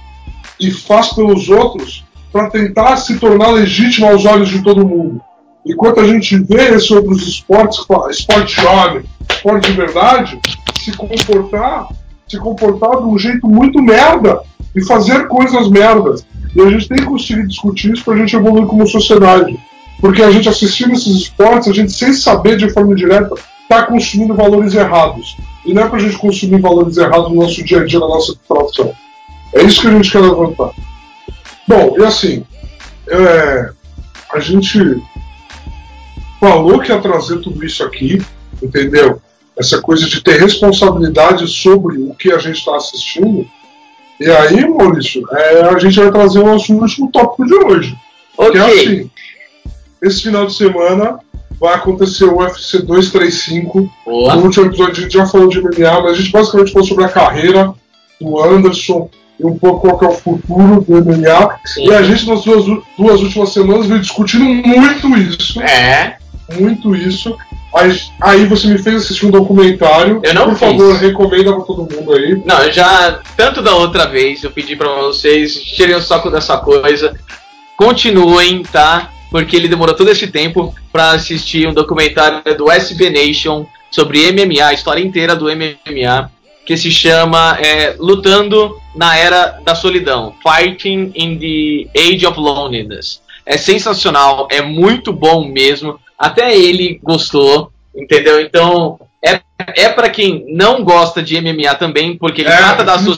e 0.59 0.71
faz 0.71 1.13
pelos 1.13 1.47
outros 1.49 2.03
para 2.31 2.49
tentar 2.49 2.97
se 2.97 3.17
tornar 3.17 3.51
legítimo 3.51 4.07
aos 4.07 4.25
olhos 4.25 4.49
de 4.49 4.61
todo 4.61 4.87
mundo. 4.87 5.21
Enquanto 5.65 5.99
a 5.99 6.07
gente 6.07 6.37
vê 6.37 6.69
esses 6.75 6.91
outros 6.91 7.27
esportes, 7.27 7.79
esporte 8.09 8.61
jovem, 8.61 9.03
esporte 9.29 9.71
de 9.71 9.77
verdade, 9.77 10.39
se 10.79 10.91
comportar, 10.93 11.87
se 12.27 12.37
comportar 12.37 12.97
de 12.97 13.03
um 13.03 13.17
jeito 13.17 13.47
muito 13.47 13.81
merda 13.81 14.41
e 14.75 14.83
fazer 14.85 15.27
coisas 15.27 15.69
merdas. 15.69 16.25
E 16.55 16.61
a 16.61 16.69
gente 16.69 16.87
tem 16.87 16.97
que 16.97 17.05
conseguir 17.05 17.45
discutir 17.47 17.93
isso 17.93 18.03
para 18.03 18.15
a 18.15 18.17
gente 18.17 18.35
evoluir 18.35 18.65
como 18.65 18.87
sociedade. 18.87 19.59
Porque 19.99 20.21
a 20.21 20.31
gente 20.31 20.47
assistindo 20.47 20.93
esses 20.93 21.15
esportes, 21.15 21.67
a 21.67 21.73
gente 21.73 21.91
sem 21.91 22.13
saber 22.13 22.57
de 22.57 22.69
forma 22.69 22.95
direta, 22.95 23.35
está 23.63 23.83
consumindo 23.83 24.33
valores 24.33 24.73
errados. 24.73 25.37
E 25.65 25.73
não 25.73 25.83
é 25.83 25.87
para 25.87 25.97
a 25.97 26.01
gente 26.01 26.17
consumir 26.17 26.59
valores 26.59 26.97
errados 26.97 27.29
no 27.29 27.35
nosso 27.35 27.63
dia 27.63 27.81
a 27.81 27.85
dia, 27.85 27.99
na 27.99 28.07
nossa 28.07 28.33
profissão. 28.47 28.91
É 29.53 29.63
isso 29.63 29.81
que 29.81 29.87
a 29.87 29.91
gente 29.91 30.11
quer 30.11 30.19
levantar. 30.19 30.71
Bom, 31.67 31.95
e 31.99 32.03
assim, 32.03 32.43
é, 33.07 33.69
a 34.33 34.39
gente 34.39 35.03
falou 36.39 36.79
que 36.79 36.91
ia 36.91 36.99
trazer 36.99 37.39
tudo 37.41 37.63
isso 37.63 37.83
aqui, 37.83 38.23
entendeu? 38.61 39.21
Essa 39.59 39.81
coisa 39.81 40.05
de 40.05 40.21
ter 40.21 40.39
responsabilidade 40.39 41.47
sobre 41.47 41.97
o 41.97 42.15
que 42.15 42.31
a 42.31 42.37
gente 42.37 42.59
está 42.59 42.75
assistindo. 42.75 43.45
E 44.19 44.29
aí, 44.29 44.67
Maurício, 44.67 45.23
é, 45.31 45.61
a 45.63 45.77
gente 45.77 45.99
vai 45.99 46.11
trazer 46.11 46.39
o 46.39 46.45
nosso 46.45 46.73
último 46.73 47.11
tópico 47.11 47.45
de 47.45 47.55
hoje. 47.55 47.97
Ok. 48.37 48.51
Que 48.51 48.57
é 48.57 48.63
assim: 48.63 49.11
esse 50.01 50.23
final 50.23 50.45
de 50.45 50.53
semana 50.53 51.19
vai 51.59 51.75
acontecer 51.75 52.25
o 52.25 52.37
UFC 52.37 52.79
235. 52.79 53.89
Boa. 54.05 54.35
No 54.35 54.43
último 54.43 54.67
episódio 54.67 54.93
a 54.93 55.01
gente 55.01 55.13
já 55.13 55.25
falou 55.25 55.49
de 55.49 55.61
MMA, 55.61 56.01
mas 56.01 56.11
a 56.11 56.15
gente 56.15 56.31
basicamente 56.31 56.71
falou 56.71 56.87
sobre 56.87 57.03
a 57.03 57.09
carreira 57.09 57.73
do 58.19 58.41
Anderson 58.41 59.09
e 59.39 59.45
um 59.45 59.57
pouco 59.57 59.87
qual 59.87 59.97
que 59.97 60.05
é 60.05 60.09
o 60.09 60.13
futuro 60.13 60.81
do 60.81 61.03
MMA. 61.03 61.59
Sim. 61.65 61.87
E 61.87 61.93
a 61.93 62.01
gente, 62.01 62.27
nas 62.27 62.43
duas, 62.43 62.65
duas 62.97 63.21
últimas 63.21 63.53
semanas, 63.53 63.87
veio 63.87 64.01
discutindo 64.01 64.45
muito 64.45 65.17
isso. 65.17 65.61
É. 65.61 66.17
Muito 66.57 66.95
isso. 66.95 67.37
Aí, 67.73 67.99
aí 68.21 68.45
você 68.45 68.67
me 68.67 68.77
fez 68.77 69.03
assistir 69.03 69.27
um 69.27 69.31
documentário. 69.31 70.19
Eu 70.23 70.33
não 70.33 70.45
Por 70.45 70.55
fiz. 70.55 70.59
favor, 70.59 70.95
recomenda 70.95 71.53
pra 71.53 71.61
todo 71.63 71.95
mundo 71.95 72.13
aí. 72.13 72.41
Não, 72.43 72.63
eu 72.63 72.71
já. 72.71 73.19
Tanto 73.37 73.61
da 73.61 73.75
outra 73.75 74.07
vez, 74.07 74.43
eu 74.43 74.51
pedi 74.51 74.75
pra 74.75 74.89
vocês, 74.95 75.61
tirem 75.61 75.95
o 75.95 76.01
saco 76.01 76.31
dessa 76.31 76.57
coisa. 76.57 77.15
Continuem, 77.77 78.63
tá? 78.63 79.11
Porque 79.29 79.55
ele 79.55 79.67
demorou 79.67 79.95
todo 79.95 80.09
esse 80.09 80.27
tempo 80.27 80.73
pra 80.91 81.11
assistir 81.11 81.67
um 81.67 81.73
documentário 81.73 82.41
do 82.57 82.71
SB 82.71 83.09
Nation 83.11 83.65
sobre 83.91 84.31
MMA, 84.31 84.65
a 84.65 84.73
história 84.73 85.01
inteira 85.01 85.35
do 85.35 85.45
MMA, 85.45 86.31
que 86.65 86.75
se 86.75 86.91
chama 86.91 87.57
é, 87.59 87.95
Lutando 87.99 88.75
na 88.95 89.15
Era 89.17 89.59
da 89.63 89.75
Solidão 89.75 90.33
Fighting 90.43 91.11
in 91.15 91.37
the 91.37 91.99
Age 91.99 92.25
of 92.25 92.39
Loneliness. 92.39 93.21
É 93.45 93.57
sensacional, 93.57 94.47
é 94.51 94.61
muito 94.61 95.13
bom 95.13 95.47
mesmo. 95.47 95.99
Até 96.19 96.53
ele 96.55 96.99
gostou, 97.01 97.71
entendeu? 97.95 98.41
Então, 98.41 98.99
é, 99.25 99.39
é 99.75 99.89
para 99.89 100.09
quem 100.09 100.45
não 100.49 100.83
gosta 100.83 101.23
de 101.23 101.39
MMA 101.39 101.73
também, 101.75 102.17
porque 102.17 102.41
ele 102.41 102.49
É, 102.49 102.57
trata 102.57 102.83
da 102.83 102.99
so- 102.99 103.15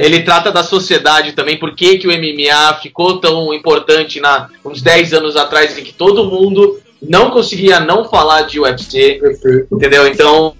ele 0.00 0.22
trata 0.22 0.52
da 0.52 0.62
sociedade 0.62 1.32
também, 1.32 1.58
por 1.58 1.74
que, 1.74 1.98
que 1.98 2.06
o 2.06 2.12
MMA 2.12 2.74
ficou 2.80 3.18
tão 3.18 3.52
importante 3.52 4.20
na, 4.20 4.48
uns 4.64 4.80
10 4.80 5.12
anos 5.12 5.36
atrás, 5.36 5.76
em 5.76 5.82
que 5.82 5.92
todo 5.92 6.24
mundo 6.30 6.80
não 7.02 7.30
conseguia 7.30 7.80
não 7.80 8.04
falar 8.08 8.42
de 8.42 8.60
UFC, 8.60 9.18
Perfeito. 9.20 9.66
entendeu? 9.74 10.06
Então, 10.06 10.54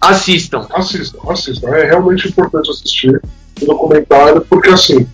assistam. 0.00 0.66
Assistam, 0.72 1.18
assistam. 1.28 1.68
É 1.74 1.84
realmente 1.86 2.28
importante 2.28 2.70
assistir 2.70 3.20
o 3.60 3.66
documentário, 3.66 4.40
porque 4.48 4.70
assim, 4.70 5.06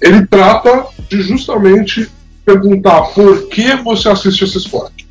ele 0.00 0.26
trata 0.26 0.86
de 1.08 1.22
justamente 1.22 2.10
perguntar 2.44 3.02
por 3.14 3.48
que 3.48 3.76
você 3.76 4.08
assiste 4.08 4.44
esse 4.44 4.58
esporte. 4.58 5.06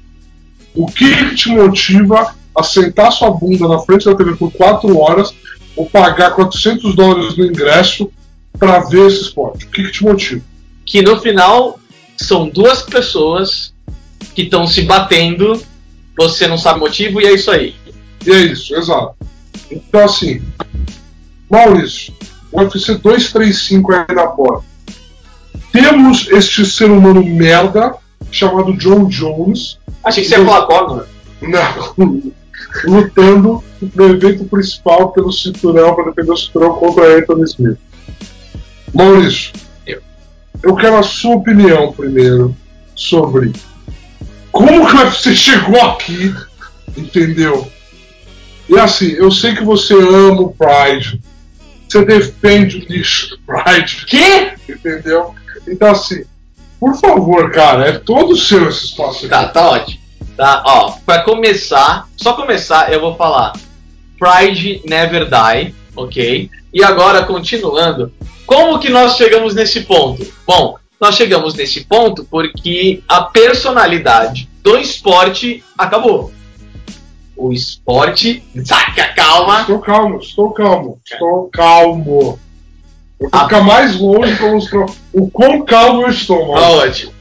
O 0.74 0.86
que 0.86 1.36
te 1.36 1.50
motiva 1.50 2.36
a 2.56 2.64
sentar 2.64 3.12
sua 3.12 3.32
bunda 3.32 3.68
na 3.68 3.80
frente 3.80 4.06
da 4.06 4.16
TV 4.16 4.36
por 4.36 4.52
4 4.52 4.98
horas 4.98 5.34
ou 5.76 5.90
pagar 5.90 6.32
400 6.32 6.96
dólares 6.96 7.38
no 7.38 7.46
ingresso 7.46 8.12
para 8.58 8.80
ver 8.80 9.08
esse 9.08 9.22
esporte? 9.22 9.66
O 9.66 9.70
que, 9.70 9.84
que 9.84 9.92
te 9.92 10.04
motiva? 10.04 10.42
Que 10.86 11.02
no 11.02 11.20
final 11.20 11.80
são 12.18 12.50
duas 12.50 12.84
pessoas 12.84 13.74
que 14.36 14.44
estão 14.44 14.68
se 14.68 14.84
batendo, 14.84 15.62
você 16.18 16.48
não 16.48 16.58
sabe 16.58 16.80
o 16.80 16.84
motivo, 16.84 17.22
e 17.22 17.26
é 17.26 17.34
isso 17.34 17.52
aí. 17.52 17.76
E 18.26 18.32
é 18.32 18.38
isso, 18.44 18.76
exato. 18.76 19.16
Então, 19.70 20.04
assim, 20.04 20.42
Maurício, 21.50 22.14
o 22.52 22.62
UFC 22.62 22.96
235 22.96 23.94
é 23.94 24.14
na 24.14 24.28
porta. 24.28 24.71
Temos 25.72 26.28
este 26.32 26.66
ser 26.66 26.90
humano 26.92 27.24
merda 27.24 27.96
chamado 28.32 28.74
John 28.78 29.06
Jones 29.08 29.78
Achei 30.04 30.24
que 30.24 30.30
você 30.30 30.38
ia 30.40 30.46
falar 30.46 30.66
Conor. 30.66 31.08
não, 31.42 32.32
lutando 32.86 33.64
no 33.96 34.10
evento 34.10 34.46
principal 34.46 35.12
pelo 35.12 35.32
cinturão, 35.32 35.96
para 35.96 36.06
defender 36.12 36.32
o 36.32 36.38
cinturão 36.38 36.74
contra 36.76 37.18
Anthony 37.18 37.44
Smith. 37.44 37.78
Maurício, 38.94 39.52
Eu. 39.86 40.02
eu 40.64 40.76
quero 40.76 40.98
a 40.98 41.04
sua 41.04 41.36
opinião 41.36 41.92
primeiro 41.94 42.56
sobre 42.96 43.52
como 44.52 44.68
que 44.88 44.96
o 44.96 45.00
UFC 45.00 45.36
chegou 45.36 45.82
aqui, 45.82 46.34
entendeu? 46.98 47.68
E 48.70 48.78
assim, 48.78 49.12
eu 49.12 49.32
sei 49.32 49.56
que 49.56 49.64
você 49.64 49.94
ama 49.94 50.42
o 50.42 50.54
Pride, 50.56 51.22
você 51.88 52.06
defende 52.06 52.78
o 52.78 52.80
lixo 52.94 53.30
do 53.32 53.40
Pride, 53.40 54.06
Que? 54.06 54.52
entendeu? 54.72 55.34
Então 55.68 55.92
assim, 55.92 56.24
por 56.80 56.96
favor, 56.96 57.52
cara, 57.52 57.90
é 57.90 57.92
todo 58.00 58.36
seu 58.36 58.68
esse 58.70 58.86
espaço 58.86 59.20
aqui. 59.20 59.30
Tá, 59.30 59.48
tá 59.48 59.70
ótimo. 59.70 60.02
Tá, 60.36 60.64
ó, 60.66 60.94
pra 61.06 61.24
começar, 61.24 62.08
só 62.18 62.34
começar, 62.34 62.92
eu 62.92 63.00
vou 63.02 63.16
falar 63.16 63.54
Pride 64.18 64.82
Never 64.86 65.26
Die, 65.26 65.76
ok? 65.96 66.50
E 66.74 66.84
agora, 66.84 67.24
continuando, 67.24 68.12
Como 68.46 68.80
que 68.80 68.90
nós 68.90 69.16
chegamos 69.16 69.54
nesse 69.54 69.82
ponto? 69.82 70.26
Bom, 70.46 70.78
nós 71.00 71.16
chegamos 71.16 71.54
nesse 71.54 71.86
ponto 71.86 72.26
porque 72.26 73.02
a 73.08 73.22
personalidade 73.22 74.50
do 74.62 74.78
esporte 74.78 75.64
acabou. 75.78 76.32
O 77.36 77.52
esporte. 77.52 78.44
Saca, 78.66 79.08
calma! 79.16 79.62
Estou 79.62 79.80
calmo, 79.80 80.20
estou 80.20 80.52
calmo, 80.52 81.00
estou 81.06 81.50
calmo. 81.52 82.40
Ficar 83.24 83.62
mais 83.62 84.00
longe 84.00 84.36
para 84.36 84.52
mostrar 84.52 84.86
o 85.14 85.30
quão 85.30 85.64
calmo 85.64 86.04
eu 86.04 86.10
estou, 86.10 86.40
Tá 86.40 86.62
mano. 86.62 86.78
ótimo. 86.80 87.14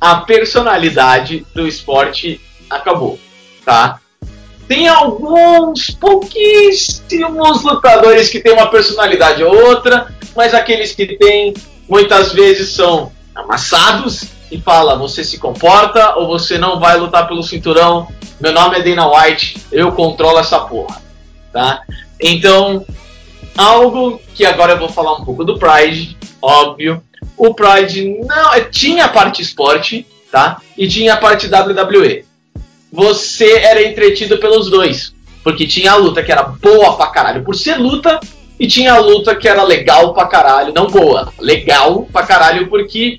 A 0.00 0.16
personalidade 0.16 1.46
do 1.54 1.66
esporte 1.66 2.40
acabou, 2.68 3.18
tá? 3.64 4.00
Tem 4.66 4.88
alguns 4.88 5.90
pouquíssimos 5.90 7.62
lutadores 7.62 8.28
que 8.28 8.40
têm 8.40 8.52
uma 8.52 8.66
personalidade 8.68 9.42
ou 9.44 9.54
outra, 9.68 10.12
mas 10.34 10.54
aqueles 10.54 10.92
que 10.92 11.06
têm 11.16 11.54
muitas 11.88 12.32
vezes 12.32 12.70
são 12.70 13.12
amassados 13.34 14.24
e 14.50 14.60
fala 14.60 14.96
você 14.96 15.22
se 15.24 15.38
comporta 15.38 16.16
ou 16.16 16.26
você 16.26 16.58
não 16.58 16.80
vai 16.80 16.96
lutar 16.98 17.28
pelo 17.28 17.42
cinturão. 17.42 18.08
Meu 18.40 18.52
nome 18.52 18.78
é 18.78 18.82
Dana 18.82 19.08
White, 19.08 19.62
eu 19.70 19.92
controlo 19.92 20.38
essa 20.38 20.58
porra, 20.60 21.00
tá? 21.52 21.82
Então, 22.20 22.84
algo 23.56 24.20
que 24.34 24.44
agora 24.44 24.72
eu 24.72 24.78
vou 24.78 24.88
falar 24.88 25.14
um 25.14 25.24
pouco 25.24 25.44
do 25.44 25.58
Pride, 25.58 26.16
óbvio. 26.40 27.02
O 27.36 27.54
Pride 27.54 28.18
não 28.26 28.70
tinha 28.70 29.06
a 29.06 29.08
parte 29.08 29.42
esporte, 29.42 30.06
tá? 30.30 30.60
E 30.76 30.88
tinha 30.88 31.14
a 31.14 31.16
parte 31.16 31.48
WWE. 31.48 32.24
Você 32.92 33.50
era 33.58 33.82
entretido 33.82 34.38
pelos 34.38 34.70
dois, 34.70 35.14
porque 35.42 35.66
tinha 35.66 35.92
a 35.92 35.96
luta 35.96 36.22
que 36.22 36.30
era 36.30 36.42
boa 36.42 36.96
pra 36.96 37.06
caralho 37.06 37.42
por 37.42 37.54
ser 37.54 37.76
luta 37.76 38.20
e 38.58 38.66
tinha 38.66 38.92
a 38.92 38.98
luta 38.98 39.34
que 39.34 39.48
era 39.48 39.62
legal 39.62 40.12
pra 40.12 40.26
caralho, 40.26 40.74
não 40.74 40.86
boa, 40.86 41.32
legal 41.40 42.06
pra 42.12 42.24
caralho 42.24 42.68
porque 42.68 43.18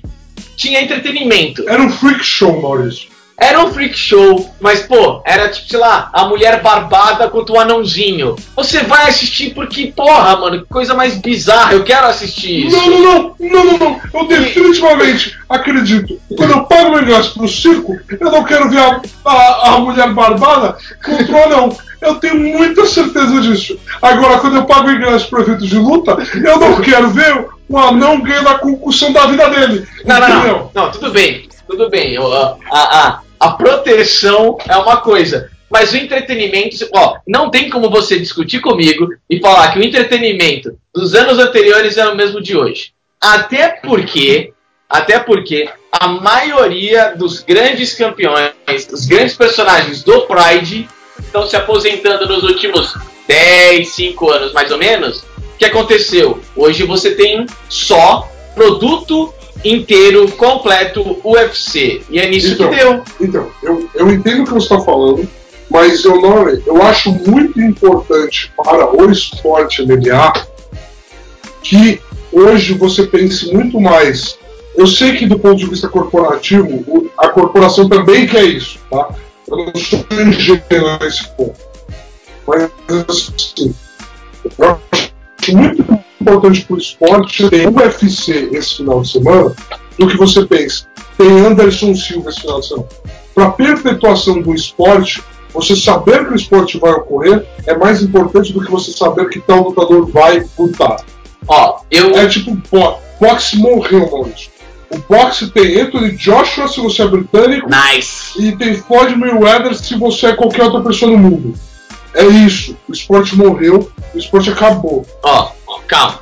tinha 0.56 0.80
entretenimento. 0.80 1.68
Era 1.68 1.82
um 1.82 1.90
freak 1.90 2.24
show, 2.24 2.60
Maurício. 2.60 3.13
Era 3.36 3.64
um 3.64 3.72
freak 3.72 3.98
show, 3.98 4.48
mas 4.60 4.82
pô, 4.82 5.20
era 5.26 5.48
tipo, 5.48 5.68
sei 5.68 5.78
lá, 5.78 6.08
a 6.12 6.24
mulher 6.26 6.62
barbada 6.62 7.28
contra 7.28 7.54
o 7.54 7.58
anãozinho. 7.58 8.36
Você 8.54 8.84
vai 8.84 9.08
assistir 9.08 9.52
porque, 9.52 9.92
porra, 9.94 10.36
mano, 10.36 10.60
que 10.60 10.66
coisa 10.66 10.94
mais 10.94 11.16
bizarra, 11.16 11.74
eu 11.74 11.82
quero 11.82 12.06
assistir 12.06 12.66
isso. 12.66 12.76
Não, 12.76 12.90
não, 12.90 13.02
não, 13.02 13.36
não, 13.38 13.64
não, 13.64 13.78
não. 13.78 14.00
Eu 14.14 14.28
definitivamente 14.28 15.36
acredito. 15.48 16.18
Quando 16.36 16.52
eu 16.52 16.64
pago 16.64 16.90
meu 16.90 17.02
ingresso 17.02 17.34
pro 17.34 17.48
circo, 17.48 17.98
eu 18.08 18.30
não 18.30 18.44
quero 18.44 18.70
ver 18.70 18.78
a, 18.78 19.00
a, 19.24 19.74
a 19.74 19.78
mulher 19.80 20.12
barbada 20.12 20.76
contra 21.04 21.34
o 21.34 21.44
anão. 21.44 21.76
Eu 22.00 22.16
tenho 22.16 22.38
muita 22.38 22.86
certeza 22.86 23.40
disso. 23.40 23.78
Agora, 24.00 24.38
quando 24.38 24.56
eu 24.56 24.64
pago 24.64 24.88
o 24.88 24.92
ingresso 24.92 25.28
pro 25.28 25.40
evento 25.40 25.66
de 25.66 25.78
luta, 25.78 26.16
eu 26.34 26.58
não 26.58 26.80
quero 26.80 27.08
ver 27.08 27.46
o 27.68 27.78
anão 27.78 28.20
ganhando 28.20 28.48
a 28.48 28.58
concussão 28.58 29.12
da 29.12 29.26
vida 29.26 29.48
dele. 29.48 29.88
Não, 30.04 30.20
não, 30.20 30.28
não, 30.28 30.70
não, 30.74 30.90
tudo 30.90 31.10
bem, 31.10 31.48
tudo 31.66 31.88
bem. 31.88 32.12
Eu, 32.12 32.30
a, 32.32 32.58
a, 32.70 33.20
a 33.44 33.50
proteção 33.50 34.56
é 34.66 34.74
uma 34.74 35.02
coisa, 35.02 35.50
mas 35.68 35.92
o 35.92 35.98
entretenimento, 35.98 36.88
ó, 36.94 37.18
não 37.28 37.50
tem 37.50 37.68
como 37.68 37.90
você 37.90 38.18
discutir 38.18 38.58
comigo 38.60 39.06
e 39.28 39.38
falar 39.38 39.70
que 39.70 39.78
o 39.78 39.84
entretenimento 39.84 40.78
dos 40.94 41.14
anos 41.14 41.38
anteriores 41.38 41.98
é 41.98 42.08
o 42.08 42.16
mesmo 42.16 42.40
de 42.40 42.56
hoje. 42.56 42.92
Até 43.20 43.68
porque, 43.68 44.54
até 44.88 45.18
porque 45.18 45.68
a 45.92 46.08
maioria 46.08 47.14
dos 47.14 47.40
grandes 47.40 47.92
campeões, 47.92 48.86
dos 48.88 49.04
grandes 49.04 49.36
personagens 49.36 50.02
do 50.02 50.22
Pride 50.22 50.88
estão 51.18 51.46
se 51.46 51.54
aposentando 51.54 52.26
nos 52.26 52.44
últimos 52.44 52.94
10, 53.28 53.86
5 53.86 54.30
anos 54.30 54.52
mais 54.54 54.70
ou 54.70 54.78
menos. 54.78 55.18
O 55.18 55.58
que 55.58 55.66
aconteceu? 55.66 56.40
Hoje 56.56 56.84
você 56.84 57.14
tem 57.14 57.44
só 57.68 58.26
produto 58.54 59.34
inteiro, 59.64 60.30
completo, 60.32 61.18
UFC. 61.24 62.02
E 62.10 62.18
é 62.18 62.28
nisso 62.28 62.52
Então. 62.52 62.70
que 62.70 62.76
deu. 62.76 63.02
Então, 63.20 63.50
eu, 63.62 63.88
eu 63.94 64.10
entendo 64.10 64.42
o 64.42 64.44
que 64.44 64.52
você 64.52 64.74
está 64.74 64.80
falando, 64.80 65.28
mas 65.70 66.04
eu 66.04 66.20
não, 66.20 66.48
eu 66.48 66.82
acho 66.82 67.10
muito 67.12 67.60
importante 67.60 68.52
para 68.56 68.94
o 68.94 69.10
esporte 69.10 69.82
MMA 69.84 70.32
que 71.62 72.00
hoje 72.30 72.74
você 72.74 73.06
pense 73.06 73.52
muito 73.52 73.80
mais. 73.80 74.38
Eu 74.76 74.86
sei 74.86 75.16
que 75.16 75.26
do 75.26 75.38
ponto 75.38 75.56
de 75.56 75.66
vista 75.66 75.88
corporativo, 75.88 77.10
a 77.16 77.28
corporação 77.28 77.88
também 77.88 78.26
quer 78.26 78.44
isso, 78.44 78.78
tá? 78.90 79.08
Eu 79.48 79.66
não 79.66 79.74
sou 79.76 80.04
ingênuo 80.10 80.98
nesse 81.00 81.28
ponto. 81.36 81.54
Mas 82.46 82.70
assim, 83.08 83.74
eu 84.58 84.78
acho 84.92 85.56
muito 85.56 86.03
importante 86.24 86.62
para 86.62 86.74
o 86.74 86.78
esporte 86.78 87.50
ter 87.50 87.68
UFC 87.68 88.48
esse 88.52 88.76
final 88.76 89.02
de 89.02 89.10
semana 89.10 89.54
do 89.98 90.08
que 90.08 90.16
você 90.16 90.44
pensa. 90.46 90.86
Tem 91.18 91.46
Anderson 91.46 91.94
Silva 91.94 92.30
esse 92.30 92.40
final 92.40 92.60
de 92.60 92.68
semana. 92.68 92.88
Para 93.34 93.44
a 93.46 93.50
perpetuação 93.50 94.40
do 94.40 94.54
esporte, 94.54 95.22
você 95.52 95.76
saber 95.76 96.26
que 96.26 96.32
o 96.32 96.36
esporte 96.36 96.78
vai 96.78 96.92
ocorrer 96.92 97.46
é 97.66 97.76
mais 97.76 98.02
importante 98.02 98.52
do 98.52 98.64
que 98.64 98.70
você 98.70 98.92
saber 98.92 99.28
que 99.28 99.38
tal 99.40 99.64
lutador 99.64 100.06
vai 100.10 100.44
lutar. 100.58 100.96
Ó, 101.46 101.80
eu. 101.90 102.16
É 102.16 102.26
tipo, 102.26 102.56
bo 102.70 102.98
boxe 103.20 103.58
morreu, 103.58 104.10
Maurício. 104.10 104.50
O 104.90 104.98
boxe 105.08 105.50
tem 105.50 105.80
Anthony 105.80 106.12
Joshua 106.12 106.68
se 106.68 106.80
você 106.80 107.02
é 107.02 107.06
britânico 107.06 107.68
Nice. 107.68 108.40
e 108.40 108.56
tem 108.56 108.74
Floyd 108.74 109.16
Mayweather 109.16 109.74
se 109.74 109.94
você 109.96 110.28
é 110.28 110.32
qualquer 110.32 110.64
outra 110.64 110.80
pessoa 110.80 111.10
no 111.12 111.18
mundo. 111.18 111.54
É 112.14 112.24
isso. 112.24 112.76
O 112.88 112.92
esporte 112.92 113.36
morreu, 113.36 113.90
o 114.14 114.18
esporte 114.18 114.50
acabou. 114.50 115.04
Ó, 115.22 115.50
calma. 115.86 116.20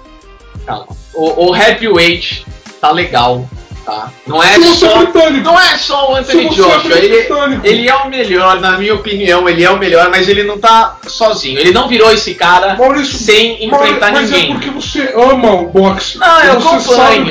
Calma. 0.66 0.86
O, 1.14 1.50
o 1.50 1.56
heavyweight 1.56 2.46
tá 2.80 2.90
legal, 2.90 3.48
tá? 3.84 4.10
Não 4.26 4.42
é 4.42 4.54
se 4.54 4.62
é 4.62 4.74
só. 4.74 5.02
Não 5.42 5.60
é 5.60 5.76
só 5.76 6.12
o 6.12 6.16
Anthony 6.16 6.48
Joshua. 6.48 6.94
é 6.94 7.04
Ele, 7.04 7.28
ele 7.64 7.88
é 7.88 7.94
o 7.94 8.08
melhor, 8.08 8.60
na 8.60 8.78
minha 8.78 8.94
opinião, 8.94 9.48
ele 9.48 9.64
é 9.64 9.70
o 9.70 9.78
melhor, 9.78 10.08
mas 10.10 10.28
ele 10.28 10.42
não 10.42 10.58
tá 10.58 10.98
sozinho. 11.06 11.58
Ele 11.58 11.72
não 11.72 11.88
virou 11.88 12.12
esse 12.12 12.34
cara 12.34 12.74
Maurício, 12.76 13.18
sem 13.18 13.64
enfrentar 13.64 14.12
mas 14.12 14.30
ninguém. 14.30 14.50
é 14.50 14.54
porque 14.54 14.70
você 14.70 15.12
ama 15.14 15.52
o 15.52 15.66
boxe. 15.66 16.18
Não, 16.18 16.40
eu 16.44 16.52
acompanho. 16.58 17.28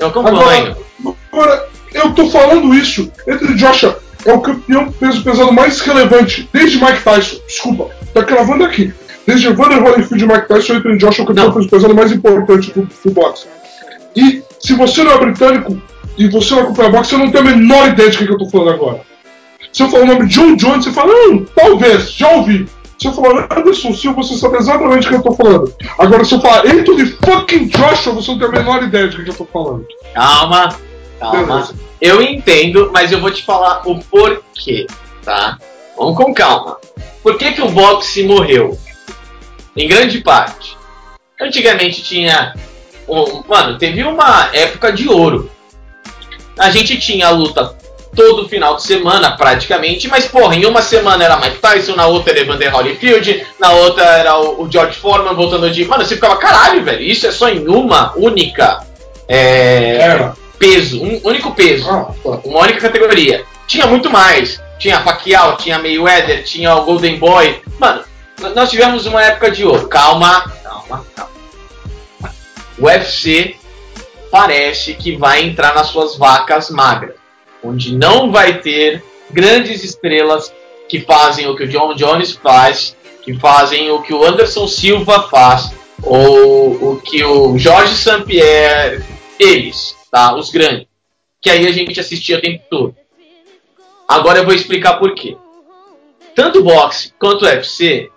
Eu 0.00 0.06
acompanho. 0.08 0.76
Agora, 1.00 1.18
agora, 1.32 1.68
eu 1.92 2.12
tô 2.12 2.28
falando 2.30 2.74
isso. 2.74 3.10
Anthony 3.28 3.54
Joshua 3.54 3.98
é 4.24 4.32
o 4.32 4.40
campeão 4.40 4.90
peso 4.92 5.22
pesado 5.22 5.52
mais 5.52 5.80
relevante 5.80 6.48
desde 6.52 6.82
Mike 6.82 7.02
Tyson. 7.02 7.36
Desculpa, 7.46 7.90
tá 8.14 8.24
cravando 8.24 8.64
aqui. 8.64 8.92
Desde 9.26 9.48
Evander 9.48 9.82
Holyfield 9.82 10.24
e 10.24 10.26
Mike 10.26 10.48
Tyson, 10.48 10.74
Anthony 10.74 10.98
Joshua 10.98 11.24
o 11.24 11.28
campeão 11.28 11.52
peso 11.52 11.68
pesado 11.68 11.94
mais 11.94 12.12
importante 12.12 12.72
do, 12.72 12.82
do 12.82 13.10
boxe. 13.10 13.46
E 14.16 14.42
se 14.60 14.74
você 14.74 15.02
não 15.02 15.12
é 15.12 15.18
britânico 15.18 15.80
e 16.18 16.28
você 16.28 16.54
não 16.54 16.62
acompanha 16.62 16.90
boxe, 16.90 17.10
você 17.10 17.16
não 17.16 17.30
tem 17.30 17.40
a 17.40 17.44
menor 17.44 17.88
ideia 17.88 18.10
de 18.10 18.18
quem 18.18 18.26
que 18.26 18.32
eu 18.32 18.38
tô 18.38 18.48
falando 18.48 18.70
agora. 18.70 19.00
Se 19.72 19.82
eu 19.82 19.88
falar 19.88 20.04
o 20.04 20.06
nome 20.06 20.26
de 20.26 20.34
John 20.34 20.56
Jones, 20.56 20.84
você 20.84 20.92
fala, 20.92 21.12
hum, 21.12 21.46
talvez, 21.54 22.12
já 22.12 22.30
ouvi. 22.32 22.68
Se 22.98 23.08
eu 23.08 23.12
falar 23.12 23.48
Anderson 23.50 23.92
Silva, 23.92 24.22
você 24.22 24.36
sabe 24.36 24.58
exatamente 24.58 25.06
o 25.06 25.10
que 25.10 25.16
eu 25.16 25.22
tô 25.22 25.32
falando. 25.32 25.74
Agora, 25.98 26.24
se 26.24 26.34
eu 26.34 26.40
falar 26.40 26.66
Anthony 26.66 27.06
fucking 27.06 27.66
Joshua, 27.66 28.12
você 28.12 28.30
não 28.30 28.38
tem 28.38 28.48
a 28.48 28.52
menor 28.52 28.82
ideia 28.82 29.08
de 29.08 29.16
quem 29.16 29.24
que 29.24 29.30
eu 29.32 29.34
tô 29.34 29.44
falando. 29.46 29.84
Calma, 30.14 30.76
calma. 31.18 31.46
Beleza. 31.46 31.74
Eu 32.00 32.22
entendo, 32.22 32.90
mas 32.92 33.10
eu 33.10 33.20
vou 33.20 33.30
te 33.30 33.44
falar 33.44 33.82
o 33.86 33.98
porquê, 33.98 34.86
tá? 35.24 35.58
Vamos 35.96 36.16
com 36.16 36.32
calma. 36.32 36.76
Por 37.22 37.38
que, 37.38 37.52
que 37.52 37.62
o 37.62 37.70
boxe 37.70 38.22
morreu? 38.24 38.78
Em 39.76 39.88
grande 39.88 40.20
parte. 40.20 40.76
Antigamente 41.40 42.02
tinha. 42.02 42.54
um- 43.08 43.42
mano, 43.48 43.78
teve 43.78 44.02
uma 44.04 44.48
época 44.52 44.92
de 44.92 45.08
ouro. 45.08 45.50
A 46.58 46.70
gente 46.70 46.98
tinha 46.98 47.26
a 47.28 47.30
luta 47.30 47.74
todo 48.14 48.48
final 48.48 48.76
de 48.76 48.82
semana, 48.82 49.32
praticamente, 49.36 50.06
mas 50.06 50.26
porra, 50.26 50.54
em 50.54 50.66
uma 50.66 50.82
semana 50.82 51.24
era 51.24 51.36
Mike 51.38 51.58
Tyson, 51.58 51.96
na 51.96 52.06
outra 52.06 52.32
era 52.32 52.40
Evander 52.42 52.74
Holyfield, 52.74 53.46
na 53.58 53.72
outra 53.72 54.04
era 54.04 54.36
o, 54.38 54.62
o 54.62 54.70
George 54.70 54.98
Foreman 54.98 55.34
voltando 55.34 55.70
de. 55.70 55.84
Mano, 55.86 56.04
você 56.04 56.14
ficava, 56.14 56.36
caralho, 56.36 56.84
velho, 56.84 57.00
isso 57.02 57.26
é 57.26 57.32
só 57.32 57.48
em 57.48 57.66
uma 57.66 58.12
única. 58.16 58.84
É, 59.26 59.96
Era. 60.00 60.36
peso, 60.58 61.02
um 61.02 61.20
único 61.24 61.52
peso, 61.54 61.88
Ah, 61.90 62.12
tá. 62.22 62.40
uma 62.44 62.60
única 62.60 62.80
categoria. 62.80 63.44
Tinha 63.66 63.86
muito 63.86 64.10
mais. 64.10 64.60
Tinha 64.78 65.00
Pacquiao, 65.00 65.56
tinha 65.56 65.78
Mayweather, 65.78 66.44
tinha 66.44 66.74
o 66.76 66.84
Golden 66.84 67.16
Boy. 67.18 67.62
Mano, 67.78 68.02
nós 68.54 68.70
tivemos 68.70 69.06
uma 69.06 69.22
época 69.22 69.50
de 69.50 69.64
ouro. 69.64 69.88
Calma, 69.88 70.48
calma, 70.62 71.06
calma. 71.14 71.32
O 72.78 72.86
UFC 72.86 73.56
parece 74.30 74.94
que 74.94 75.16
vai 75.16 75.42
entrar 75.44 75.74
nas 75.74 75.88
suas 75.88 76.16
vacas 76.16 76.70
magras, 76.70 77.16
onde 77.62 77.94
não 77.94 78.32
vai 78.32 78.60
ter 78.60 79.04
grandes 79.30 79.84
estrelas 79.84 80.52
que 80.88 81.00
fazem 81.00 81.46
o 81.48 81.56
que 81.56 81.64
o 81.64 81.68
John 81.68 81.94
Jones 81.94 82.32
faz, 82.32 82.96
que 83.22 83.34
fazem 83.38 83.90
o 83.90 84.02
que 84.02 84.12
o 84.12 84.24
Anderson 84.24 84.66
Silva 84.66 85.28
faz, 85.28 85.72
ou 86.02 86.92
o 86.92 87.00
que 87.00 87.22
o 87.24 87.56
Jorge 87.58 87.94
St. 87.94 88.24
Pierre, 88.24 89.04
eles, 89.38 89.96
tá? 90.10 90.34
Os 90.34 90.50
grandes. 90.50 90.86
Que 91.40 91.50
aí 91.50 91.66
a 91.66 91.72
gente 91.72 91.98
assistia 91.98 92.38
o 92.38 92.40
tempo 92.40 92.62
todo. 92.70 92.96
Agora 94.08 94.40
eu 94.40 94.44
vou 94.44 94.54
explicar 94.54 94.98
por 94.98 95.14
quê. 95.14 95.36
Tanto 96.34 96.62
boxe 96.62 97.12
quanto 97.18 97.44
UFC 97.44 98.10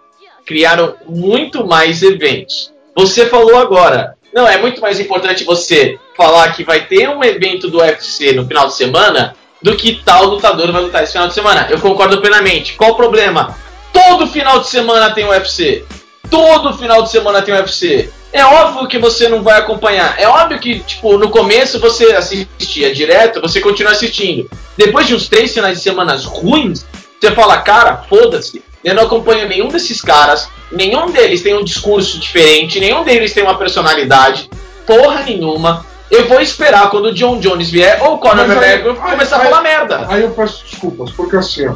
criaram 0.45 0.95
muito 1.07 1.65
mais 1.65 2.03
eventos. 2.03 2.71
Você 2.95 3.25
falou 3.25 3.57
agora, 3.57 4.15
Não, 4.33 4.45
é 4.45 4.57
muito 4.57 4.81
mais 4.81 4.99
importante 4.99 5.45
você 5.45 5.97
falar 6.17 6.51
que 6.53 6.63
vai 6.63 6.85
ter 6.85 7.07
um 7.09 7.23
evento 7.23 7.69
do 7.69 7.77
UFC 7.77 8.33
no 8.33 8.45
final 8.45 8.67
de 8.67 8.75
semana 8.75 9.33
do 9.61 9.77
que 9.77 10.01
tal 10.03 10.25
lutador 10.25 10.71
vai 10.73 10.81
lutar 10.81 11.03
esse 11.03 11.13
final 11.13 11.29
de 11.29 11.33
semana. 11.33 11.67
Eu 11.69 11.79
concordo 11.79 12.19
plenamente. 12.19 12.73
Qual 12.73 12.91
o 12.91 12.95
problema? 12.95 13.57
Todo 13.93 14.27
final 14.27 14.59
de 14.59 14.67
semana 14.67 15.11
tem 15.11 15.25
UFC. 15.25 15.85
Todo 16.29 16.77
final 16.77 17.01
de 17.01 17.11
semana 17.11 17.41
tem 17.41 17.55
UFC. 17.55 18.09
É 18.33 18.43
óbvio 18.43 18.89
que 18.89 18.97
você 18.97 19.29
não 19.29 19.41
vai 19.41 19.57
acompanhar. 19.57 20.15
É 20.19 20.27
óbvio 20.27 20.59
que, 20.59 20.79
tipo, 20.79 21.17
no 21.17 21.29
começo 21.29 21.79
você 21.79 22.07
assistia 22.11 22.93
direto, 22.93 23.39
você 23.39 23.61
continua 23.61 23.93
assistindo. 23.93 24.49
Depois 24.75 25.07
de 25.07 25.15
uns 25.15 25.29
três 25.29 25.53
finais 25.53 25.77
de 25.77 25.83
semana 25.83 26.17
ruins, 26.17 26.85
você 27.21 27.31
fala, 27.31 27.61
cara, 27.61 28.03
foda-se. 28.09 28.61
Eu 28.86 28.93
não 28.93 29.03
acompanho 29.03 29.49
nenhum 29.49 29.67
desses 29.67 29.99
caras. 29.99 30.47
Nenhum 30.71 31.09
deles 31.09 31.41
tem 31.41 31.55
um 31.55 31.63
discurso 31.63 32.19
diferente. 32.19 32.79
Nenhum 32.79 33.03
deles 33.03 33.33
tem 33.33 33.41
uma 33.43 33.57
personalidade. 33.57 34.47
Porra 34.86 35.23
nenhuma. 35.23 35.83
Eu 36.11 36.27
vou 36.27 36.39
esperar 36.39 36.91
quando 36.91 37.05
o 37.05 37.13
John 37.13 37.39
Jones 37.39 37.71
vier 37.71 37.99
ou 38.03 38.13
o 38.13 38.17
Conor 38.19 38.45
McGregor 38.45 38.95
começar 38.95 39.38
aí- 39.38 39.41
a 39.41 39.49
falar 39.49 39.61
merda. 39.63 40.05
Aí 40.07 40.21
eu 40.21 40.29
peço 40.29 40.63
desculpas, 40.63 41.09
porque 41.11 41.36
assim, 41.36 41.67
ó. 41.67 41.75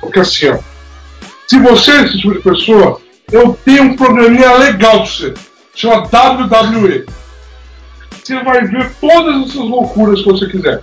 Porque 0.00 0.18
assim, 0.18 0.48
ó. 0.48 0.58
Se 1.46 1.60
você 1.60 1.92
é 1.92 2.02
esse 2.02 2.18
tipo 2.18 2.34
de 2.34 2.40
pessoa, 2.40 3.00
eu 3.30 3.56
tenho 3.64 3.84
um 3.84 3.96
programinha 3.96 4.52
legal 4.54 4.96
pra 4.98 5.06
você. 5.06 5.32
Chama 5.76 6.08
WWE. 6.08 7.06
Você 8.20 8.42
vai 8.42 8.64
ver 8.64 8.90
todas 9.00 9.42
essas 9.42 9.54
loucuras 9.54 10.20
que 10.22 10.26
você 10.26 10.46
quiser. 10.48 10.82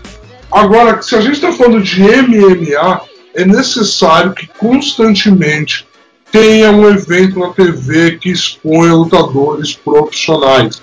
Agora, 0.49 1.01
se 1.01 1.15
a 1.15 1.21
gente 1.21 1.33
está 1.33 1.51
falando 1.51 1.83
de 1.83 2.01
MMA, 2.01 3.01
é 3.35 3.45
necessário 3.45 4.33
que 4.33 4.47
constantemente 4.57 5.85
tenha 6.31 6.71
um 6.71 6.89
evento 6.89 7.39
na 7.39 7.49
TV 7.49 8.17
que 8.17 8.29
exponha 8.31 8.93
lutadores 8.93 9.73
profissionais. 9.73 10.81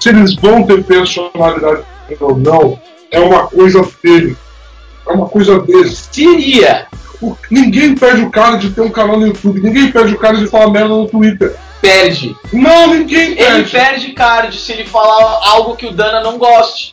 Se 0.00 0.10
eles 0.10 0.34
vão 0.36 0.62
ter 0.66 0.84
personalidade 0.84 1.82
ou 2.20 2.36
não, 2.36 2.78
é 3.10 3.18
uma 3.20 3.46
coisa 3.46 3.86
dele. 4.02 4.36
É 5.08 5.12
uma 5.12 5.28
coisa 5.28 5.58
deles. 5.60 6.08
Seria. 6.10 6.86
O- 7.20 7.36
Ninguém 7.50 7.94
pede 7.94 8.22
o 8.22 8.30
cara 8.30 8.56
de 8.56 8.70
ter 8.70 8.80
um 8.82 8.90
canal 8.90 9.18
no 9.18 9.26
YouTube, 9.26 9.60
ninguém 9.60 9.90
pede 9.90 10.14
o 10.14 10.18
cara 10.18 10.36
de 10.36 10.46
falar 10.46 10.70
merda 10.70 10.88
no 10.88 11.06
Twitter. 11.06 11.56
Perde. 11.80 12.34
Não, 12.52 12.88
ninguém 12.94 13.32
Ele 13.32 13.36
pede. 13.36 13.70
perde 13.70 14.12
card 14.12 14.58
se 14.58 14.72
ele 14.72 14.84
falar 14.86 15.40
algo 15.48 15.76
que 15.76 15.86
o 15.86 15.92
Dana 15.92 16.20
não 16.22 16.36
goste. 16.38 16.90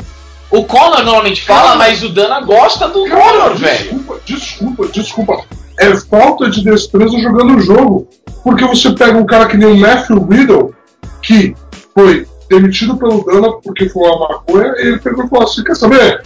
O 0.54 0.64
Conor 0.66 1.04
normalmente 1.04 1.42
fala, 1.42 1.62
Cara, 1.62 1.76
mas 1.78 2.04
o 2.04 2.10
Dana 2.10 2.40
gosta 2.42 2.88
do 2.88 3.06
Cara, 3.06 3.22
Conor, 3.22 3.56
velho. 3.56 3.80
desculpa, 3.80 4.20
desculpa, 4.24 4.88
desculpa. 4.88 5.44
É 5.80 5.96
falta 5.96 6.48
de 6.48 6.64
destreza 6.64 7.18
jogando 7.18 7.58
o 7.58 7.60
jogo. 7.60 8.08
Porque 8.44 8.64
você 8.64 8.92
pega 8.92 9.18
um 9.18 9.26
cara 9.26 9.48
que 9.48 9.58
nem 9.58 9.68
o 9.68 9.76
Matthew 9.78 10.24
Riddle, 10.28 10.76
que 11.24 11.56
foi 11.96 12.28
demitido 12.48 12.96
pelo 12.98 13.26
Dana 13.26 13.54
porque 13.64 13.90
foi 13.90 14.08
uma 14.08 14.30
maconha, 14.30 14.76
e 14.78 14.90
ele 14.90 15.00
pegou 15.00 15.26
e 15.26 15.28
falou 15.28 15.46
assim: 15.46 15.64
quer 15.64 15.76
saber? 15.76 16.22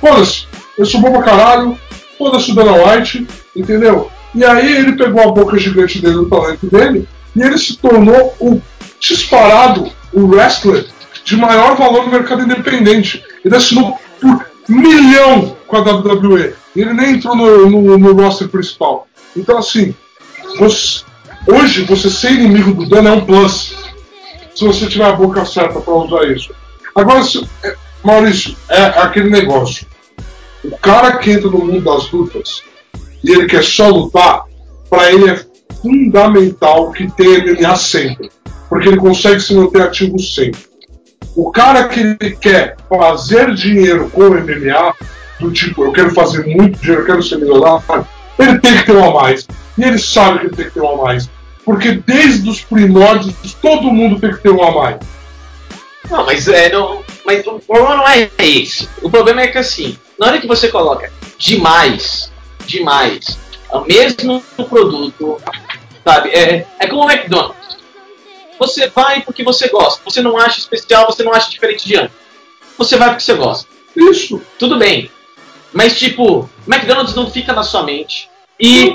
Foda-se, 0.00 0.46
eu 0.78 0.86
sou 0.86 1.00
bom 1.00 1.10
pra 1.10 1.22
caralho, 1.22 1.76
foda-se 2.16 2.52
o 2.52 2.54
Dana 2.54 2.72
White, 2.72 3.26
entendeu? 3.56 4.08
E 4.32 4.44
aí 4.44 4.76
ele 4.76 4.92
pegou 4.92 5.22
a 5.24 5.32
boca 5.32 5.58
gigante 5.58 6.00
dele, 6.00 6.18
o 6.18 6.30
talento 6.30 6.66
dele, 6.66 7.08
e 7.34 7.42
ele 7.42 7.58
se 7.58 7.76
tornou 7.78 8.32
o 8.38 8.62
disparado, 9.00 9.90
o 10.12 10.26
wrestler 10.26 10.86
de 11.24 11.36
maior 11.36 11.74
valor 11.74 12.04
no 12.04 12.12
mercado 12.12 12.42
independente. 12.42 13.24
Ele 13.44 13.56
assinou 13.56 13.98
por 14.20 14.46
milhão 14.68 15.56
com 15.66 15.76
a 15.76 15.80
WWE. 15.80 16.54
Ele 16.76 16.92
nem 16.92 17.14
entrou 17.14 17.36
no, 17.36 17.68
no, 17.70 17.98
no 17.98 18.12
roster 18.22 18.48
principal. 18.48 19.06
Então, 19.36 19.58
assim, 19.58 19.94
você- 20.58 21.02
hoje 21.46 21.82
você 21.84 22.08
ser 22.10 22.32
inimigo 22.32 22.72
do 22.72 22.88
Dana 22.88 23.10
é 23.10 23.12
um 23.14 23.24
plus. 23.24 23.74
Se 24.54 24.64
você 24.66 24.86
tiver 24.86 25.04
a 25.06 25.12
boca 25.12 25.44
certa 25.44 25.80
para 25.80 25.94
usar 25.94 26.24
isso. 26.30 26.54
Agora, 26.94 27.22
se- 27.22 27.46
é, 27.64 27.74
Maurício, 28.04 28.56
é 28.68 28.82
aquele 28.84 29.30
negócio. 29.30 29.86
O 30.64 30.76
cara 30.78 31.16
que 31.18 31.30
entra 31.32 31.50
no 31.50 31.58
mundo 31.58 31.80
das 31.80 32.10
lutas 32.10 32.62
e 33.24 33.32
ele 33.32 33.46
quer 33.46 33.64
só 33.64 33.88
lutar, 33.88 34.42
para 34.88 35.12
ele 35.12 35.30
é 35.30 35.44
fundamental 35.80 36.92
que 36.92 37.10
tenha 37.12 37.38
MMA 37.44 37.76
sempre. 37.76 38.30
Porque 38.68 38.88
ele 38.88 38.96
consegue 38.98 39.40
se 39.40 39.54
manter 39.54 39.82
ativo 39.82 40.18
sempre. 40.18 40.60
O 41.34 41.50
cara 41.50 41.88
que 41.88 42.14
quer 42.36 42.76
fazer 42.88 43.54
dinheiro 43.54 44.10
com 44.10 44.22
o 44.22 44.30
MMA, 44.30 44.94
do 45.40 45.50
tipo, 45.50 45.84
eu 45.84 45.92
quero 45.92 46.10
fazer 46.14 46.44
muito 46.46 46.78
dinheiro, 46.78 47.02
eu 47.02 47.06
quero 47.06 47.22
ser 47.22 47.38
milionário, 47.38 48.06
ele 48.38 48.58
tem 48.58 48.76
que 48.76 48.86
ter 48.86 48.92
um 48.92 49.04
a 49.04 49.22
mais. 49.22 49.46
E 49.78 49.82
ele 49.82 49.98
sabe 49.98 50.40
que 50.40 50.46
ele 50.46 50.56
tem 50.56 50.64
que 50.66 50.72
ter 50.72 50.80
um 50.80 51.00
a 51.00 51.04
mais. 51.04 51.30
Porque 51.64 51.92
desde 51.92 52.48
os 52.48 52.60
primórdios, 52.60 53.34
todo 53.60 53.92
mundo 53.92 54.20
tem 54.20 54.30
que 54.30 54.42
ter 54.42 54.50
um 54.50 54.62
a 54.62 54.70
mais. 54.72 54.98
Não, 56.10 56.26
mas 56.26 56.48
é. 56.48 56.70
Não, 56.70 57.02
mas 57.24 57.46
o 57.46 57.58
problema 57.60 57.96
não 57.96 58.08
é 58.08 58.28
esse. 58.38 58.88
O 59.00 59.10
problema 59.10 59.42
é 59.42 59.46
que 59.46 59.58
assim, 59.58 59.96
na 60.18 60.26
hora 60.26 60.40
que 60.40 60.46
você 60.46 60.68
coloca 60.68 61.10
demais, 61.38 62.30
demais, 62.66 63.38
é 63.70 63.76
o 63.76 63.86
mesmo 63.86 64.42
produto, 64.68 65.40
sabe? 66.04 66.30
É, 66.30 66.66
é 66.78 66.86
como 66.86 67.06
o 67.06 67.10
McDonald's. 67.10 67.78
Você 68.62 68.88
vai 68.88 69.20
porque 69.22 69.42
você 69.42 69.68
gosta. 69.68 70.00
Você 70.04 70.20
não 70.22 70.38
acha 70.38 70.58
especial, 70.60 71.06
você 71.06 71.22
não 71.24 71.32
acha 71.32 71.50
diferente 71.50 71.84
de 71.86 71.96
antes. 71.96 72.14
Você 72.78 72.96
vai 72.96 73.08
porque 73.10 73.24
você 73.24 73.34
gosta. 73.34 73.66
Isso. 73.96 74.40
Tudo 74.58 74.78
bem. 74.78 75.10
Mas 75.72 75.98
tipo, 75.98 76.48
McDonald's 76.66 77.14
não 77.14 77.30
fica 77.30 77.52
na 77.52 77.62
sua 77.64 77.82
mente. 77.82 78.28
E, 78.60 78.92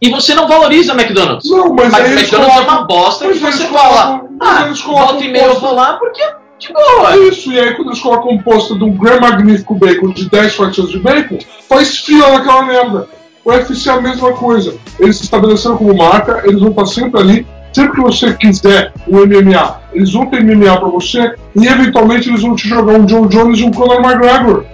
e 0.00 0.10
você 0.10 0.34
não 0.34 0.46
valoriza 0.46 0.92
McDonald's. 0.92 1.50
Não, 1.50 1.74
mas, 1.74 1.90
Mas 1.90 2.12
McDonald's 2.12 2.32
é 2.56 2.60
colocam- 2.60 2.74
uma 2.78 2.86
bosta 2.86 3.28
que 3.28 3.38
você 3.38 3.66
fala. 3.66 4.18
colocam- 4.20 4.36
Ah, 4.40 4.72
colocam 4.84 5.06
volta 5.06 5.24
e 5.24 5.28
meia 5.28 5.46
eu 5.46 5.58
vou 5.58 5.74
lá 5.74 5.94
porque 5.94 6.22
de 6.58 6.72
boa. 6.72 7.16
Isso, 7.28 7.50
e 7.50 7.58
aí 7.58 7.74
quando 7.74 7.88
eles 7.88 8.00
colocam 8.00 8.30
um 8.30 8.42
posto 8.42 8.78
de 8.78 8.84
um 8.84 8.92
Grand 8.96 9.18
Magnífico 9.20 9.74
Bacon 9.74 10.10
de 10.12 10.28
10 10.30 10.54
fatias 10.54 10.88
de 10.90 10.98
bacon, 11.00 11.38
faz 11.68 11.98
fila 11.98 12.30
naquela 12.30 12.62
merda. 12.62 13.08
O 13.44 13.50
UFC 13.50 13.88
é 13.88 13.92
a 13.92 14.00
mesma 14.00 14.32
coisa. 14.34 14.76
Eles 15.00 15.16
se 15.16 15.24
estabeleceram 15.24 15.76
como 15.78 15.96
marca, 15.96 16.42
eles 16.44 16.60
vão 16.60 16.70
estar 16.70 16.86
sempre 16.86 17.18
ali. 17.20 17.46
Sempre 17.72 17.92
que 17.92 18.00
você 18.00 18.32
quiser 18.34 18.92
um 19.06 19.24
MMA, 19.24 19.80
eles 19.92 20.12
vão 20.12 20.26
ter 20.26 20.42
MMA 20.42 20.78
pra 20.78 20.88
você 20.88 21.34
e 21.54 21.66
eventualmente 21.66 22.28
eles 22.28 22.42
vão 22.42 22.54
te 22.56 22.68
jogar 22.68 22.94
um 22.94 23.06
John 23.06 23.26
Jones 23.28 23.60
e 23.60 23.64
um 23.64 23.70
Conor 23.70 24.00
McGregor. 24.00 24.64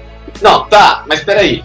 Não, 0.40 0.66
tá, 0.66 1.04
mas 1.06 1.20
peraí. 1.22 1.62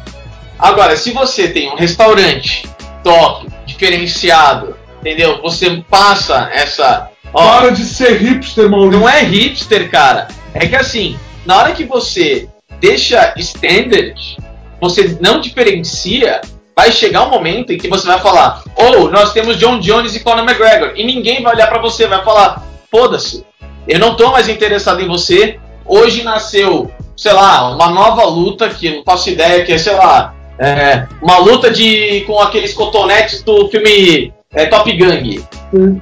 Agora, 0.59 0.95
se 0.95 1.11
você 1.11 1.47
tem 1.47 1.71
um 1.71 1.75
restaurante 1.75 2.69
top, 3.03 3.47
diferenciado, 3.65 4.75
entendeu? 4.99 5.41
Você 5.41 5.83
passa 5.89 6.49
essa. 6.53 7.09
Ó, 7.33 7.59
Para 7.59 7.71
de 7.71 7.83
ser 7.83 8.17
hipster, 8.17 8.69
Maurício. 8.69 8.99
não 8.99 9.09
é 9.09 9.23
hipster, 9.23 9.89
cara. 9.89 10.27
É 10.53 10.67
que 10.67 10.75
assim, 10.75 11.17
na 11.45 11.57
hora 11.57 11.71
que 11.71 11.85
você 11.85 12.47
deixa 12.79 13.33
standard, 13.37 14.37
você 14.79 15.17
não 15.21 15.39
diferencia, 15.39 16.41
vai 16.75 16.91
chegar 16.91 17.25
um 17.25 17.29
momento 17.29 17.71
em 17.71 17.77
que 17.77 17.87
você 17.87 18.07
vai 18.07 18.19
falar: 18.19 18.63
Oh, 18.75 19.07
nós 19.09 19.33
temos 19.33 19.57
John 19.57 19.79
Jones 19.79 20.15
e 20.15 20.19
Conor 20.19 20.43
McGregor. 20.43 20.93
E 20.95 21.03
ninguém 21.03 21.41
vai 21.41 21.53
olhar 21.53 21.67
pra 21.67 21.81
você, 21.81 22.07
vai 22.07 22.23
falar: 22.23 22.63
Foda-se, 22.89 23.45
eu 23.87 23.99
não 23.99 24.15
tô 24.15 24.31
mais 24.31 24.49
interessado 24.49 25.01
em 25.01 25.07
você. 25.07 25.59
Hoje 25.85 26.23
nasceu, 26.23 26.91
sei 27.17 27.33
lá, 27.33 27.69
uma 27.73 27.89
nova 27.89 28.23
luta 28.25 28.69
que 28.69 28.87
eu 28.87 28.95
não 28.97 29.03
faço 29.03 29.29
ideia, 29.29 29.65
que 29.65 29.73
é, 29.73 29.77
sei 29.77 29.93
lá, 29.93 30.33
é, 30.59 31.07
uma 31.21 31.37
luta 31.39 31.71
de 31.71 32.21
com 32.21 32.39
aqueles 32.39 32.73
cotonetes 32.73 33.41
do 33.43 33.67
filme 33.69 34.31
é, 34.53 34.65
Top 34.67 34.91
Gang. 34.91 35.43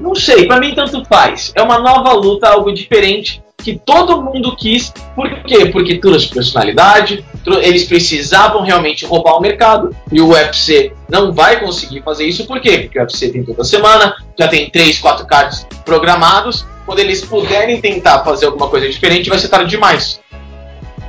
Não 0.02 0.16
sei, 0.16 0.46
pra 0.46 0.60
mim 0.60 0.76
tanto 0.76 1.06
faz. 1.06 1.52
É 1.56 1.62
uma 1.62 1.80
nova 1.80 2.14
luta, 2.14 2.50
algo 2.50 2.72
diferente 2.74 3.42
que 3.64 3.78
todo 3.78 4.22
mundo 4.22 4.56
quis. 4.56 4.92
Por 5.16 5.30
quê? 5.44 5.66
Porque 5.68 5.98
trouxe 5.98 6.28
personalidade, 6.28 7.24
tro- 7.44 7.60
eles 7.60 7.84
precisavam 7.84 8.62
realmente 8.64 9.06
roubar 9.06 9.36
o 9.38 9.42
mercado. 9.42 9.96
E 10.12 10.20
o 10.22 10.30
UFC 10.30 10.94
não 11.10 11.32
vai 11.32 11.60
conseguir 11.60 12.02
fazer 12.02 12.26
isso, 12.26 12.46
por 12.48 12.60
quê? 12.62 12.80
Porque 12.80 12.98
o 12.98 13.02
UFC 13.02 13.30
tem 13.30 13.44
toda 13.44 13.64
semana, 13.64 14.16
já 14.38 14.48
tem 14.48 14.70
3, 14.70 15.00
4 15.00 15.26
cards 15.28 15.68
programados. 15.86 16.66
Quando 16.86 17.00
eles 17.00 17.24
puderem 17.24 17.80
tentar 17.80 18.24
fazer 18.24 18.48
alguma 18.48 18.68
coisa 18.68 18.90
diferente, 18.90 19.30
vai 19.30 19.38
ser 19.38 19.50
tarde 19.50 19.70
demais. 19.70 20.20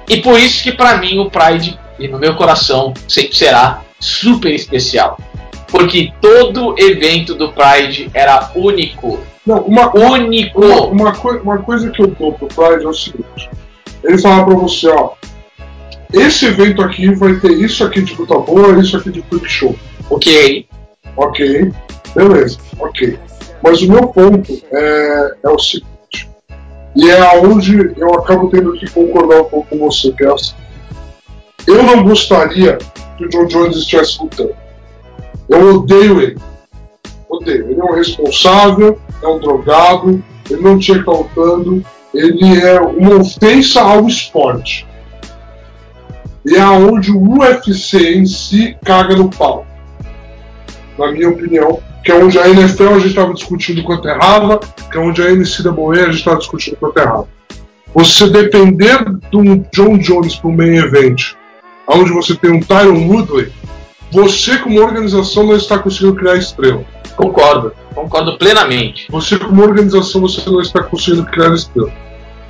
E 0.09 0.19
por 0.19 0.39
isso 0.39 0.63
que 0.63 0.73
pra 0.73 0.99
mim 0.99 1.19
o 1.19 1.31
Pride, 1.31 1.79
e 1.99 2.09
no 2.09 2.19
meu 2.19 2.35
coração, 2.35 2.93
sempre 3.09 3.35
será 3.37 3.81
super 3.99 4.53
especial. 4.53 5.19
Porque 5.71 6.13
todo 6.21 6.75
evento 6.79 7.35
do 7.35 7.53
Pride 7.53 8.11
era 8.13 8.51
único. 8.55 9.21
Não, 9.47 9.59
uma, 9.63 9.95
Único! 9.97 10.61
Uma, 10.65 10.87
uma, 10.87 11.13
coi- 11.17 11.39
uma 11.41 11.59
coisa 11.59 11.91
que 11.91 12.03
eu 12.03 12.09
dou 12.09 12.33
pro 12.33 12.49
Pride 12.49 12.85
é 12.85 12.89
o 12.89 12.93
seguinte: 12.93 13.49
ele 14.05 14.19
fala 14.19 14.45
pra 14.45 14.55
você, 14.55 14.89
ó, 14.89 15.13
esse 16.13 16.47
evento 16.47 16.83
aqui 16.83 17.13
vai 17.15 17.35
ter 17.37 17.53
isso 17.53 17.85
aqui 17.85 18.03
de 18.03 18.15
luta 18.15 18.39
boa, 18.39 18.79
isso 18.81 18.97
aqui 18.97 19.11
de 19.11 19.23
quick 19.23 19.49
show. 19.49 19.75
Ok. 20.11 20.67
Ok, 21.17 21.73
beleza, 22.15 22.59
ok. 22.79 23.19
Mas 23.63 23.83
o 23.83 23.91
meu 23.93 24.09
ponto 24.09 24.53
é, 24.73 25.35
é 25.45 25.49
o 25.49 25.59
seguinte, 25.59 26.29
e 26.97 27.11
é 27.11 27.21
aonde 27.21 27.93
eu 27.97 28.15
acabo 28.15 28.49
tendo 28.49 28.73
que 28.73 28.89
concordar 28.91 29.43
um 29.43 29.45
pouco 29.45 29.69
com 29.69 29.79
você, 29.79 30.13
que 30.13 30.25
é 30.25 30.33
assim. 30.33 30.55
Eu 31.67 31.83
não 31.83 32.03
gostaria 32.05 32.79
que 33.19 33.25
o 33.25 33.29
John 33.29 33.47
Jones 33.47 33.77
estivesse 33.77 34.19
lutando. 34.23 34.55
Eu 35.51 35.75
odeio 35.75 36.21
ele. 36.21 36.39
Odeio. 37.29 37.71
Ele 37.71 37.81
é 37.81 37.85
um 37.85 37.93
responsável, 37.93 38.99
é 39.21 39.27
um 39.27 39.39
drogado, 39.41 40.23
ele 40.49 40.63
não 40.63 40.79
tinha 40.79 41.03
lutando. 41.03 41.85
ele 42.15 42.61
é 42.61 42.81
uma 42.81 43.17
ofensa 43.17 43.81
ao 43.81 44.07
esporte. 44.07 44.87
E 46.47 46.57
é 46.57 46.65
onde 46.65 47.11
o 47.11 47.39
UFC 47.39 48.15
em 48.15 48.27
si 48.27 48.77
caga 48.85 49.17
no 49.17 49.29
pau. 49.29 49.67
Na 50.97 51.11
minha 51.13 51.29
opinião. 51.29 51.81
Que 52.03 52.13
é 52.13 52.15
onde 52.15 52.39
a 52.39 52.49
NFL 52.49 52.89
a 52.89 52.99
gente 52.99 53.09
estava 53.09 53.35
discutindo 53.35 53.83
quanto 53.83 54.09
errava, 54.09 54.59
que 54.91 54.97
é 54.97 55.01
onde 55.01 55.21
a 55.21 55.31
NCAA 55.35 55.91
a 55.91 56.07
gente 56.07 56.19
estava 56.19 56.39
discutindo 56.39 56.77
quanto 56.77 56.99
errava. 56.99 57.29
Você 57.95 58.31
depender 58.31 59.05
de 59.31 59.37
um 59.37 59.63
John 59.75 59.99
Jones 59.99 60.37
para 60.37 60.49
um 60.49 60.57
main 60.57 60.77
event, 60.77 61.35
onde 61.87 62.11
você 62.11 62.35
tem 62.35 62.53
um 62.53 62.61
Tyron 62.61 63.07
Woodley, 63.07 63.53
você 64.11 64.59
como 64.59 64.81
organização 64.81 65.47
não 65.47 65.57
está 65.57 65.79
conseguindo 65.79 66.17
criar 66.17 66.37
estrela. 66.37 66.85
Concordo, 67.17 67.73
concordo 67.95 68.39
plenamente. 68.39 69.07
Você 69.11 69.39
como 69.39 69.63
organização 69.63 70.21
você 70.21 70.49
não 70.49 70.61
está 70.61 70.83
conseguindo 70.83 71.27
criar 71.27 71.53
estrela. 71.55 71.93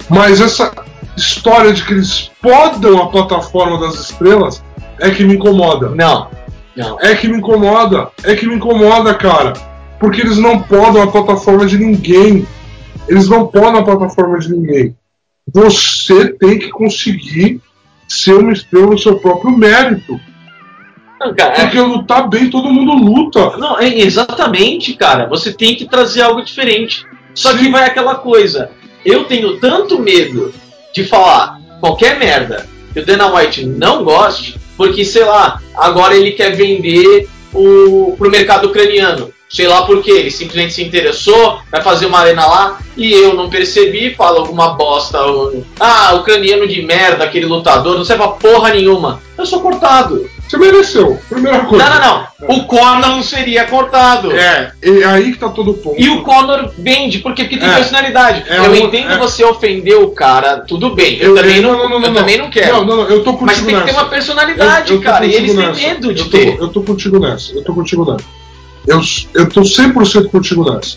Mas 0.08 0.40
essa 0.40 0.72
história 1.16 1.72
de 1.72 1.84
que 1.84 1.92
eles 1.92 2.30
podam 2.40 3.02
a 3.02 3.08
plataforma 3.08 3.78
das 3.78 3.94
estrelas 3.96 4.62
é 4.98 5.10
que 5.10 5.24
me 5.24 5.34
incomoda. 5.34 5.90
Não, 5.90 6.28
não. 6.76 6.98
É 7.00 7.14
que 7.14 7.28
me 7.28 7.36
incomoda. 7.36 8.10
É 8.24 8.34
que 8.34 8.46
me 8.46 8.54
incomoda, 8.54 9.14
cara. 9.14 9.52
Porque 9.98 10.20
eles 10.20 10.38
não 10.38 10.62
podam 10.62 11.02
a 11.02 11.06
plataforma 11.08 11.66
de 11.66 11.78
ninguém. 11.78 12.46
Eles 13.08 13.28
não 13.28 13.46
podem 13.46 13.80
a 13.80 13.84
plataforma 13.84 14.38
de 14.38 14.50
ninguém. 14.50 14.96
Você 15.52 16.28
tem 16.28 16.58
que 16.58 16.70
conseguir 16.70 17.60
ser 18.08 18.34
uma 18.34 18.52
estrela 18.52 18.86
no 18.86 18.98
seu 18.98 19.18
próprio 19.18 19.56
mérito. 19.56 20.18
Não, 21.20 21.34
cara, 21.34 21.52
é- 21.52 21.60
Porque 21.60 21.80
lutar 21.80 22.28
bem, 22.28 22.48
todo 22.48 22.70
mundo 22.72 22.92
luta. 22.92 23.56
Não, 23.58 23.78
é 23.78 23.86
exatamente, 23.88 24.94
cara. 24.94 25.26
Você 25.26 25.52
tem 25.52 25.74
que 25.74 25.84
trazer 25.86 26.22
algo 26.22 26.42
diferente. 26.42 27.04
Só 27.34 27.52
que 27.52 27.64
Sim. 27.64 27.70
vai 27.70 27.84
aquela 27.84 28.14
coisa. 28.14 28.70
Eu 29.04 29.24
tenho 29.24 29.58
tanto 29.58 29.98
medo 29.98 30.52
de 30.94 31.04
falar 31.04 31.58
qualquer 31.80 32.18
merda 32.18 32.66
que 32.92 33.00
o 33.00 33.06
Dana 33.06 33.32
White 33.32 33.64
não 33.64 34.02
goste, 34.02 34.56
porque, 34.76 35.04
sei 35.04 35.24
lá, 35.24 35.60
agora 35.76 36.16
ele 36.16 36.32
quer 36.32 36.50
vender 36.56 37.28
o, 37.52 38.14
pro 38.18 38.30
mercado 38.30 38.68
ucraniano. 38.68 39.30
Sei 39.48 39.66
lá 39.66 39.82
por 39.82 40.00
quê, 40.02 40.12
ele 40.12 40.30
simplesmente 40.30 40.74
se 40.74 40.82
interessou, 40.82 41.60
vai 41.72 41.82
fazer 41.82 42.06
uma 42.06 42.20
arena 42.20 42.46
lá 42.46 42.78
e 42.96 43.12
eu 43.12 43.34
não 43.34 43.50
percebi, 43.50 44.14
fala 44.14 44.38
alguma 44.38 44.74
bosta. 44.74 45.18
Ah, 45.78 46.14
ucraniano 46.14 46.68
de 46.68 46.82
merda, 46.82 47.24
aquele 47.24 47.46
lutador, 47.46 47.96
não 47.96 48.04
serve 48.04 48.22
pra 48.22 48.32
porra 48.32 48.70
nenhuma. 48.70 49.20
Eu 49.36 49.44
sou 49.44 49.60
cortado. 49.60 50.28
Você 50.50 50.58
mereceu. 50.58 51.16
Primeira 51.28 51.60
coisa. 51.60 51.88
Não, 51.88 52.00
não, 52.00 52.26
não. 52.40 52.56
O 52.56 52.64
Conor 52.64 52.98
não 52.98 53.22
seria 53.22 53.66
cortado. 53.66 54.32
É, 54.32 54.72
é 54.82 55.04
aí 55.04 55.30
que 55.32 55.38
tá 55.38 55.48
todo 55.48 55.70
o 55.70 55.74
ponto. 55.74 56.00
E 56.00 56.08
o 56.08 56.22
Conor 56.22 56.72
vende, 56.76 57.20
porque, 57.20 57.44
porque 57.44 57.56
tem 57.56 57.68
É. 57.70 57.74
personalidade. 57.76 58.44
É 58.48 58.58
eu 58.58 58.72
um- 58.72 58.74
entendo 58.74 59.12
é. 59.12 59.16
você 59.18 59.44
ofender 59.44 59.96
o 59.96 60.10
cara, 60.10 60.58
tudo 60.58 60.90
bem. 60.90 61.18
Eu, 61.20 61.36
também 61.36 61.60
não, 61.60 62.02
eu 62.02 62.12
também 62.12 62.36
não 62.36 62.50
quero. 62.50 62.78
Não, 62.78 62.84
não, 62.84 62.96
não, 62.96 63.02
eu 63.04 63.22
tô 63.22 63.34
contigo 63.34 63.46
Mas 63.46 63.56
tem 63.64 63.66
que 63.66 63.80
ter 63.80 63.86
nessa. 63.86 64.00
uma 64.00 64.08
personalidade, 64.08 64.90
Eu- 64.90 64.96
eu 64.96 65.02
cara. 65.02 65.24
E 65.24 65.34
eles 65.34 65.54
têm 65.54 65.64
nessa. 65.66 65.80
medo 65.80 66.12
de 66.14 66.20
eu 66.20 66.24
tô, 66.24 66.30
ter. 66.36 66.58
Eu 66.58 66.68
tô 66.68 66.82
contigo 66.82 67.20
nessa. 67.20 67.52
Eu 67.52 67.62
tô 67.62 67.72
contigo 67.72 68.10
nessa. 68.10 68.24
Eu, 68.88 69.00
eu 69.34 69.48
tô 69.48 69.60
100% 69.62 70.30
contigo 70.30 70.68
nessa. 70.68 70.96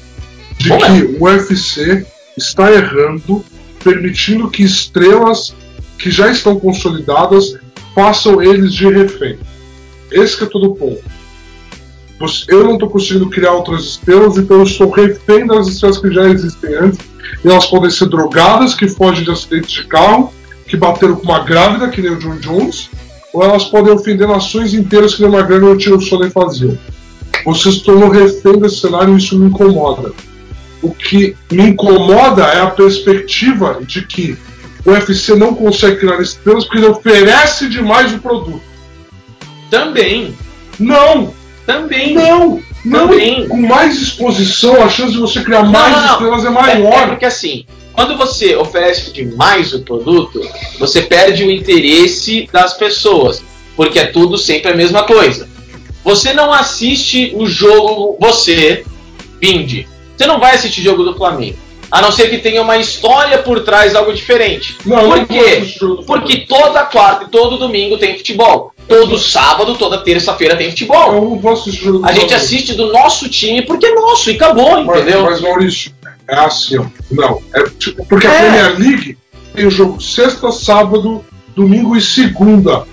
De 0.57 0.69
Bom, 0.69 0.77
que 0.79 1.17
o 1.19 1.25
UFC 1.25 2.03
está 2.35 2.71
errando, 2.71 3.45
permitindo 3.83 4.49
que 4.49 4.63
estrelas 4.63 5.53
que 5.97 6.11
já 6.11 6.31
estão 6.31 6.59
consolidadas 6.59 7.55
façam 7.93 8.41
eles 8.41 8.73
de 8.73 8.87
refém. 8.87 9.37
Esse 10.11 10.43
é 10.43 10.45
todo 10.45 10.71
o 10.71 10.75
ponto. 10.75 11.03
Eu 12.47 12.63
não 12.63 12.73
estou 12.73 12.89
conseguindo 12.89 13.29
criar 13.29 13.51
outras 13.51 13.83
estrelas, 13.83 14.37
então 14.37 14.57
eu 14.57 14.63
estou 14.63 14.89
refém 14.89 15.45
das 15.45 15.67
estrelas 15.67 15.97
que 15.97 16.11
já 16.11 16.29
existem 16.29 16.73
antes. 16.75 16.99
E 17.43 17.49
elas 17.49 17.65
podem 17.65 17.89
ser 17.89 18.07
drogadas, 18.07 18.73
que 18.73 18.87
fogem 18.87 19.23
de 19.23 19.31
acidentes 19.31 19.71
de 19.71 19.85
carro, 19.85 20.31
que 20.67 20.77
bateram 20.77 21.15
com 21.15 21.23
uma 21.23 21.43
grávida, 21.43 21.89
que 21.89 22.01
nem 22.01 22.11
o 22.11 22.19
John 22.19 22.37
Jones, 22.37 22.89
ou 23.33 23.43
elas 23.43 23.65
podem 23.65 23.93
ofender 23.93 24.27
nações 24.27 24.73
inteiras, 24.73 25.15
que 25.15 25.21
nem 25.21 25.31
o 25.31 25.35
McGregor 25.35 25.71
e 25.71 25.73
o 25.73 25.77
Tio 25.77 25.99
Sonnen 25.99 26.29
faziam. 26.29 26.77
Vocês 27.43 27.75
estão 27.75 28.07
refém 28.09 28.57
desse 28.57 28.77
cenário 28.77 29.15
e 29.15 29.17
isso 29.17 29.37
me 29.37 29.47
incomoda. 29.47 30.13
O 30.81 30.91
que 30.91 31.35
me 31.51 31.69
incomoda 31.69 32.43
é 32.43 32.61
a 32.61 32.67
perspectiva 32.67 33.79
de 33.85 34.05
que 34.05 34.37
o 34.85 34.91
UFC 34.91 35.35
não 35.35 35.55
consegue 35.55 35.97
criar 35.97 36.21
estrelas 36.21 36.65
porque 36.65 36.79
ele 36.79 36.87
oferece 36.87 37.69
demais 37.69 38.13
o 38.13 38.19
produto. 38.19 38.61
Também. 39.69 40.35
Não! 40.79 41.33
Também. 41.65 42.13
Não! 42.13 42.61
Não! 42.83 43.07
Também. 43.07 43.47
Com 43.47 43.61
mais 43.61 44.01
exposição, 44.01 44.83
a 44.83 44.89
chance 44.89 45.13
de 45.13 45.19
você 45.19 45.41
criar 45.41 45.63
mais 45.63 45.95
não, 45.95 46.01
não. 46.01 46.11
estrelas 46.11 46.43
é 46.43 46.47
É, 46.47 46.49
é 46.49 46.53
maior. 46.53 47.07
porque 47.07 47.25
assim, 47.25 47.65
quando 47.93 48.17
você 48.17 48.55
oferece 48.55 49.11
demais 49.13 49.73
o 49.73 49.81
produto, 49.83 50.41
você 50.79 51.01
perde 51.01 51.43
o 51.43 51.51
interesse 51.51 52.49
das 52.51 52.73
pessoas. 52.73 53.43
Porque 53.75 53.97
é 53.99 54.05
tudo 54.07 54.37
sempre 54.37 54.71
a 54.71 54.75
mesma 54.75 55.03
coisa. 55.03 55.47
Você 56.03 56.33
não 56.33 56.51
assiste 56.51 57.31
o 57.35 57.45
jogo, 57.47 58.17
você, 58.19 58.85
Bindi. 59.39 59.87
Você 60.15 60.27
não 60.27 60.39
vai 60.39 60.55
assistir 60.55 60.81
jogo 60.81 61.03
do 61.03 61.15
Flamengo. 61.15 61.57
A 61.93 62.01
não 62.01 62.11
ser 62.11 62.27
que 62.31 62.39
tenha 62.39 62.59
uma 62.59 62.75
história 62.77 63.37
por 63.37 63.59
trás, 63.59 63.93
algo 63.93 64.11
diferente. 64.11 64.75
Não, 64.83 64.97
eu 64.99 65.09
por 65.09 65.17
não 65.19 65.25
quê? 65.27 65.75
Porque 66.07 66.37
toda 66.37 66.83
quarta 66.85 67.25
e 67.25 67.27
todo 67.27 67.55
domingo 67.59 67.99
tem 67.99 68.17
futebol. 68.17 68.73
Todo 68.87 69.19
sábado, 69.19 69.75
toda 69.75 69.99
terça-feira 69.99 70.55
tem 70.55 70.71
futebol. 70.71 71.13
Eu 71.13 71.21
não 71.21 71.55
jogo 71.55 71.99
do 71.99 72.05
A 72.07 72.11
gente 72.11 72.33
assiste 72.33 72.73
do 72.73 72.91
nosso 72.91 73.29
time 73.29 73.61
porque 73.61 73.85
é 73.85 73.93
nosso 73.93 74.31
e 74.31 74.33
acabou, 74.33 74.83
Mas, 74.83 75.01
entendeu? 75.01 75.21
mas 75.21 75.39
Maurício, 75.39 75.91
é 76.27 76.35
assim, 76.35 76.79
ó. 76.79 76.85
Não. 77.11 77.39
É 77.53 77.61
tipo, 77.77 78.03
porque 78.07 78.25
a 78.25 78.33
É. 78.33 78.39
Premier 78.39 78.79
League 78.79 79.17
tem 79.53 79.67
o 79.67 79.71
jogo 79.71 80.01
sexta, 80.01 80.51
sábado, 80.51 81.23
domingo 81.55 81.95
e 81.95 82.01
segunda. 82.01 82.87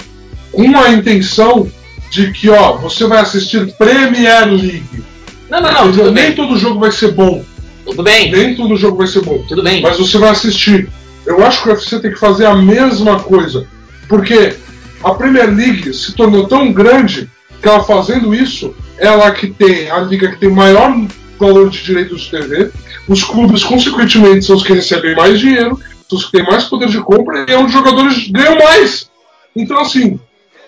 Com 0.53 0.77
a 0.77 0.91
intenção 0.91 1.67
de 2.11 2.33
que, 2.33 2.51
ó, 2.51 2.77
você 2.77 3.07
vai 3.07 3.21
assistir 3.21 3.73
Premier 3.79 4.45
League. 4.47 5.03
Não, 5.49 5.63
não, 5.63 5.73
não, 5.73 5.89
Entendeu? 5.89 6.13
Nem 6.13 6.27
bem. 6.27 6.35
todo 6.35 6.59
jogo 6.59 6.79
vai 6.79 6.93
ser 6.93 7.13
bom. 7.13 7.43
Tudo 7.91 8.03
bem, 8.03 8.31
Nem 8.31 8.55
todo 8.55 8.77
jogo 8.77 8.99
vai 8.99 9.07
ser 9.07 9.23
bom. 9.23 9.45
tudo 9.49 9.63
bem. 9.63 9.83
Mas 9.83 9.99
você 9.99 10.19
vai 10.19 10.31
assistir. 10.31 10.89
Eu 11.27 11.45
acho 11.45 11.63
que 11.63 11.69
o 11.69 11.73
UFC 11.73 12.01
tem 12.01 12.13
que 12.13 12.19
fazer 12.19 12.47
a 12.47 12.55
mesma 12.55 13.21
coisa. 13.21 13.67
Porque 14.09 14.55
a 15.03 15.15
Premier 15.15 15.55
League 15.55 15.93
se 15.95 16.13
tornou 16.15 16.47
tão 16.47 16.73
grande 16.73 17.29
que 17.61 17.69
ela 17.69 17.85
fazendo 17.85 18.35
isso, 18.35 18.75
ela 18.99 19.31
que 19.31 19.49
tem 19.49 19.91
a 19.91 19.99
liga 19.99 20.31
que 20.31 20.39
tem 20.39 20.51
maior 20.51 20.95
valor 21.39 21.69
de 21.71 21.83
direitos 21.83 22.23
de 22.23 22.31
TV, 22.31 22.71
os 23.09 23.25
clubes, 23.25 23.65
consequentemente, 23.65 24.45
são 24.45 24.57
os 24.57 24.63
que 24.63 24.73
recebem 24.73 25.15
mais 25.15 25.39
dinheiro, 25.39 25.79
são 26.09 26.19
os 26.19 26.27
que 26.27 26.33
têm 26.33 26.45
mais 26.45 26.65
poder 26.65 26.89
de 26.89 27.01
compra 27.01 27.47
e 27.49 27.53
é 27.53 27.57
onde 27.57 27.67
os 27.67 27.73
jogadores 27.73 28.29
ganham 28.29 28.57
mais. 28.57 29.11
Então, 29.55 29.79
assim, 29.81 30.19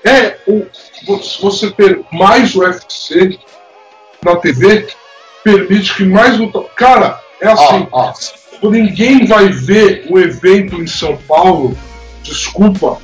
é 0.05 0.37
o, 0.47 0.67
você 1.41 1.71
ter 1.71 2.01
mais 2.13 2.55
UFC 2.55 3.39
na 4.25 4.37
TV 4.37 4.87
permite 5.43 5.95
que 5.95 6.05
mais 6.05 6.39
luta. 6.39 6.61
Cara, 6.77 7.21
é 7.41 7.49
assim. 7.49 7.87
Ó, 7.91 8.13
ó. 8.63 8.71
Ninguém 8.71 9.27
vai 9.27 9.49
ver 9.49 10.07
o 10.09 10.19
evento 10.19 10.81
em 10.81 10.87
São 10.87 11.17
Paulo, 11.29 11.77
desculpa, 12.23 12.99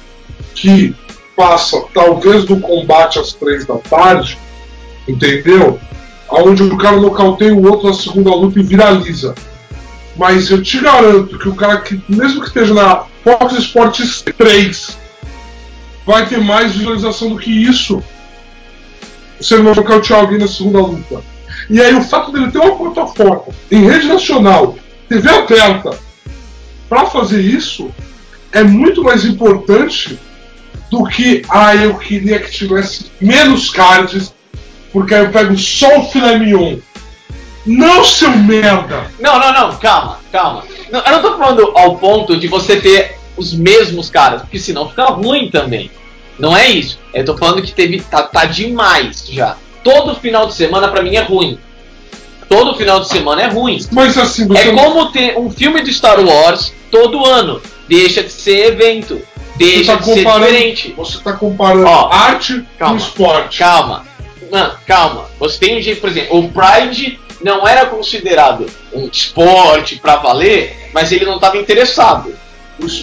que 0.55 0.95
passa 1.37 1.85
talvez 1.93 2.45
do 2.45 2.61
combate 2.61 3.19
às 3.19 3.33
três 3.33 3.67
da 3.67 3.77
tarde, 3.77 4.39
entendeu? 5.07 5.81
Onde 6.31 6.63
o 6.63 6.77
cara 6.77 6.97
nocauteia 6.99 7.55
o 7.55 7.67
outro 7.69 7.89
na 7.89 7.95
segunda 7.95 8.31
luta 8.31 8.61
e 8.61 8.63
viraliza. 8.63 9.35
Mas 10.17 10.51
eu 10.51 10.63
te 10.63 10.81
garanto 10.81 11.39
que 11.39 11.49
o 11.49 11.55
cara 11.55 11.81
que, 11.81 12.01
mesmo 12.09 12.41
que 12.41 12.49
esteja 12.49 12.75
na 12.75 13.05
Fox 13.25 13.55
Sports 13.55 14.25
3, 14.37 14.99
vai 16.05 16.27
ter 16.27 16.39
mais 16.39 16.73
visualização 16.73 17.31
do 17.31 17.39
que 17.39 17.51
isso. 17.51 18.03
Você 19.41 19.57
não 19.57 19.67
vai 19.67 19.75
nocautear 19.75 20.21
alguém 20.21 20.39
na 20.39 20.49
segunda 20.49 20.81
luta. 20.81 21.23
E 21.69 21.81
aí 21.81 21.95
o 21.95 22.03
fato 22.03 22.33
dele 22.33 22.51
ter 22.51 22.59
uma 22.59 22.77
plataforma 22.77 23.53
em 23.71 23.85
rede 23.85 24.07
nacional, 24.07 24.77
TV 25.09 25.29
aberta, 25.29 25.99
para 26.89 27.07
fazer 27.07 27.41
isso, 27.41 27.91
é 28.53 28.63
muito 28.63 29.03
mais 29.03 29.25
importante 29.25 30.19
do 30.91 31.05
que, 31.05 31.43
ah, 31.49 31.75
eu 31.77 31.97
queria 31.99 32.39
que 32.39 32.51
tivesse 32.51 33.11
menos 33.21 33.71
cards, 33.71 34.35
porque 34.93 35.15
aí 35.15 35.25
eu 35.25 35.31
pego 35.31 35.57
só 35.59 35.99
o 35.99 36.11
filé 36.11 36.39
mignon. 36.39 36.79
Não, 37.67 38.03
seu 38.03 38.31
merda! 38.31 39.11
Não, 39.21 39.39
não, 39.39 39.53
não, 39.53 39.77
calma, 39.79 40.21
calma. 40.33 40.65
Não, 40.91 41.01
eu 41.01 41.13
não 41.13 41.23
tô 41.23 41.37
falando 41.37 41.73
ao 41.77 41.99
ponto 41.99 42.39
de 42.39 42.49
você 42.49 42.81
ter 42.81 43.19
os 43.37 43.53
mesmos 43.53 44.09
caras, 44.09 44.41
porque 44.41 44.59
senão 44.59 44.89
fica 44.89 45.05
ruim 45.05 45.51
também. 45.51 45.91
Não 46.39 46.57
é 46.57 46.69
isso. 46.69 46.99
Eu 47.13 47.25
tô 47.25 47.37
falando 47.37 47.63
que 47.63 47.73
teve. 47.73 48.01
tá, 48.01 48.23
tá 48.23 48.45
demais 48.45 49.27
já. 49.29 49.57
Todo 49.83 50.15
final 50.17 50.47
de 50.47 50.55
semana 50.55 50.89
pra 50.89 51.03
mim 51.03 51.17
é 51.17 51.23
ruim. 51.23 51.59
Todo 52.49 52.75
final 52.77 53.01
de 53.01 53.09
semana 53.09 53.43
é 53.43 53.47
ruim. 53.47 53.79
Mas 53.93 54.17
assim, 54.17 54.47
você 54.47 54.71
É 54.71 54.73
como 54.73 55.13
ter 55.13 55.39
um 55.39 55.51
filme 55.51 55.83
de 55.83 55.93
Star 55.93 56.19
Wars 56.21 56.73
todo 56.91 57.25
ano. 57.25 57.61
Deixa 57.89 58.23
de 58.23 58.33
ser 58.33 58.73
evento. 58.73 59.21
Deixa 59.57 59.93
tá 59.93 59.99
de 59.99 60.05
ser 60.07 60.25
diferente. 60.25 60.95
Você 60.97 61.19
está 61.19 61.33
comparando 61.33 61.87
Ó, 61.87 62.09
arte 62.11 62.65
calma, 62.79 62.95
com 62.95 63.05
esporte. 63.05 63.59
Calma. 63.59 64.07
Não, 64.51 64.73
calma. 64.87 65.27
Você 65.39 65.59
tem 65.59 65.79
um 65.79 65.83
jeito, 65.83 66.01
por 66.01 66.09
exemplo, 66.09 66.39
o 66.39 66.51
Pride 66.51 67.19
não 67.43 67.67
era 67.67 67.87
considerado 67.87 68.67
um 68.93 69.09
esporte 69.13 69.97
pra 69.97 70.17
valer, 70.17 70.89
mas 70.93 71.13
ele 71.13 71.27
não 71.27 71.37
estava 71.37 71.57
interessado. 71.59 72.35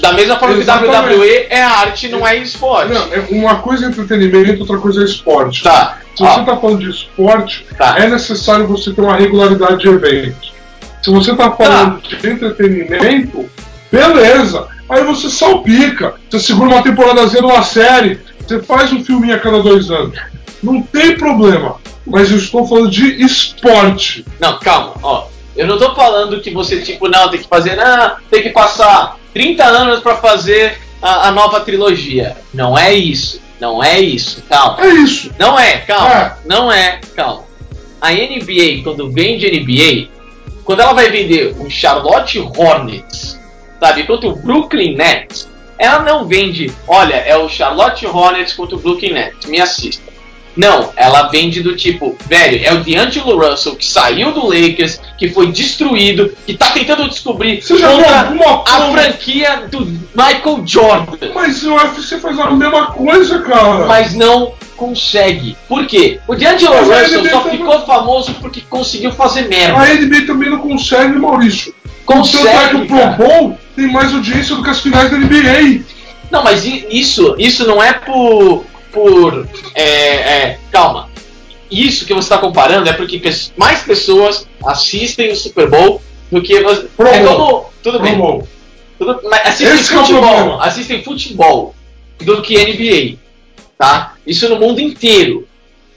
Da 0.02 0.14
mesma 0.14 0.40
forma 0.40 0.56
Exatamente. 0.58 1.10
que 1.10 1.16
WWE 1.16 1.48
é 1.50 1.62
arte, 1.62 2.08
não 2.08 2.26
é 2.26 2.38
esporte. 2.38 2.94
Não, 2.94 3.14
é 3.14 3.20
uma 3.30 3.58
coisa 3.60 3.86
é 3.86 3.90
entretenimento, 3.90 4.62
outra 4.62 4.78
coisa 4.78 5.02
é 5.02 5.06
esporte. 5.06 5.64
Tá. 5.64 6.00
Se 6.16 6.24
ó, 6.24 6.34
você 6.34 6.40
está 6.42 6.58
falando 6.58 6.80
de 6.80 6.90
esporte, 6.90 7.66
Tá. 7.78 7.98
é 8.00 8.08
necessário 8.08 8.68
você 8.68 8.94
ter 8.94 9.02
uma 9.02 9.16
regularidade 9.16 9.78
de 9.80 9.88
eventos. 9.90 10.54
Se 11.02 11.12
você 11.12 11.32
está 11.32 11.52
falando 11.52 12.02
de 12.02 12.16
entretenimento, 12.28 13.50
beleza. 13.92 14.68
Aí 14.90 15.04
você 15.04 15.30
salpica. 15.30 16.16
Você 16.30 16.40
segura 16.40 16.70
uma 16.76 16.84
temporada 16.84 17.26
zero 17.28 17.48
uma 17.48 17.64
série. 17.64 18.20
Você 18.40 18.62
faz 18.62 18.92
um 18.94 19.04
filminho 19.04 19.36
a 19.36 19.40
cada 19.40 19.62
dois 19.62 19.90
anos. 19.92 20.18
Não 20.64 20.82
tem 20.82 21.18
problema. 21.18 21.76
Mas 22.06 22.32
eu 22.32 22.38
estou 22.38 22.68
falando 22.68 22.90
de 22.90 23.24
esporte. 23.24 24.26
Não, 24.40 24.60
calma, 24.60 24.94
ó. 25.02 25.28
Eu 25.56 25.68
não 25.68 25.78
tô 25.78 25.96
falando 25.96 26.42
que 26.42 26.52
você, 26.52 26.82
tipo, 26.82 27.08
não, 27.08 27.30
tem 27.30 27.40
que 27.40 27.48
fazer, 27.48 27.76
não, 27.76 28.16
tem 28.30 28.44
que 28.44 28.50
passar 28.50 29.18
30 29.34 29.64
anos 29.64 30.00
pra 30.02 30.18
fazer 30.18 30.78
a, 31.02 31.30
a 31.30 31.32
nova 31.32 31.62
trilogia. 31.62 32.36
Não 32.54 32.78
é 32.78 32.94
isso. 32.94 33.42
Não 33.60 33.84
é 33.84 34.00
isso. 34.00 34.44
Calma. 34.50 34.84
É 34.84 34.88
isso. 34.88 35.32
Não 35.40 35.58
é, 35.58 35.78
calma. 35.80 36.14
É. 36.14 36.36
Não 36.46 36.72
é, 36.72 37.00
calma. 37.16 37.46
A 38.02 38.12
NBA, 38.12 38.84
quando 38.84 39.12
vende 39.12 39.48
NBA, 39.48 40.10
quando 40.64 40.82
ela 40.82 40.94
vai 40.94 41.10
vender 41.10 41.56
o 41.60 41.70
Charlotte 41.70 42.40
Hornets, 42.40 43.40
sabe, 43.80 44.04
contra 44.04 44.30
o 44.30 44.36
Brooklyn 44.36 44.96
Nets, 44.96 45.50
ela 45.78 46.00
não 46.00 46.26
vende, 46.26 46.72
olha, 46.88 47.16
é 47.16 47.38
o 47.38 47.50
Charlotte 47.50 48.06
Hornets 48.06 48.54
contra 48.54 48.76
o 48.76 48.80
Brooklyn 48.80 49.14
Nets, 49.14 49.46
me 49.48 49.60
assista. 49.60 50.15
Não, 50.56 50.92
ela 50.96 51.28
vende 51.28 51.62
do 51.62 51.76
tipo, 51.76 52.16
velho, 52.28 52.62
é 52.64 52.74
o 52.74 52.84
D'Angelo 52.84 53.38
Russell 53.38 53.76
que 53.76 53.86
saiu 53.86 54.32
do 54.32 54.48
Lakers, 54.48 55.02
que 55.18 55.30
foi 55.30 55.52
destruído, 55.52 56.32
que 56.46 56.54
tá 56.54 56.68
tentando 56.72 57.10
descobrir 57.10 57.62
Você 57.62 57.78
já 57.78 57.90
viu 57.90 58.06
alguma 58.06 58.64
a 58.64 58.92
franquia 58.92 59.64
do 59.70 59.82
Michael 60.16 60.62
Jordan 60.66 61.18
Mas 61.34 61.64
o 61.64 61.74
UFC 61.76 62.20
faz 62.20 62.40
a 62.40 62.52
mesma 62.52 62.88
coisa, 62.88 63.40
cara. 63.40 63.86
mas 63.86 64.14
não 64.14 64.54
consegue. 64.78 65.58
Por 65.68 65.86
quê? 65.86 66.20
O 66.28 66.36
D'Angelo 66.36 66.76
Russell 66.86 67.26
só 67.30 67.40
também- 67.42 67.58
ficou 67.58 67.86
famoso 67.86 68.34
porque 68.36 68.62
conseguiu 68.70 69.12
fazer 69.12 69.48
merda. 69.48 69.80
A 69.80 69.94
NBA 69.94 70.26
também 70.26 70.50
não 70.50 70.60
consegue, 70.60 71.18
Maurício. 71.18 71.74
Tanto 72.08 72.28
é 72.28 72.32
que 72.32 72.38
Consegue, 72.38 72.76
o 72.76 72.86
Pro. 72.86 73.26
Bowl 73.26 73.60
tem 73.76 73.92
mais 73.92 74.14
audiência 74.14 74.56
do 74.56 74.64
que 74.64 74.70
as 74.70 74.80
finais 74.80 75.10
da 75.10 75.18
NBA. 75.18 75.82
Não, 76.30 76.44
mas 76.44 76.64
isso, 76.66 77.36
isso 77.40 77.66
não 77.68 77.82
é 77.82 77.94
por. 77.94 78.64
Por. 78.96 79.48
É, 79.76 79.84
é, 79.84 80.60
calma. 80.72 81.10
Isso 81.70 82.06
que 82.06 82.14
você 82.14 82.26
está 82.26 82.38
comparando 82.38 82.88
é 82.88 82.94
porque 82.94 83.22
mais 83.58 83.84
pessoas 83.84 84.48
assistem 84.66 85.32
o 85.32 85.36
Super 85.36 85.70
Bowl 85.70 86.02
do 86.32 86.42
que 86.42 86.62
você. 86.62 86.88
Pro 86.96 87.08
é 87.08 87.24
como. 87.24 87.66
Tudo 87.84 88.00
bem. 88.00 88.18
Bowl. 88.18 88.48
Tudo, 88.98 89.20
mas 89.26 89.42
assistem 89.42 89.76
Esse 89.76 89.94
é 89.94 89.98
futebol. 89.98 90.22
problema. 90.22 90.64
assistem 90.64 91.04
futebol 91.04 91.76
do 92.22 92.42
que 92.42 92.58
NBA. 92.58 93.18
Tá? 93.78 94.14
Isso 94.26 94.48
no 94.48 94.58
mundo 94.58 94.80
inteiro. 94.80 95.46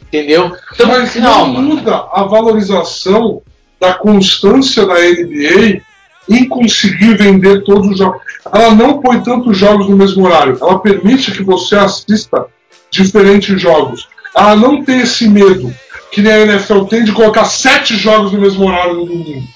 Entendeu? 0.02 0.52
Então, 0.74 0.88
Mas 0.88 1.14
não 1.16 1.48
muda 1.48 2.06
a 2.12 2.24
valorização 2.24 3.42
da 3.78 3.92
constância 3.92 4.86
da 4.86 4.94
NBA 4.94 5.82
em 6.28 6.48
conseguir 6.48 7.16
vender 7.16 7.62
todos 7.62 7.90
os 7.90 7.98
jogos. 7.98 8.20
Ela 8.52 8.74
não 8.74 9.00
põe 9.00 9.20
tantos 9.20 9.56
jogos 9.56 9.88
no 9.88 9.96
mesmo 9.96 10.24
horário. 10.24 10.58
Ela 10.60 10.78
permite 10.78 11.30
que 11.32 11.42
você 11.42 11.76
assista 11.76 12.46
diferentes 12.90 13.60
jogos. 13.60 14.08
Ela 14.34 14.56
não 14.56 14.84
tem 14.84 15.00
esse 15.00 15.28
medo 15.28 15.74
que 16.10 16.22
nem 16.22 16.32
a 16.32 16.40
NFL 16.40 16.84
tem 16.84 17.04
de 17.04 17.12
colocar 17.12 17.44
sete 17.44 17.96
jogos 17.96 18.32
no 18.32 18.40
mesmo 18.40 18.66
horário 18.66 18.94
no 18.94 19.06
domingo. 19.06 19.46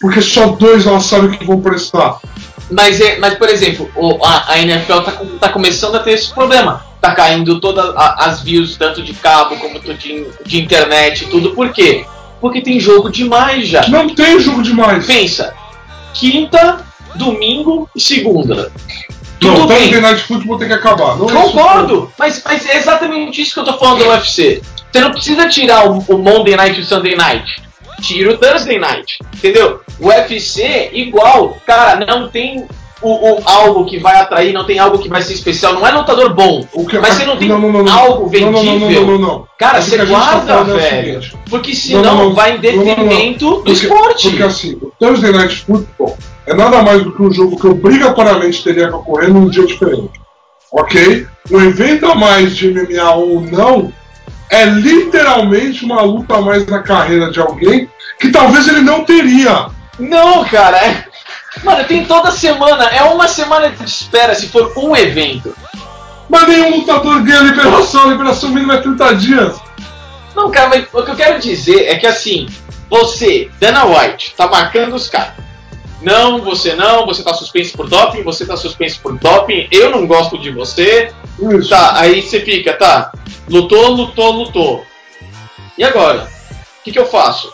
Porque 0.00 0.20
só 0.20 0.48
dois 0.48 0.86
ela 0.86 1.00
sabe 1.00 1.36
que 1.36 1.44
vão 1.44 1.60
prestar. 1.60 2.18
Mas, 2.70 3.00
é, 3.00 3.18
mas 3.18 3.34
por 3.34 3.48
exemplo, 3.48 3.90
a, 4.22 4.52
a 4.52 4.58
NFL 4.58 5.00
tá, 5.00 5.12
tá 5.40 5.48
começando 5.48 5.96
a 5.96 6.00
ter 6.00 6.12
esse 6.12 6.32
problema. 6.32 6.84
Tá 7.00 7.14
caindo 7.14 7.60
todas 7.60 7.92
as 7.96 8.42
views, 8.42 8.76
tanto 8.76 9.02
de 9.02 9.14
cabo 9.14 9.56
como 9.56 9.78
de, 9.80 10.26
de 10.44 10.60
internet 10.60 11.24
e 11.24 11.26
tudo. 11.28 11.50
Por 11.52 11.72
quê? 11.72 12.04
Porque 12.40 12.60
tem 12.60 12.78
jogo 12.78 13.10
demais 13.10 13.68
já. 13.68 13.88
Não 13.88 14.14
tem 14.14 14.38
jogo 14.40 14.62
demais. 14.62 15.06
Pensa, 15.06 15.54
quinta, 16.12 16.84
domingo 17.14 17.88
e 17.94 18.00
segunda. 18.00 18.72
Não, 19.42 19.54
Tudo 19.54 19.66
bem. 19.68 19.78
Thursday 19.78 20.00
Night 20.00 20.22
Football 20.22 20.58
tem 20.58 20.68
que 20.68 20.74
acabar. 20.74 21.16
Não 21.16 21.28
é. 21.28 21.32
Concordo, 21.32 22.12
mas, 22.18 22.42
mas 22.44 22.66
é 22.66 22.76
exatamente 22.76 23.42
isso 23.42 23.54
que 23.54 23.60
eu 23.60 23.64
tô 23.64 23.78
falando 23.78 24.04
do 24.04 24.10
UFC. 24.10 24.62
Você 24.90 25.00
não 25.00 25.10
precisa 25.10 25.48
tirar 25.48 25.90
o, 25.90 25.98
o 26.08 26.18
Monday 26.18 26.56
Night 26.56 26.78
e 26.78 26.82
o 26.82 26.86
Sunday 26.86 27.14
Night. 27.14 27.62
Tira 28.00 28.32
o 28.32 28.38
Thursday 28.38 28.78
Night. 28.78 29.18
Entendeu? 29.34 29.80
O 30.00 30.08
UFC, 30.08 30.90
igual, 30.92 31.56
cara, 31.66 32.04
não 32.04 32.28
tem 32.28 32.66
o, 33.06 33.38
o- 33.38 33.42
algo 33.44 33.84
que 33.86 33.98
vai 33.98 34.16
atrair, 34.16 34.52
não 34.52 34.64
tem 34.64 34.78
algo 34.78 34.98
que 34.98 35.08
vai 35.08 35.22
ser 35.22 35.34
especial. 35.34 35.72
Não 35.74 35.86
é 35.86 35.90
lutador 35.92 36.34
bom. 36.34 36.66
O 36.72 36.86
que- 36.86 36.98
mas 36.98 37.14
você 37.14 37.24
não 37.24 37.36
tem 37.36 37.48
não, 37.48 37.58
não, 37.58 37.82
não, 37.82 37.92
algo 37.98 38.26
vendível. 38.28 38.52
Não, 38.52 38.64
não, 38.64 38.78
não, 38.78 38.90
não, 38.90 39.06
não, 39.06 39.18
não. 39.18 39.46
Cara, 39.58 39.78
que 39.78 39.84
você 39.84 39.96
tá 39.98 40.04
guarda, 40.04 40.52
é 40.52 40.60
o 40.60 40.64
velho. 40.64 41.20
porque 41.48 41.74
senão 41.74 42.02
Não, 42.02 42.14
não, 42.16 42.24
não. 42.26 42.34
vai 42.34 42.56
em 42.56 42.60
detrimento 42.60 43.44
do 43.50 43.56
Porque- 43.56 43.72
esporte. 43.72 44.28
Porque 44.30 44.42
assim, 44.42 44.74
o 44.82 44.92
Thursday 44.98 45.32
Night 45.32 45.64
Football 45.64 46.16
é 46.46 46.54
nada 46.54 46.82
mais 46.82 47.02
do 47.02 47.12
que 47.12 47.22
um 47.22 47.32
jogo 47.32 47.58
que 47.58 47.66
obrigatoriamente 47.66 48.62
teria 48.62 48.88
que 48.88 48.94
ocorrer 48.94 49.32
num 49.32 49.48
dia 49.48 49.64
diferente. 49.66 50.10
Ok? 50.72 51.26
Um 51.50 51.60
evento 51.62 52.06
a 52.06 52.14
mais 52.14 52.54
de 52.56 52.68
MMA 52.70 53.10
ou 53.14 53.40
não 53.40 53.92
é 54.50 54.64
literalmente 54.64 55.84
uma 55.84 56.02
luta 56.02 56.36
a 56.36 56.40
mais 56.40 56.66
na 56.66 56.80
carreira 56.80 57.30
de 57.30 57.40
alguém 57.40 57.88
que 58.20 58.30
talvez 58.30 58.66
ele 58.68 58.80
não 58.80 59.04
teria. 59.04 59.66
Não, 59.98 60.44
cara. 60.44 60.76
É... 60.78 61.04
Mano, 61.64 61.84
tem 61.84 62.04
toda 62.04 62.30
semana. 62.30 62.84
É 62.84 63.02
uma 63.02 63.28
semana 63.28 63.70
de 63.70 63.84
espera 63.84 64.34
se 64.34 64.48
for 64.48 64.72
um 64.76 64.96
evento. 64.96 65.54
Mas 66.28 66.48
nenhum 66.48 66.78
lutador 66.78 67.22
ganha 67.22 67.40
liberação, 67.40 68.02
a 68.02 68.06
liberação 68.08 68.50
mínima 68.50 68.74
é 68.74 68.80
30 68.80 69.14
dias. 69.14 69.60
Não, 70.34 70.50
cara, 70.50 70.68
mas 70.68 70.86
o 70.92 71.02
que 71.02 71.10
eu 71.10 71.16
quero 71.16 71.40
dizer 71.40 71.86
é 71.86 71.96
que 71.96 72.06
assim, 72.06 72.46
você, 72.90 73.50
Dana 73.58 73.84
White, 73.84 74.34
tá 74.36 74.46
marcando 74.46 74.94
os 74.94 75.08
caras. 75.08 75.34
Não, 76.02 76.42
você 76.42 76.74
não, 76.74 77.06
você 77.06 77.22
tá 77.22 77.32
suspenso 77.32 77.76
por 77.76 77.88
doping, 77.88 78.22
você 78.22 78.44
tá 78.44 78.56
suspenso 78.56 79.00
por 79.00 79.18
doping, 79.18 79.66
eu 79.72 79.90
não 79.90 80.06
gosto 80.06 80.38
de 80.38 80.50
você. 80.50 81.10
Isso. 81.38 81.70
Tá, 81.70 81.98
aí 81.98 82.20
você 82.20 82.40
fica, 82.40 82.74
tá. 82.74 83.12
Lutou, 83.48 83.88
lutou, 83.90 84.30
lutou. 84.30 84.84
E 85.78 85.84
agora? 85.84 86.28
O 86.80 86.84
que, 86.84 86.92
que 86.92 86.98
eu 86.98 87.06
faço? 87.06 87.50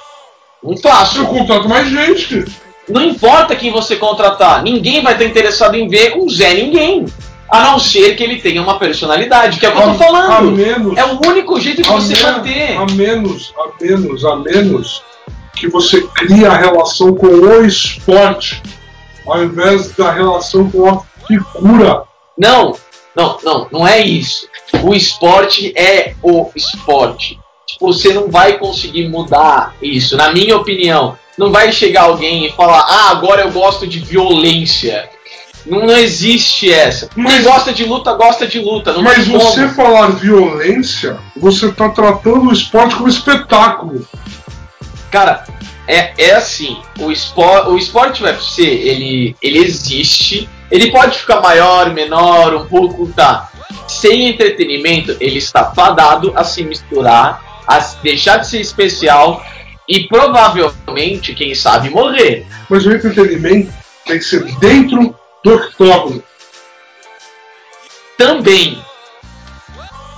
Não 0.62 0.76
faço. 0.76 1.18
Eu 1.18 1.26
contrato 1.26 1.68
mais 1.68 1.88
gente. 1.88 2.44
Não 2.88 3.02
importa 3.02 3.56
quem 3.56 3.70
você 3.70 3.96
contratar, 3.96 4.62
ninguém 4.62 5.02
vai 5.02 5.12
estar 5.12 5.24
interessado 5.24 5.74
em 5.76 5.88
ver 5.88 6.14
um 6.16 6.28
Zé 6.28 6.54
Ninguém. 6.54 7.06
A 7.48 7.60
não 7.64 7.78
ser 7.78 8.16
que 8.16 8.24
ele 8.24 8.40
tenha 8.40 8.62
uma 8.62 8.78
personalidade, 8.78 9.60
que 9.60 9.66
é 9.66 9.68
o 9.68 9.72
que 9.72 9.78
eu 9.78 9.88
tô 9.88 9.94
falando. 9.94 10.52
menos. 10.52 10.96
É 10.96 11.04
o 11.04 11.20
único 11.26 11.60
jeito 11.60 11.82
de 11.82 11.88
você 11.88 12.22
manter. 12.22 12.78
A 12.78 12.86
menos, 12.86 13.52
a 13.58 13.84
menos, 13.84 14.24
a 14.24 14.36
menos 14.36 15.02
que 15.54 15.68
você 15.68 16.00
cria 16.14 16.50
a 16.50 16.56
relação 16.56 17.14
com 17.14 17.26
o 17.26 17.64
esporte, 17.64 18.62
ao 19.26 19.44
invés 19.44 19.92
da 19.92 20.10
relação 20.10 20.70
com 20.70 20.88
a 20.88 21.02
figura. 21.26 22.04
Não, 22.38 22.74
não, 23.14 23.38
não, 23.44 23.68
não 23.70 23.86
é 23.86 24.00
isso. 24.00 24.48
O 24.82 24.94
esporte 24.94 25.72
é 25.76 26.14
o 26.22 26.50
esporte. 26.56 27.38
Tipo, 27.66 27.92
você 27.92 28.12
não 28.14 28.30
vai 28.30 28.58
conseguir 28.58 29.08
mudar 29.08 29.74
isso, 29.82 30.16
na 30.16 30.32
minha 30.32 30.56
opinião. 30.56 31.18
Não 31.38 31.50
vai 31.50 31.72
chegar 31.72 32.02
alguém 32.02 32.46
e 32.46 32.52
falar, 32.52 32.80
ah, 32.80 33.10
agora 33.10 33.42
eu 33.42 33.50
gosto 33.50 33.86
de 33.86 33.98
violência. 34.00 35.08
Não, 35.64 35.86
não 35.86 35.96
existe 35.96 36.72
essa. 36.72 37.08
Quem 37.08 37.22
Mas- 37.22 37.44
gosta 37.44 37.72
de 37.72 37.84
luta, 37.84 38.12
gosta 38.14 38.46
de 38.46 38.58
luta. 38.58 38.92
Não 38.92 39.02
Mas 39.02 39.24
tem 39.24 39.38
como. 39.38 39.40
você 39.40 39.68
falar 39.68 40.08
violência, 40.10 41.18
você 41.36 41.66
está 41.66 41.88
tratando 41.88 42.48
o 42.48 42.52
esporte 42.52 42.96
como 42.96 43.08
espetáculo. 43.08 44.06
Cara, 45.10 45.44
é, 45.86 46.12
é 46.18 46.34
assim, 46.34 46.78
o, 46.98 47.10
espor, 47.10 47.68
o 47.68 47.78
esporte 47.78 48.22
UFC, 48.22 48.62
ele, 48.62 49.36
ele 49.42 49.58
existe, 49.58 50.48
ele 50.70 50.90
pode 50.90 51.18
ficar 51.18 51.40
maior, 51.40 51.90
menor, 51.90 52.54
um 52.54 52.66
pouco, 52.66 53.06
tá. 53.08 53.50
Sem 53.86 54.28
entretenimento, 54.28 55.16
ele 55.20 55.38
está 55.38 55.72
fadado 55.72 56.32
a 56.34 56.44
se 56.44 56.62
misturar, 56.62 57.62
a 57.66 57.78
deixar 58.02 58.38
de 58.38 58.48
ser 58.48 58.60
especial 58.60 59.44
e 59.94 60.08
provavelmente, 60.08 61.34
quem 61.34 61.54
sabe, 61.54 61.90
morrer. 61.90 62.46
Mas 62.70 62.86
o 62.86 62.92
entretenimento 62.92 63.70
tem 64.06 64.18
que 64.18 64.24
ser 64.24 64.42
dentro 64.58 65.14
do 65.44 65.54
octógono. 65.54 66.22
Também. 68.16 68.82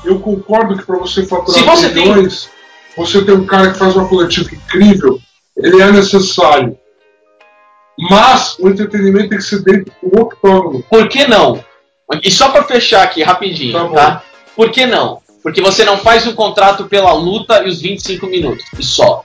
Eu 0.04 0.20
concordo 0.20 0.76
que 0.76 0.84
para 0.84 0.98
você 0.98 1.24
faturar 1.26 1.58
Se 1.60 1.62
você 1.66 1.88
tem- 1.90 2.08
milhões, 2.08 2.50
você 2.96 3.24
tem 3.24 3.34
um 3.34 3.46
cara 3.46 3.72
que 3.72 3.78
faz 3.78 3.96
uma 3.96 4.06
coletiva 4.06 4.54
incrível, 4.54 5.18
ele 5.56 5.80
é 5.80 5.90
necessário. 5.90 6.78
Mas 8.10 8.56
o 8.58 8.68
entretenimento 8.68 9.30
tem 9.30 9.38
que 9.38 9.44
ser 9.44 9.62
dentro 9.62 9.92
do 10.02 10.20
octógono. 10.20 10.82
Por 10.90 11.08
que 11.08 11.26
não? 11.26 11.64
E 12.22 12.30
só 12.30 12.50
pra 12.50 12.64
fechar 12.64 13.02
aqui 13.02 13.22
rapidinho, 13.22 13.72
Tá 13.72 13.88
tá? 13.88 14.22
Por 14.54 14.70
que 14.70 14.84
não? 14.86 15.20
Porque 15.42 15.60
você 15.60 15.84
não 15.84 15.98
faz 15.98 16.26
um 16.26 16.34
contrato 16.34 16.84
pela 16.86 17.12
luta 17.12 17.62
e 17.64 17.68
os 17.68 17.80
25 17.80 18.26
minutos, 18.26 18.64
e 18.78 18.82
só. 18.82 19.24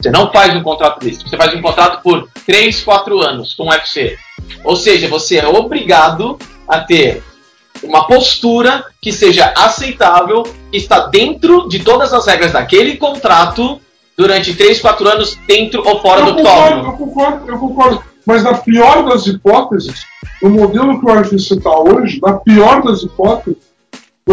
Você 0.00 0.10
não 0.10 0.32
faz 0.32 0.54
um 0.56 0.62
contrato 0.62 1.00
desse. 1.00 1.22
Você 1.22 1.36
faz 1.36 1.54
um 1.54 1.60
contrato 1.60 2.02
por 2.02 2.28
3, 2.46 2.82
4 2.82 3.20
anos 3.20 3.54
com 3.54 3.64
o 3.64 3.70
UFC. 3.70 4.18
Ou 4.64 4.74
seja, 4.74 5.08
você 5.08 5.36
é 5.36 5.46
obrigado 5.46 6.38
a 6.66 6.80
ter 6.80 7.22
uma 7.82 8.06
postura 8.06 8.84
que 9.00 9.12
seja 9.12 9.52
aceitável, 9.56 10.42
que 10.42 10.76
está 10.76 11.06
dentro 11.06 11.68
de 11.68 11.80
todas 11.80 12.12
as 12.12 12.26
regras 12.26 12.52
daquele 12.52 12.96
contrato 12.96 13.80
durante 14.16 14.54
3, 14.54 14.80
4 14.80 15.08
anos, 15.08 15.38
dentro 15.46 15.82
ou 15.86 16.00
fora 16.00 16.20
eu 16.20 16.26
do 16.26 16.34
concordo, 16.34 16.60
octógono. 16.60 16.88
eu 16.88 16.92
concordo, 16.92 17.50
eu 17.50 17.58
concordo. 17.58 18.04
Mas 18.26 18.42
na 18.42 18.54
pior 18.54 19.04
das 19.04 19.26
hipóteses, 19.26 20.02
no 20.42 20.50
modelo 20.50 21.00
que 21.00 21.06
o 21.06 21.12
UFC 21.12 21.54
está 21.54 21.78
hoje, 21.78 22.20
na 22.22 22.34
pior 22.34 22.82
das 22.82 23.02
hipóteses, 23.02 23.69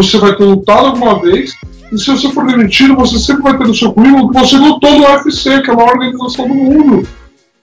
você 0.04 0.18
vai 0.18 0.36
ter 0.36 0.44
lutado 0.44 0.88
alguma 0.88 1.20
vez, 1.20 1.56
e 1.92 1.98
se 1.98 2.06
você 2.12 2.30
for 2.30 2.46
demitido, 2.46 2.96
você 2.96 3.18
sempre 3.18 3.44
vai 3.44 3.58
ter 3.58 3.66
no 3.66 3.74
seu 3.74 3.92
currículo 3.92 4.30
que 4.32 4.40
você 4.40 4.58
lutou 4.58 4.92
no 4.92 5.06
UFC, 5.06 5.62
que 5.62 5.70
é 5.70 5.74
a 5.74 5.76
maior 5.76 5.92
organização 5.94 6.48
do 6.48 6.54
mundo. 6.54 7.08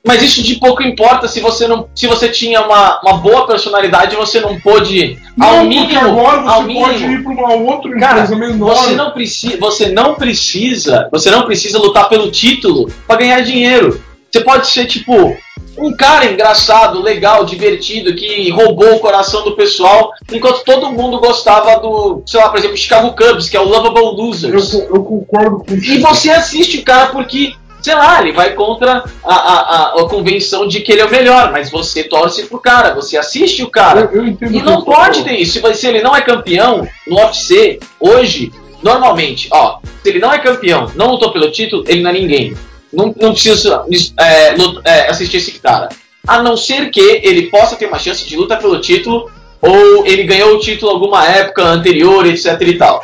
Mas 0.07 0.23
isso 0.23 0.43
de 0.43 0.57
pouco 0.57 0.83
importa 0.83 1.27
se 1.29 1.41
você 1.41 1.67
não, 1.67 1.89
se 1.95 2.07
você 2.07 2.29
tinha 2.29 2.61
uma, 2.61 3.01
uma 3.03 3.17
boa 3.19 3.47
personalidade, 3.47 4.17
você 4.17 4.39
não 4.39 4.61
pôde 4.61 5.19
Não, 5.35 5.61
ao 5.61 5.65
mínimo, 5.65 5.99
agora 5.99 6.43
ao 6.43 6.63
você 6.65 6.75
pode 6.75 7.03
mínimo. 7.05 7.13
ir 7.13 7.23
para 7.23 7.33
uma 7.33 7.55
outra 7.55 7.99
Cara, 7.99 8.37
menor. 8.37 8.75
você 8.77 8.95
não 8.95 9.11
precisa, 9.13 9.57
você 9.59 9.89
não 9.89 10.15
precisa, 10.15 11.09
você 11.11 11.31
não 11.31 11.45
precisa 11.45 11.79
lutar 11.79 12.09
pelo 12.11 12.31
título 12.31 12.91
para 13.07 13.17
ganhar 13.21 13.41
dinheiro. 13.41 13.99
Você 14.31 14.41
pode 14.41 14.67
ser 14.67 14.85
tipo 14.87 15.35
um 15.79 15.93
cara 15.97 16.27
engraçado, 16.27 17.03
legal, 17.03 17.45
divertido, 17.45 18.15
que 18.15 18.51
roubou 18.51 18.95
o 18.95 19.01
coração 19.01 19.43
do 19.45 19.57
pessoal, 19.57 20.11
enquanto 20.33 20.65
todo 20.65 20.93
mundo 20.93 21.19
gostava 21.19 21.81
do, 21.81 22.23
sei 22.27 22.41
lá, 22.41 22.49
por 22.49 22.59
exemplo, 22.59 22.77
Chicago 22.77 23.15
Cubs, 23.17 23.49
que 23.49 23.57
é 23.57 23.61
o 23.61 23.69
Lovable 23.69 24.03
Eu, 24.03 24.13
Losers. 24.13 24.75
eu 24.75 25.03
concordo 25.03 25.65
com 25.65 25.75
E 25.75 25.99
você 25.99 26.31
assiste 26.31 26.79
o 26.79 26.85
cara 26.85 27.07
porque, 27.07 27.55
sei 27.83 27.95
lá, 27.95 28.21
ele 28.21 28.33
vai 28.33 28.55
contra 28.55 29.05
a, 29.25 29.35
a, 29.35 30.01
a, 30.01 30.09
convenção 30.09 30.67
de 30.67 30.81
que 30.81 30.93
ele 30.93 31.01
é 31.01 31.07
o 31.07 31.11
melhor, 31.11 31.51
mas 31.51 31.71
você 31.71 32.05
torce 32.05 32.45
pro 32.47 32.59
cara, 32.59 32.95
você 32.95 33.17
assiste 33.17 33.63
o 33.63 33.71
cara. 33.71 34.11
Eu, 34.13 34.23
eu 34.23 34.27
entendo 34.27 34.55
E 34.55 34.63
não 34.63 34.81
você 34.81 34.85
pode 34.85 35.25
ter 35.25 35.35
isso. 35.35 35.61
Se 35.75 35.87
ele 35.89 36.03
não 36.03 36.15
é 36.15 36.21
campeão 36.21 36.87
no 37.07 37.17
UFC, 37.17 37.81
hoje, 37.99 38.53
normalmente, 38.83 39.49
ó, 39.51 39.79
se 40.03 40.09
ele 40.09 40.19
não 40.19 40.33
é 40.33 40.39
campeão, 40.39 40.91
não 40.95 41.11
lutou 41.13 41.33
pelo 41.33 41.51
título, 41.51 41.85
ele 41.87 42.03
não 42.03 42.11
é 42.11 42.13
ninguém. 42.13 42.55
Não, 42.95 43.15
não 43.21 43.33
precisa 43.33 43.85
é, 44.19 44.55
é, 44.85 45.11
assistir 45.11 45.39
esse 45.39 45.53
cara. 45.53 45.89
A 46.27 46.43
não 46.43 46.57
ser 46.57 46.91
que 46.91 47.01
ele 47.01 47.51
possa 47.51 47.77
ter 47.77 47.87
uma 47.87 47.99
chance 47.99 48.27
de 48.27 48.37
luta 48.37 48.57
pelo 48.57 48.81
título, 48.81 49.31
ou 49.61 50.07
ele 50.07 50.25
ganhou 50.25 50.55
o 50.55 50.61
título 50.61 50.91
em 50.91 50.95
alguma 50.95 51.27
época 51.27 51.63
anterior, 51.63 52.27
etc 52.27 52.61
e 52.63 52.75
tal. 52.79 53.03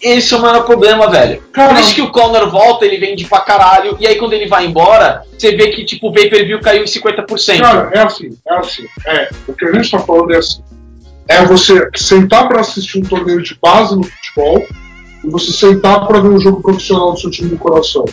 Esse 0.00 0.34
é 0.34 0.36
o 0.36 0.42
maior 0.42 0.64
problema, 0.64 1.08
velho. 1.10 1.42
Cara, 1.50 1.72
Por 1.72 1.80
isso 1.80 1.94
que 1.94 2.02
o 2.02 2.12
Conor 2.12 2.50
volta, 2.50 2.84
ele 2.84 2.98
vende 2.98 3.24
pra 3.24 3.40
caralho, 3.40 3.96
e 3.98 4.06
aí 4.06 4.16
quando 4.16 4.34
ele 4.34 4.46
vai 4.46 4.66
embora, 4.66 5.22
você 5.36 5.56
vê 5.56 5.70
que 5.70 5.82
tipo, 5.82 6.08
o 6.08 6.12
pay-per-view 6.12 6.60
caiu 6.60 6.82
em 6.82 6.86
50%. 6.86 7.60
Cara, 7.60 7.90
é 7.94 8.00
assim, 8.00 8.28
é 8.46 8.54
assim. 8.54 8.86
É, 9.06 9.30
o 9.48 9.54
que 9.54 9.64
a 9.64 9.72
gente 9.72 9.90
tá 9.90 9.98
falando 9.98 10.34
é 10.34 10.36
assim. 10.36 10.62
É 11.26 11.42
você 11.46 11.88
sentar 11.96 12.46
pra 12.46 12.60
assistir 12.60 12.98
um 12.98 13.02
torneio 13.02 13.42
de 13.42 13.54
base 13.58 13.96
no 13.96 14.04
futebol 14.04 14.62
e 15.24 15.30
você 15.30 15.52
sentar 15.52 16.06
pra 16.06 16.20
ver 16.20 16.28
um 16.28 16.40
jogo 16.40 16.60
profissional 16.62 17.12
do 17.12 17.20
seu 17.20 17.30
time 17.30 17.50
do 17.50 17.56
coração. 17.58 18.04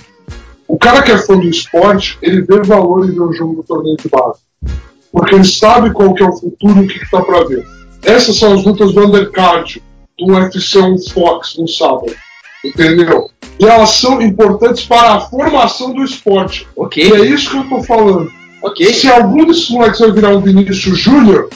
O 0.67 0.77
cara 0.77 1.01
que 1.01 1.11
é 1.11 1.17
fã 1.17 1.37
do 1.37 1.47
esporte, 1.47 2.17
ele 2.21 2.41
vê 2.43 2.61
valor 2.61 3.05
em 3.05 3.11
ver 3.11 3.21
um 3.21 3.33
jogo 3.33 3.55
do 3.55 3.63
torneio 3.63 3.97
de 3.97 4.07
base. 4.09 4.39
Porque 5.11 5.35
ele 5.35 5.43
sabe 5.43 5.91
qual 5.91 6.13
que 6.13 6.23
é 6.23 6.27
o 6.27 6.31
futuro 6.37 6.81
e 6.81 6.85
o 6.85 6.87
que, 6.87 6.99
que 6.99 7.11
tá 7.11 7.21
pra 7.21 7.43
ver. 7.43 7.67
Essas 8.03 8.37
são 8.37 8.53
as 8.53 8.63
lutas 8.63 8.93
do 8.93 9.05
undercard 9.05 9.83
do 10.17 10.33
UFC 10.33 10.79
1 10.79 10.97
Fox 11.13 11.57
no 11.57 11.67
sábado. 11.67 12.13
Entendeu? 12.63 13.29
E 13.59 13.65
elas 13.65 13.89
são 13.89 14.21
importantes 14.21 14.85
para 14.85 15.15
a 15.15 15.19
formação 15.21 15.93
do 15.93 16.03
esporte. 16.03 16.67
Ok, 16.75 17.03
E 17.03 17.11
é 17.13 17.25
isso 17.25 17.49
que 17.51 17.57
eu 17.57 17.67
tô 17.69 17.83
falando. 17.83 18.31
ok. 18.63 18.93
Se 18.93 19.09
algum 19.09 19.45
desses 19.45 19.69
moleques 19.69 19.99
vai 19.99 20.11
virar 20.11 20.29
um 20.29 20.41
Vinícius 20.41 20.97
Júnior, 20.97 21.49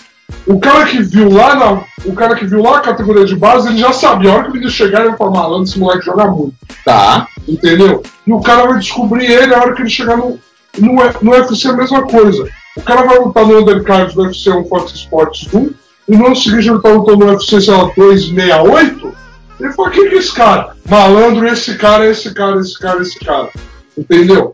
o 0.48 0.60
cara 0.60 0.86
que 0.86 1.02
viu 1.02 1.30
lá 1.32 1.56
na, 1.56 1.84
o 2.06 2.14
cara 2.14 2.36
que 2.36 2.46
viu 2.46 2.62
lá 2.62 2.78
a 2.78 2.82
categoria 2.82 3.26
de 3.26 3.36
base, 3.36 3.68
ele 3.68 3.78
já 3.80 3.92
sabia. 3.92 4.32
A 4.32 4.34
hora 4.36 4.44
que 4.44 4.50
o 4.50 4.54
Vinícius 4.54 4.74
chegar, 4.76 5.00
ele 5.00 5.10
vai 5.10 5.18
falar, 5.18 5.32
malandro, 5.32 5.64
esse 5.64 5.80
moleque 5.80 6.06
joga 6.06 6.26
muito, 6.28 6.54
Tá. 6.84 7.28
entendeu? 7.48 8.04
E 8.26 8.32
o 8.32 8.42
cara 8.42 8.68
vai 8.68 8.80
descobrir 8.80 9.26
ele 9.26 9.54
a 9.54 9.60
hora 9.60 9.74
que 9.74 9.82
ele 9.82 9.90
chegar 9.90 10.18
no, 10.18 10.40
no, 10.78 10.94
no 11.22 11.32
UFC 11.32 11.68
a 11.68 11.74
mesma 11.74 12.04
coisa. 12.04 12.48
O 12.76 12.82
cara 12.82 13.04
vai 13.04 13.18
lutar 13.18 13.46
no 13.46 13.60
undercard 13.60 14.14
do 14.14 14.22
UFC 14.22 14.50
1 14.52 14.66
Fox 14.66 14.92
Sports 14.94 15.48
1, 15.54 15.72
e 16.08 16.16
no 16.18 16.28
ano 16.28 16.36
seguinte 16.36 16.70
ele 16.70 16.80
tá 16.80 16.90
lutando 16.90 17.26
no 17.26 17.32
UFC, 17.32 17.62
sei 17.62 17.74
lá, 17.74 17.90
268, 17.96 19.16
ele 19.60 19.74
fala, 19.74 19.90
quem 19.90 20.10
que 20.10 20.16
é 20.16 20.18
esse 20.20 20.34
cara? 20.34 20.76
Malandro, 20.88 21.48
esse 21.48 21.76
cara, 21.78 22.06
esse 22.10 22.34
cara, 22.34 22.60
esse 22.60 22.78
cara, 22.78 23.02
esse 23.02 23.20
cara. 23.20 23.50
Entendeu? 23.98 24.54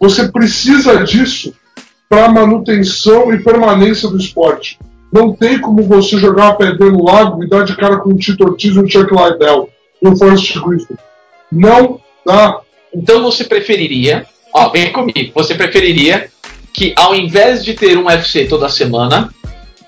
Você 0.00 0.28
precisa 0.28 1.04
disso 1.04 1.52
para 2.08 2.28
manutenção 2.28 3.32
e 3.32 3.38
permanência 3.42 4.08
do 4.08 4.16
esporte. 4.16 4.78
Não 5.12 5.32
tem 5.32 5.60
como 5.60 5.82
você 5.82 6.16
jogar 6.18 6.44
uma 6.44 6.54
pedra 6.54 6.90
no 6.90 7.04
lago 7.04 7.42
e 7.42 7.48
dar 7.48 7.64
de 7.64 7.76
cara 7.76 7.98
com 7.98 8.10
o 8.10 8.16
Tito 8.16 8.44
Ortiz 8.44 8.76
e 8.76 8.78
o 8.78 8.88
Chuck 8.88 9.12
Liddell 9.12 9.68
e 10.00 10.08
o 10.08 10.16
Forrest 10.16 10.56
Griffin. 10.58 10.94
Não 11.50 12.00
dá. 12.24 12.60
Então 12.94 13.22
você 13.22 13.44
preferiria, 13.44 14.26
ó, 14.54 14.68
vem 14.68 14.92
comigo, 14.92 15.32
você 15.34 15.54
preferiria 15.54 16.30
que 16.72 16.92
ao 16.96 17.14
invés 17.14 17.64
de 17.64 17.74
ter 17.74 17.98
um 17.98 18.06
UFC 18.06 18.46
toda 18.46 18.68
semana, 18.68 19.32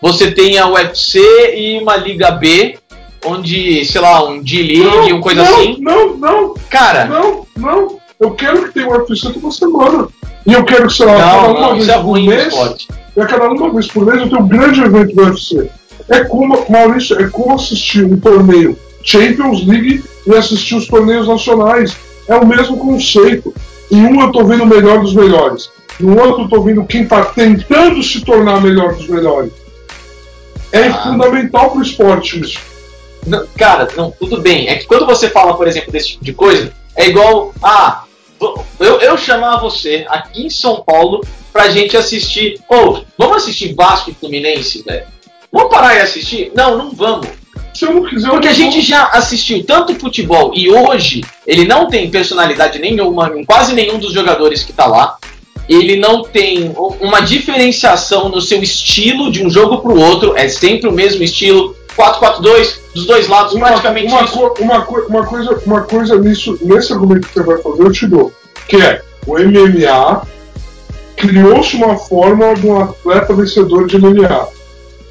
você 0.00 0.32
tenha 0.32 0.66
o 0.66 0.74
UFC 0.74 1.20
e 1.56 1.78
uma 1.80 1.96
Liga 1.96 2.32
B, 2.32 2.76
onde, 3.24 3.84
sei 3.84 4.00
lá, 4.00 4.24
um 4.24 4.42
D-League, 4.42 5.12
uma 5.12 5.22
coisa 5.22 5.44
não, 5.44 5.54
assim. 5.54 5.76
Não, 5.78 6.16
não, 6.16 6.54
Cara, 6.68 7.04
não, 7.04 7.46
não. 7.56 7.98
Eu 8.18 8.32
quero 8.32 8.64
que 8.64 8.74
tenha 8.74 8.88
um 8.88 8.92
UFC 8.92 9.32
toda 9.32 9.50
semana. 9.52 10.08
E 10.44 10.52
eu 10.52 10.64
quero 10.64 10.88
que, 10.88 10.94
sei 10.94 11.06
lá, 11.06 11.42
não, 11.42 11.54
não, 11.54 11.76
isso 11.76 11.90
é 11.90 11.96
ruim 11.96 12.28
mês, 12.28 12.48
esporte. 12.48 12.88
E 13.16 13.20
a 13.20 13.26
cada 13.26 13.48
uma 13.50 13.72
vez 13.72 13.86
por 13.88 14.04
mês 14.06 14.20
eu 14.20 14.28
tenho 14.28 14.42
um 14.42 14.48
grande 14.48 14.80
evento 14.80 15.14
do 15.14 15.22
UFC. 15.22 15.70
É 16.08 16.24
como, 16.24 16.64
Maurício, 16.68 17.20
é 17.20 17.28
como 17.28 17.54
assistir 17.54 18.04
um 18.04 18.16
torneio 18.18 18.76
Champions 19.02 19.66
League 19.66 20.02
e 20.26 20.34
assistir 20.34 20.74
os 20.74 20.86
torneios 20.86 21.28
nacionais. 21.28 21.96
É 22.28 22.36
o 22.36 22.46
mesmo 22.46 22.76
conceito. 22.78 23.52
Em 23.90 24.04
um 24.06 24.20
eu 24.20 24.32
tô 24.32 24.44
vendo 24.44 24.62
o 24.64 24.66
melhor 24.66 25.00
dos 25.00 25.14
melhores. 25.14 25.70
No 26.00 26.18
outro 26.18 26.44
eu 26.44 26.48
tô 26.48 26.62
vendo 26.62 26.84
quem 26.84 27.06
tá 27.06 27.24
tentando 27.26 28.02
se 28.02 28.20
tornar 28.22 28.60
melhor 28.62 28.94
dos 28.94 29.08
melhores. 29.08 29.52
É 30.72 30.86
Ah. 30.86 30.94
fundamental 31.02 31.70
pro 31.70 31.82
esporte 31.82 32.40
isso. 32.40 32.58
Não, 33.26 33.46
cara, 33.56 33.88
não, 33.96 34.10
tudo 34.10 34.40
bem. 34.40 34.68
É 34.68 34.76
que 34.76 34.86
quando 34.86 35.06
você 35.06 35.28
fala, 35.28 35.54
por 35.54 35.68
exemplo, 35.68 35.92
desse 35.92 36.12
tipo 36.12 36.24
de 36.24 36.32
coisa, 36.32 36.72
é 36.96 37.08
igual, 37.08 37.52
ah, 37.62 38.04
eu, 38.80 39.00
eu 39.00 39.16
chamar 39.16 39.58
você 39.58 40.04
aqui 40.08 40.46
em 40.46 40.50
São 40.50 40.82
Paulo 40.82 41.24
pra 41.52 41.68
gente 41.68 41.96
assistir. 41.96 42.60
Ô, 42.68 43.00
vamos 43.16 43.38
assistir 43.38 43.74
Vasco 43.74 44.10
e 44.10 44.14
Fluminense, 44.14 44.82
velho? 44.82 45.06
Vamos 45.52 45.70
parar 45.70 45.94
e 45.96 46.00
assistir? 46.00 46.50
Não, 46.54 46.78
não 46.78 46.90
vamos. 46.90 47.28
Se 47.74 47.84
eu 47.84 47.94
não 47.94 48.04
quiser, 48.04 48.28
Porque 48.28 48.48
a 48.48 48.52
gente 48.52 48.80
já 48.80 49.06
assistiu 49.06 49.64
tanto 49.64 49.94
futebol 49.94 50.52
e 50.54 50.70
hoje 50.70 51.22
ele 51.46 51.64
não 51.64 51.88
tem 51.88 52.10
personalidade 52.10 52.78
nenhuma 52.78 53.32
em 53.34 53.44
quase 53.44 53.74
nenhum 53.74 53.98
dos 53.98 54.12
jogadores 54.12 54.62
que 54.62 54.72
tá 54.72 54.86
lá. 54.86 55.16
Ele 55.68 55.96
não 55.96 56.22
tem 56.22 56.74
uma 57.00 57.20
diferenciação 57.20 58.28
no 58.28 58.40
seu 58.40 58.62
estilo 58.62 59.30
de 59.30 59.44
um 59.44 59.48
jogo 59.48 59.78
pro 59.78 59.98
outro, 59.98 60.36
é 60.36 60.48
sempre 60.48 60.88
o 60.88 60.92
mesmo 60.92 61.22
estilo, 61.22 61.74
4-4-2, 61.96 62.78
dos 62.94 63.06
dois 63.06 63.26
lados, 63.28 63.54
uma, 63.54 63.68
praticamente 63.68 64.12
uma, 64.12 64.22
isso. 64.24 64.32
co- 64.32 64.54
uma, 64.60 64.86
uma 65.08 65.26
coisa, 65.26 65.62
uma 65.66 65.80
coisa 65.82 66.18
nisso, 66.18 66.58
nesse 66.62 66.92
argumento 66.92 67.26
que 67.28 67.34
você 67.34 67.42
vai 67.42 67.58
fazer, 67.58 67.82
eu 67.82 67.92
te 67.92 68.06
dou. 68.06 68.32
Que 68.68 68.76
é 68.76 69.02
o 69.26 69.38
MMA 69.38 70.26
criou-se 71.16 71.76
uma 71.76 71.96
forma 71.96 72.54
de 72.54 72.66
um 72.66 72.80
atleta 72.82 73.32
vencedor 73.34 73.86
de 73.86 73.98
MMA. 73.98 74.48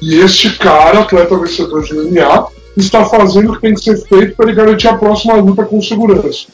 E 0.00 0.16
este 0.20 0.50
cara, 0.58 1.00
atleta 1.00 1.36
vencedor 1.38 1.82
de 1.84 1.94
MMA, 1.94 2.48
está 2.76 3.04
fazendo 3.04 3.50
o 3.52 3.54
que 3.54 3.62
tem 3.62 3.74
que 3.74 3.82
ser 3.82 3.96
feito 4.06 4.36
para 4.36 4.46
ele 4.46 4.56
garantir 4.56 4.88
a 4.88 4.96
próxima 4.96 5.34
luta 5.34 5.64
com 5.64 5.80
segurança. 5.80 6.46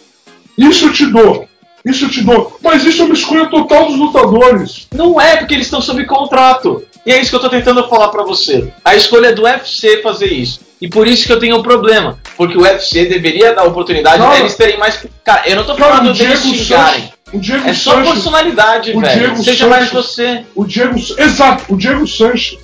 Isso 0.57 0.87
eu 0.87 0.93
te 0.93 1.07
dou. 1.07 1.47
Isso 1.85 2.05
eu 2.05 2.11
te 2.11 2.22
dou. 2.22 2.57
Mas 2.62 2.85
isso 2.85 3.03
é 3.03 3.05
uma 3.05 3.14
escolha 3.14 3.47
total 3.49 3.87
dos 3.87 3.97
lutadores. 3.99 4.87
Não 4.93 5.20
é 5.20 5.37
porque 5.37 5.55
eles 5.55 5.66
estão 5.66 5.81
sob 5.81 6.05
contrato. 6.07 6.83
E 7.09 7.12
é 7.12 7.18
isso 7.22 7.30
que 7.30 7.36
eu 7.36 7.40
tô 7.40 7.48
tentando 7.48 7.88
falar 7.88 8.09
pra 8.09 8.22
você. 8.22 8.68
A 8.84 8.94
escolha 8.94 9.28
é 9.28 9.32
do 9.32 9.44
UFC 9.44 10.02
fazer 10.02 10.26
isso. 10.26 10.61
E 10.78 10.86
por 10.86 11.06
isso 11.09 11.26
que 11.26 11.32
eu 11.32 11.38
tenho 11.38 11.56
um 11.56 11.62
problema. 11.62 12.18
Porque 12.36 12.54
o 12.54 12.61
UFC 12.61 13.06
deveria 13.06 13.54
dar 13.54 13.64
oportunidade 13.64 14.18
Não. 14.18 14.30
deles 14.30 14.54
terem 14.56 14.76
mais. 14.78 15.06
Cara, 15.24 15.48
eu 15.48 15.56
não 15.56 15.64
tô 15.64 15.74
falando 15.74 16.11
o 16.11 16.12
deles 16.12 16.42
Diego 16.42 16.59
xingarem. 16.59 17.11
O 17.32 17.38
Diego 17.40 17.66
É 17.66 17.72
só 17.72 17.92
Sanches, 17.94 18.12
personalidade, 18.12 18.90
o 18.94 19.00
velho. 19.00 19.18
Diego 19.20 19.42
Seja 19.42 19.66
mais 19.68 19.88
Sanches- 19.88 20.06
você. 20.06 20.42
O 20.54 20.66
Diego, 20.66 20.96
exato, 21.16 21.64
o 21.72 21.76
Diego 21.78 22.06
Sanches 22.06 22.59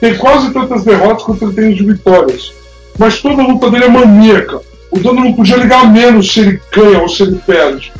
tem 0.00 0.16
quase 0.16 0.52
tantas 0.52 0.82
derrotas 0.84 1.22
quanto 1.22 1.44
ele 1.44 1.52
tem 1.54 1.72
de 1.72 1.84
vitórias. 1.84 2.50
Mas 2.98 3.20
toda 3.22 3.42
a 3.42 3.46
luta 3.46 3.70
dele 3.70 3.84
é 3.84 3.88
maníaca. 3.88 4.60
O 4.90 4.98
dono 4.98 5.20
não 5.22 5.32
podia 5.34 5.56
ligar 5.56 5.88
menos 5.88 6.32
se 6.32 6.40
ele 6.40 6.60
ganha 6.72 6.98
ou 6.98 7.08
se 7.08 7.22
ele 7.22 7.40
perde. 7.46 7.92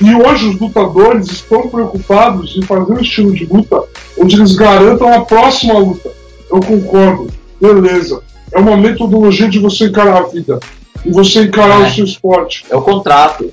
E 0.00 0.14
hoje 0.14 0.48
os 0.48 0.60
lutadores 0.60 1.28
estão 1.30 1.68
preocupados 1.68 2.56
em 2.56 2.62
fazer 2.62 2.92
um 2.92 3.00
estilo 3.00 3.32
de 3.32 3.44
luta 3.46 3.82
onde 4.18 4.36
eles 4.36 4.54
garantam 4.54 5.12
a 5.12 5.24
próxima 5.24 5.74
luta. 5.78 6.10
Eu 6.50 6.60
concordo, 6.60 7.28
beleza. 7.60 8.22
É 8.52 8.58
uma 8.58 8.76
metodologia 8.76 9.48
de 9.48 9.58
você 9.58 9.86
encarar 9.86 10.18
a 10.18 10.22
vida 10.28 10.58
e 11.04 11.10
você 11.10 11.42
encarar 11.42 11.82
É. 11.82 11.86
o 11.88 11.94
seu 11.94 12.04
esporte. 12.04 12.64
É 12.70 12.76
o 12.76 12.82
contrato. 12.82 13.52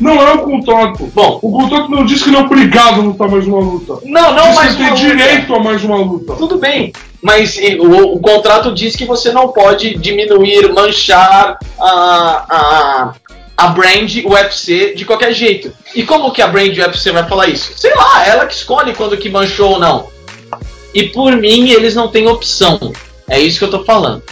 Não 0.00 0.12
é 0.22 0.34
um 0.34 0.38
contrato. 0.38 1.10
Bom. 1.12 1.40
O 1.42 1.50
contrato 1.50 1.90
não 1.90 2.04
diz 2.04 2.22
que 2.22 2.28
ele 2.28 2.36
é 2.36 2.40
obrigado 2.40 3.00
a 3.00 3.04
lutar 3.04 3.28
mais 3.28 3.44
uma 3.46 3.58
luta. 3.58 3.98
Não, 4.04 4.32
não 4.34 4.46
diz 4.48 4.54
mais 4.54 4.74
que 4.76 4.82
ele 4.82 4.90
uma 4.90 4.96
tem 4.96 5.04
luta. 5.08 5.16
direito 5.16 5.54
a 5.54 5.60
mais 5.60 5.82
uma 5.84 5.96
luta. 5.96 6.34
Tudo 6.34 6.58
bem, 6.58 6.92
mas 7.20 7.58
o, 7.80 8.14
o 8.14 8.20
contrato 8.20 8.72
diz 8.72 8.94
que 8.94 9.04
você 9.04 9.32
não 9.32 9.48
pode 9.48 9.98
diminuir, 9.98 10.72
manchar 10.72 11.58
a, 11.80 12.44
a, 12.48 13.12
a 13.56 13.68
brand 13.68 14.10
UFC 14.24 14.94
de 14.94 15.04
qualquer 15.04 15.32
jeito. 15.32 15.72
E 15.94 16.02
como 16.02 16.32
que 16.32 16.42
a 16.42 16.48
brand 16.48 16.76
UFC 16.76 17.12
vai 17.12 17.26
falar 17.28 17.48
isso? 17.48 17.72
Sei 17.76 17.94
lá, 17.94 18.26
ela 18.26 18.46
que 18.46 18.54
escolhe 18.54 18.94
quando 18.94 19.16
que 19.16 19.28
manchou 19.28 19.72
ou 19.72 19.78
não. 19.78 20.08
E 20.92 21.04
por 21.04 21.36
mim, 21.36 21.70
eles 21.70 21.94
não 21.94 22.08
têm 22.08 22.28
opção. 22.28 22.92
É 23.28 23.40
isso 23.40 23.58
que 23.58 23.64
eu 23.64 23.70
tô 23.70 23.84
falando. 23.84 24.22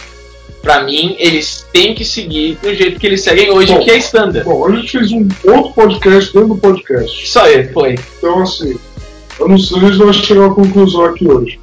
Pra 0.61 0.83
mim, 0.83 1.15
eles 1.19 1.67
têm 1.73 1.93
que 1.93 2.05
seguir 2.05 2.57
do 2.61 2.73
jeito 2.73 2.97
que 2.97 3.05
eles 3.05 3.21
seguem 3.21 3.51
hoje, 3.51 3.73
Bom, 3.73 3.83
que 3.83 3.91
é 3.91 3.97
standard. 3.97 4.45
Bom, 4.45 4.65
a 4.65 4.75
gente 4.75 4.91
fez 4.91 5.11
um 5.11 5.27
outro 5.43 5.73
podcast 5.73 6.33
dentro 6.33 6.49
do 6.49 6.57
podcast. 6.57 7.23
Isso 7.23 7.39
aí, 7.39 7.67
foi. 7.67 7.95
Então, 8.17 8.41
assim, 8.41 8.79
eu 9.39 9.49
não 9.49 9.57
sei 9.57 9.79
se 9.79 9.97
vai 9.97 10.13
chegar 10.13 10.41
a 10.41 10.45
uma 10.45 10.55
conclusão 10.55 11.03
aqui 11.03 11.27
hoje. 11.27 11.59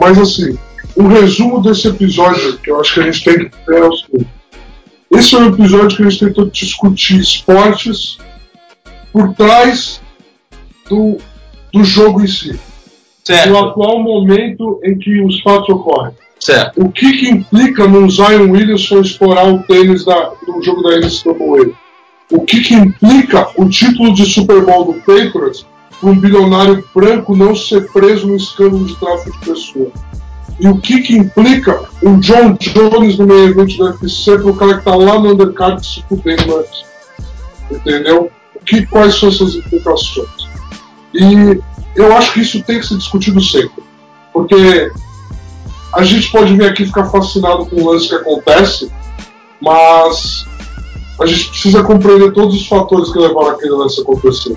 Mas, 0.00 0.18
assim, 0.18 0.58
um 0.96 1.06
resumo 1.06 1.62
desse 1.62 1.86
episódio 1.86 2.58
que 2.58 2.70
eu 2.72 2.80
acho 2.80 2.94
que 2.94 3.00
a 3.00 3.02
gente 3.04 3.22
tem 3.22 3.38
que 3.38 3.56
ter 3.64 3.76
é 3.76 3.84
o 3.84 3.92
seguinte. 3.92 4.39
Esse 5.10 5.34
é 5.34 5.38
um 5.38 5.48
episódio 5.48 5.96
que 5.96 6.02
a 6.04 6.08
gente 6.08 6.24
tentou 6.24 6.46
discutir 6.46 7.18
esportes 7.18 8.18
por 9.12 9.34
trás 9.34 10.00
do, 10.88 11.18
do 11.72 11.82
jogo 11.82 12.22
em 12.22 12.28
si. 12.28 12.58
Certo, 13.24 13.56
atual 13.56 14.02
momento 14.02 14.80
em 14.84 14.96
que 14.98 15.20
os 15.22 15.40
fatos 15.40 15.68
ocorrem. 15.68 16.12
certo. 16.38 16.80
O 16.80 16.90
que, 16.90 17.12
que 17.18 17.28
implica 17.28 17.86
no 17.86 18.08
Zion 18.08 18.50
Williamson 18.50 19.00
explorar 19.00 19.52
o 19.52 19.62
tênis 19.64 20.04
da, 20.04 20.32
no 20.46 20.62
jogo 20.62 20.82
da 20.82 20.98
NCAA? 20.98 21.72
O 22.30 22.40
que, 22.42 22.60
que 22.60 22.74
implica 22.74 23.48
o 23.56 23.68
título 23.68 24.14
de 24.14 24.24
Super 24.24 24.64
Bowl 24.64 24.92
do 24.92 25.00
Patriots 25.00 25.66
para 26.00 26.10
um 26.10 26.18
bilionário 26.18 26.84
branco 26.94 27.36
não 27.36 27.54
ser 27.54 27.90
preso 27.92 28.28
no 28.28 28.36
escândalo 28.36 28.84
de 28.84 28.96
tráfico 28.96 29.38
de 29.40 29.46
pessoas? 29.46 29.92
E 30.60 30.68
o 30.68 30.78
que, 30.78 31.00
que 31.00 31.16
implica 31.16 31.88
o 32.02 32.16
John 32.16 32.54
Jones 32.60 33.16
no 33.18 33.26
meio 33.26 33.48
evento 33.48 33.76
do 33.78 33.84
UFC 33.84 34.38
para 34.38 34.50
o 34.50 34.56
cara 34.56 34.74
que 34.74 34.78
está 34.80 34.94
lá 34.94 35.18
no 35.18 35.32
undercard 35.32 35.84
se 35.84 36.04
fudendo 36.06 36.58
antes? 36.58 36.84
Entendeu? 37.70 38.30
O 38.54 38.64
que, 38.64 38.84
quais 38.86 39.18
são 39.18 39.30
essas 39.30 39.54
implicações? 39.54 40.28
E 41.14 41.58
eu 41.96 42.14
acho 42.14 42.34
que 42.34 42.40
isso 42.40 42.62
tem 42.62 42.78
que 42.78 42.86
ser 42.86 42.98
discutido 42.98 43.40
sempre. 43.40 43.82
Porque 44.34 44.92
a 45.94 46.04
gente 46.04 46.30
pode 46.30 46.54
vir 46.54 46.66
aqui 46.66 46.84
ficar 46.84 47.06
fascinado 47.06 47.64
com 47.64 47.76
o 47.76 47.90
lance 47.90 48.08
que 48.08 48.14
acontece, 48.14 48.92
mas 49.62 50.46
a 51.18 51.24
gente 51.24 51.48
precisa 51.48 51.82
compreender 51.82 52.32
todos 52.32 52.54
os 52.54 52.68
fatores 52.68 53.10
que 53.10 53.18
levaram 53.18 53.50
aquele 53.50 53.72
lance 53.72 53.98
a 53.98 54.02
acontecer. 54.02 54.54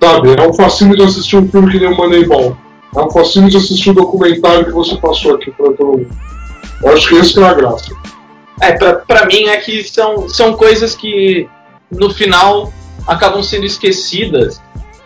Sabe? 0.00 0.34
É 0.38 0.48
um 0.48 0.52
fascínio 0.52 0.96
de 0.96 1.02
assistir 1.02 1.36
um 1.36 1.48
filme 1.48 1.72
que 1.72 1.80
nem 1.80 1.92
o 1.92 1.96
Moneyball. 1.96 2.56
É 2.96 3.00
um 3.00 3.10
fascínio 3.10 3.50
de 3.50 3.56
assistir 3.56 3.90
um 3.90 3.94
documentário 3.94 4.66
que 4.66 4.72
você 4.72 4.96
passou 4.96 5.34
aqui 5.34 5.50
para 5.50 5.72
todo 5.72 5.98
mundo. 5.98 6.08
Eu 6.82 6.92
acho 6.92 7.08
que 7.08 7.14
esse 7.16 7.32
que 7.34 7.40
é 7.40 7.44
a 7.44 7.54
graça. 7.54 7.92
É, 8.60 8.72
pra, 8.72 8.94
pra 8.96 9.26
mim 9.26 9.44
é 9.48 9.56
que 9.56 9.82
são, 9.82 10.28
são 10.28 10.54
coisas 10.54 10.94
que 10.94 11.48
no 11.90 12.10
final 12.10 12.72
acabam 13.06 13.42
sendo 13.42 13.66
esquecidas. 13.66 14.60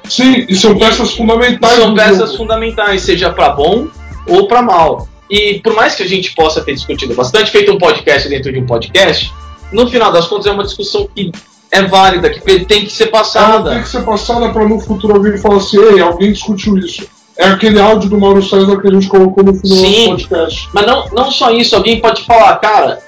Sim, 0.09 0.47
e 0.49 0.55
são 0.55 0.79
peças 0.79 1.13
fundamentais 1.13 1.77
São 1.77 1.95
peças 1.95 2.19
jogo. 2.31 2.37
fundamentais, 2.37 3.03
seja 3.03 3.31
pra 3.31 3.51
bom 3.51 3.89
ou 4.27 4.47
pra 4.49 4.63
mal. 4.63 5.09
E 5.31 5.61
por 5.61 5.75
mais 5.75 5.95
que 5.95 6.03
a 6.03 6.09
gente 6.09 6.35
possa 6.35 6.63
ter 6.63 6.75
discutido 6.75 7.15
bastante, 7.15 7.51
feito 7.51 7.73
um 7.73 7.79
podcast 7.79 8.29
dentro 8.29 8.51
de 8.53 8.59
um 8.59 8.67
podcast, 8.67 9.33
no 9.73 9.89
final 9.89 10.11
das 10.11 10.27
contas 10.27 10.47
é 10.47 10.51
uma 10.51 10.65
discussão 10.65 11.07
que 11.15 11.31
é 11.71 11.83
válida, 11.83 12.31
que 12.31 12.41
tem 12.65 12.85
que 12.87 12.91
ser 12.93 13.05
Ela 13.05 13.13
passada. 13.13 13.71
tem 13.71 13.83
que 13.83 13.89
ser 13.89 14.03
passada 14.03 14.49
para 14.51 14.67
no 14.67 14.81
futuro 14.81 15.15
alguém 15.15 15.37
falar 15.37 15.57
assim: 15.57 15.79
ei, 15.79 16.01
alguém 16.01 16.33
discutiu 16.33 16.79
isso. 16.79 17.07
É 17.39 17.47
aquele 17.47 17.81
áudio 17.81 18.11
do 18.11 18.19
Mauro 18.19 18.43
César 18.43 18.81
que 18.81 18.89
a 18.89 18.91
gente 18.93 19.07
colocou 19.09 19.45
no 19.45 19.55
final 19.55 19.79
Sim. 19.79 20.05
do 20.05 20.11
podcast. 20.11 20.69
Mas 20.73 20.87
não, 20.87 21.09
não 21.13 21.31
só 21.31 21.51
isso, 21.53 21.77
alguém 21.77 22.01
pode 22.01 22.23
falar, 22.25 22.57
cara, 22.57 22.99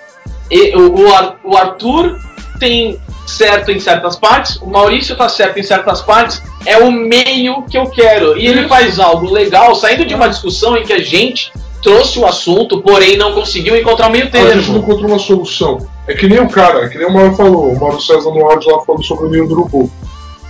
o, 0.74 1.02
o 1.02 1.12
Ar- 1.14 1.36
o 1.44 1.56
Arthur 1.56 2.16
tem 2.60 2.98
certo 3.26 3.70
em 3.70 3.78
certas 3.80 4.16
partes, 4.16 4.56
o 4.56 4.66
Maurício 4.66 5.16
tá 5.16 5.28
certo 5.28 5.58
em 5.58 5.62
certas 5.62 6.00
partes, 6.02 6.42
é 6.64 6.78
o 6.78 6.90
meio 6.92 7.62
que 7.62 7.76
eu 7.76 7.86
quero. 7.86 8.36
E 8.38 8.46
ele 8.46 8.68
faz 8.68 8.98
algo 9.00 9.30
legal, 9.30 9.74
saindo 9.74 10.04
de 10.04 10.14
uma 10.14 10.28
discussão 10.28 10.76
em 10.76 10.84
que 10.84 10.92
a 10.92 11.00
gente 11.00 11.52
trouxe 11.82 12.18
o 12.18 12.26
assunto, 12.26 12.82
porém 12.82 13.16
não 13.16 13.32
conseguiu 13.32 13.76
encontrar 13.76 14.08
o 14.08 14.10
meio 14.12 14.24
A 14.24 14.26
gente 14.26 14.36
não 14.44 14.50
termo. 14.62 14.78
encontrou 14.78 15.08
uma 15.10 15.18
solução. 15.18 15.78
É 16.06 16.14
que 16.14 16.28
nem 16.28 16.38
o 16.40 16.48
cara, 16.48 16.84
é 16.84 16.88
que 16.88 16.98
nem 16.98 17.06
o 17.06 17.12
Mauro 17.12 17.34
falou, 17.34 17.72
o 17.72 17.80
Mauro 17.80 18.00
César 18.00 18.30
no 18.30 18.44
áudio 18.44 18.70
lá 18.76 18.84
falando 18.84 19.04
sobre 19.04 19.26
o 19.26 19.30
ninho 19.30 19.46
do 19.48 19.54
urubu. 19.54 19.90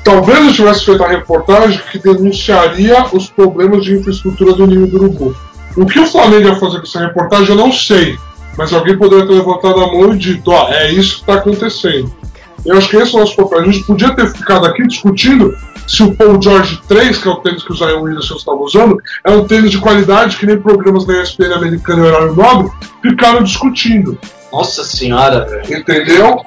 Talvez 0.05 0.47
eu 0.47 0.53
tivesse 0.53 0.85
feito 0.85 1.05
a 1.05 1.09
reportagem 1.09 1.81
que 1.91 1.99
denunciaria 1.99 3.05
os 3.13 3.29
problemas 3.29 3.85
de 3.85 3.95
infraestrutura 3.95 4.55
do 4.55 4.67
ninho 4.67 4.87
do 4.87 4.97
urubu. 4.97 5.37
O 5.77 5.87
que 5.87 6.01
o 6.01 6.07
Flamengo 6.07 6.49
ia 6.49 6.57
fazer 6.57 6.79
com 6.79 6.85
essa 6.85 7.01
reportagem 7.01 7.51
eu 7.51 7.57
não 7.57 7.71
sei, 7.71 8.19
mas 8.57 8.73
alguém 8.73 8.97
poderia 8.97 9.27
ter 9.27 9.35
levantado 9.35 9.81
a 9.81 9.87
mão 9.87 10.15
e 10.15 10.19
dito, 10.19 10.51
ó, 10.51 10.69
é 10.69 10.91
isso 10.91 11.17
que 11.17 11.21
está 11.21 11.35
acontecendo. 11.35 12.13
Eu 12.65 12.77
acho 12.77 12.91
que 12.91 12.97
esse 12.97 13.15
é 13.15 13.19
o 13.19 13.21
nosso 13.21 13.37
papel. 13.37 13.61
A 13.61 13.65
gente 13.65 13.85
podia 13.85 14.15
ter 14.15 14.31
ficado 14.33 14.67
aqui 14.67 14.87
discutindo 14.87 15.57
se 15.87 16.03
o 16.03 16.15
Paul 16.15 16.41
George 16.41 16.81
3, 16.87 17.19
que 17.19 17.29
é 17.29 17.31
o 17.31 17.37
tênis 17.37 17.63
que 17.63 17.73
o 17.73 17.75
Zion 17.75 18.03
Williamson 18.03 18.37
estava 18.37 18.59
usando, 18.59 18.99
é 19.25 19.31
um 19.31 19.47
tênis 19.47 19.71
de 19.71 19.79
qualidade 19.79 20.37
que 20.37 20.47
nem 20.47 20.61
programas 20.61 21.05
da 21.05 21.23
ESPN 21.23 21.55
americana 21.55 22.07
e 22.07 22.09
horário 22.09 22.35
nobre 22.35 22.71
ficaram 23.03 23.43
discutindo. 23.43 24.19
Nossa 24.53 24.85
senhora, 24.85 25.47
velho. 25.47 25.79
Entendeu? 25.81 26.41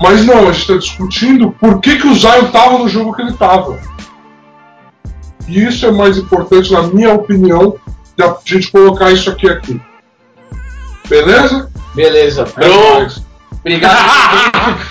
Mas 0.00 0.24
não, 0.24 0.48
a 0.48 0.52
gente 0.52 0.62
está 0.62 0.76
discutindo 0.76 1.52
por 1.52 1.80
que, 1.80 1.96
que 1.98 2.06
o 2.06 2.14
Zion 2.14 2.46
estava 2.46 2.78
no 2.78 2.88
jogo 2.88 3.14
que 3.14 3.20
ele 3.20 3.32
estava. 3.32 3.78
E 5.46 5.62
isso 5.64 5.84
é 5.84 5.90
mais 5.90 6.16
importante, 6.16 6.72
na 6.72 6.82
minha 6.84 7.12
opinião, 7.12 7.76
de 8.16 8.22
a 8.22 8.36
gente 8.44 8.70
colocar 8.70 9.10
isso 9.12 9.28
aqui 9.30 9.48
aqui. 9.48 9.80
Beleza? 11.08 11.70
Beleza. 11.94 12.46
É 12.56 12.60
Bro, 12.60 12.94
nóis. 12.94 13.22
obrigado. 13.60 14.00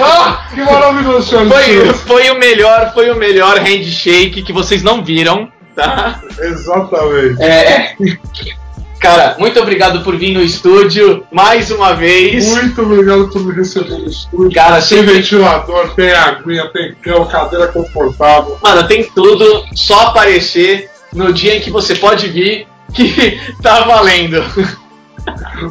Ah, 0.00 0.46
que 0.54 0.62
maravilhoso, 0.62 1.36
Foi, 1.48 1.92
foi 1.94 2.30
o 2.30 2.38
melhor, 2.38 2.92
foi 2.94 3.10
o 3.10 3.16
melhor 3.16 3.58
handshake 3.58 4.42
que 4.42 4.52
vocês 4.52 4.82
não 4.82 5.04
viram, 5.04 5.50
tá? 5.74 6.20
Exatamente. 6.38 7.42
É. 7.42 7.94
Cara, 8.98 9.36
muito 9.38 9.60
obrigado 9.60 10.02
por 10.02 10.16
vir 10.16 10.32
no 10.32 10.42
estúdio 10.42 11.24
mais 11.30 11.70
uma 11.70 11.94
vez. 11.94 12.46
Muito 12.48 12.82
obrigado 12.82 13.28
por 13.28 13.44
me 13.44 13.52
receber 13.54 13.98
no 13.98 14.06
estúdio. 14.06 14.52
Cara, 14.54 14.76
tem 14.76 14.82
sempre. 14.98 15.14
ventilador, 15.14 15.94
tem 15.94 16.12
aguinha, 16.12 16.66
tem 16.72 16.94
cama, 17.02 17.26
cadeira 17.26 17.68
confortável. 17.68 18.58
Mano, 18.62 18.86
tem 18.88 19.04
tudo, 19.14 19.64
só 19.74 20.08
aparecer 20.08 20.90
no 21.12 21.32
dia 21.32 21.56
em 21.56 21.60
que 21.60 21.70
você 21.70 21.94
pode 21.94 22.28
vir, 22.28 22.66
que 22.94 23.38
tá 23.62 23.80
valendo. 23.84 24.42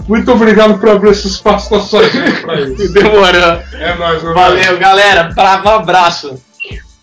Muito 0.07 0.31
obrigado 0.31 0.77
por 0.79 0.89
abrir 0.89 1.11
esse 1.11 1.27
espaço 1.27 1.73
na 1.73 1.81
sua 1.81 2.01
vida 2.03 2.31
pra 2.41 2.59
isso. 2.61 2.93
Demorou. 2.93 3.59
É 3.73 3.95
nóis, 3.97 4.21
meu. 4.23 4.33
Valeu, 4.33 4.77
galera. 4.77 5.31
Bravo 5.33 5.69
abraço. 5.69 6.35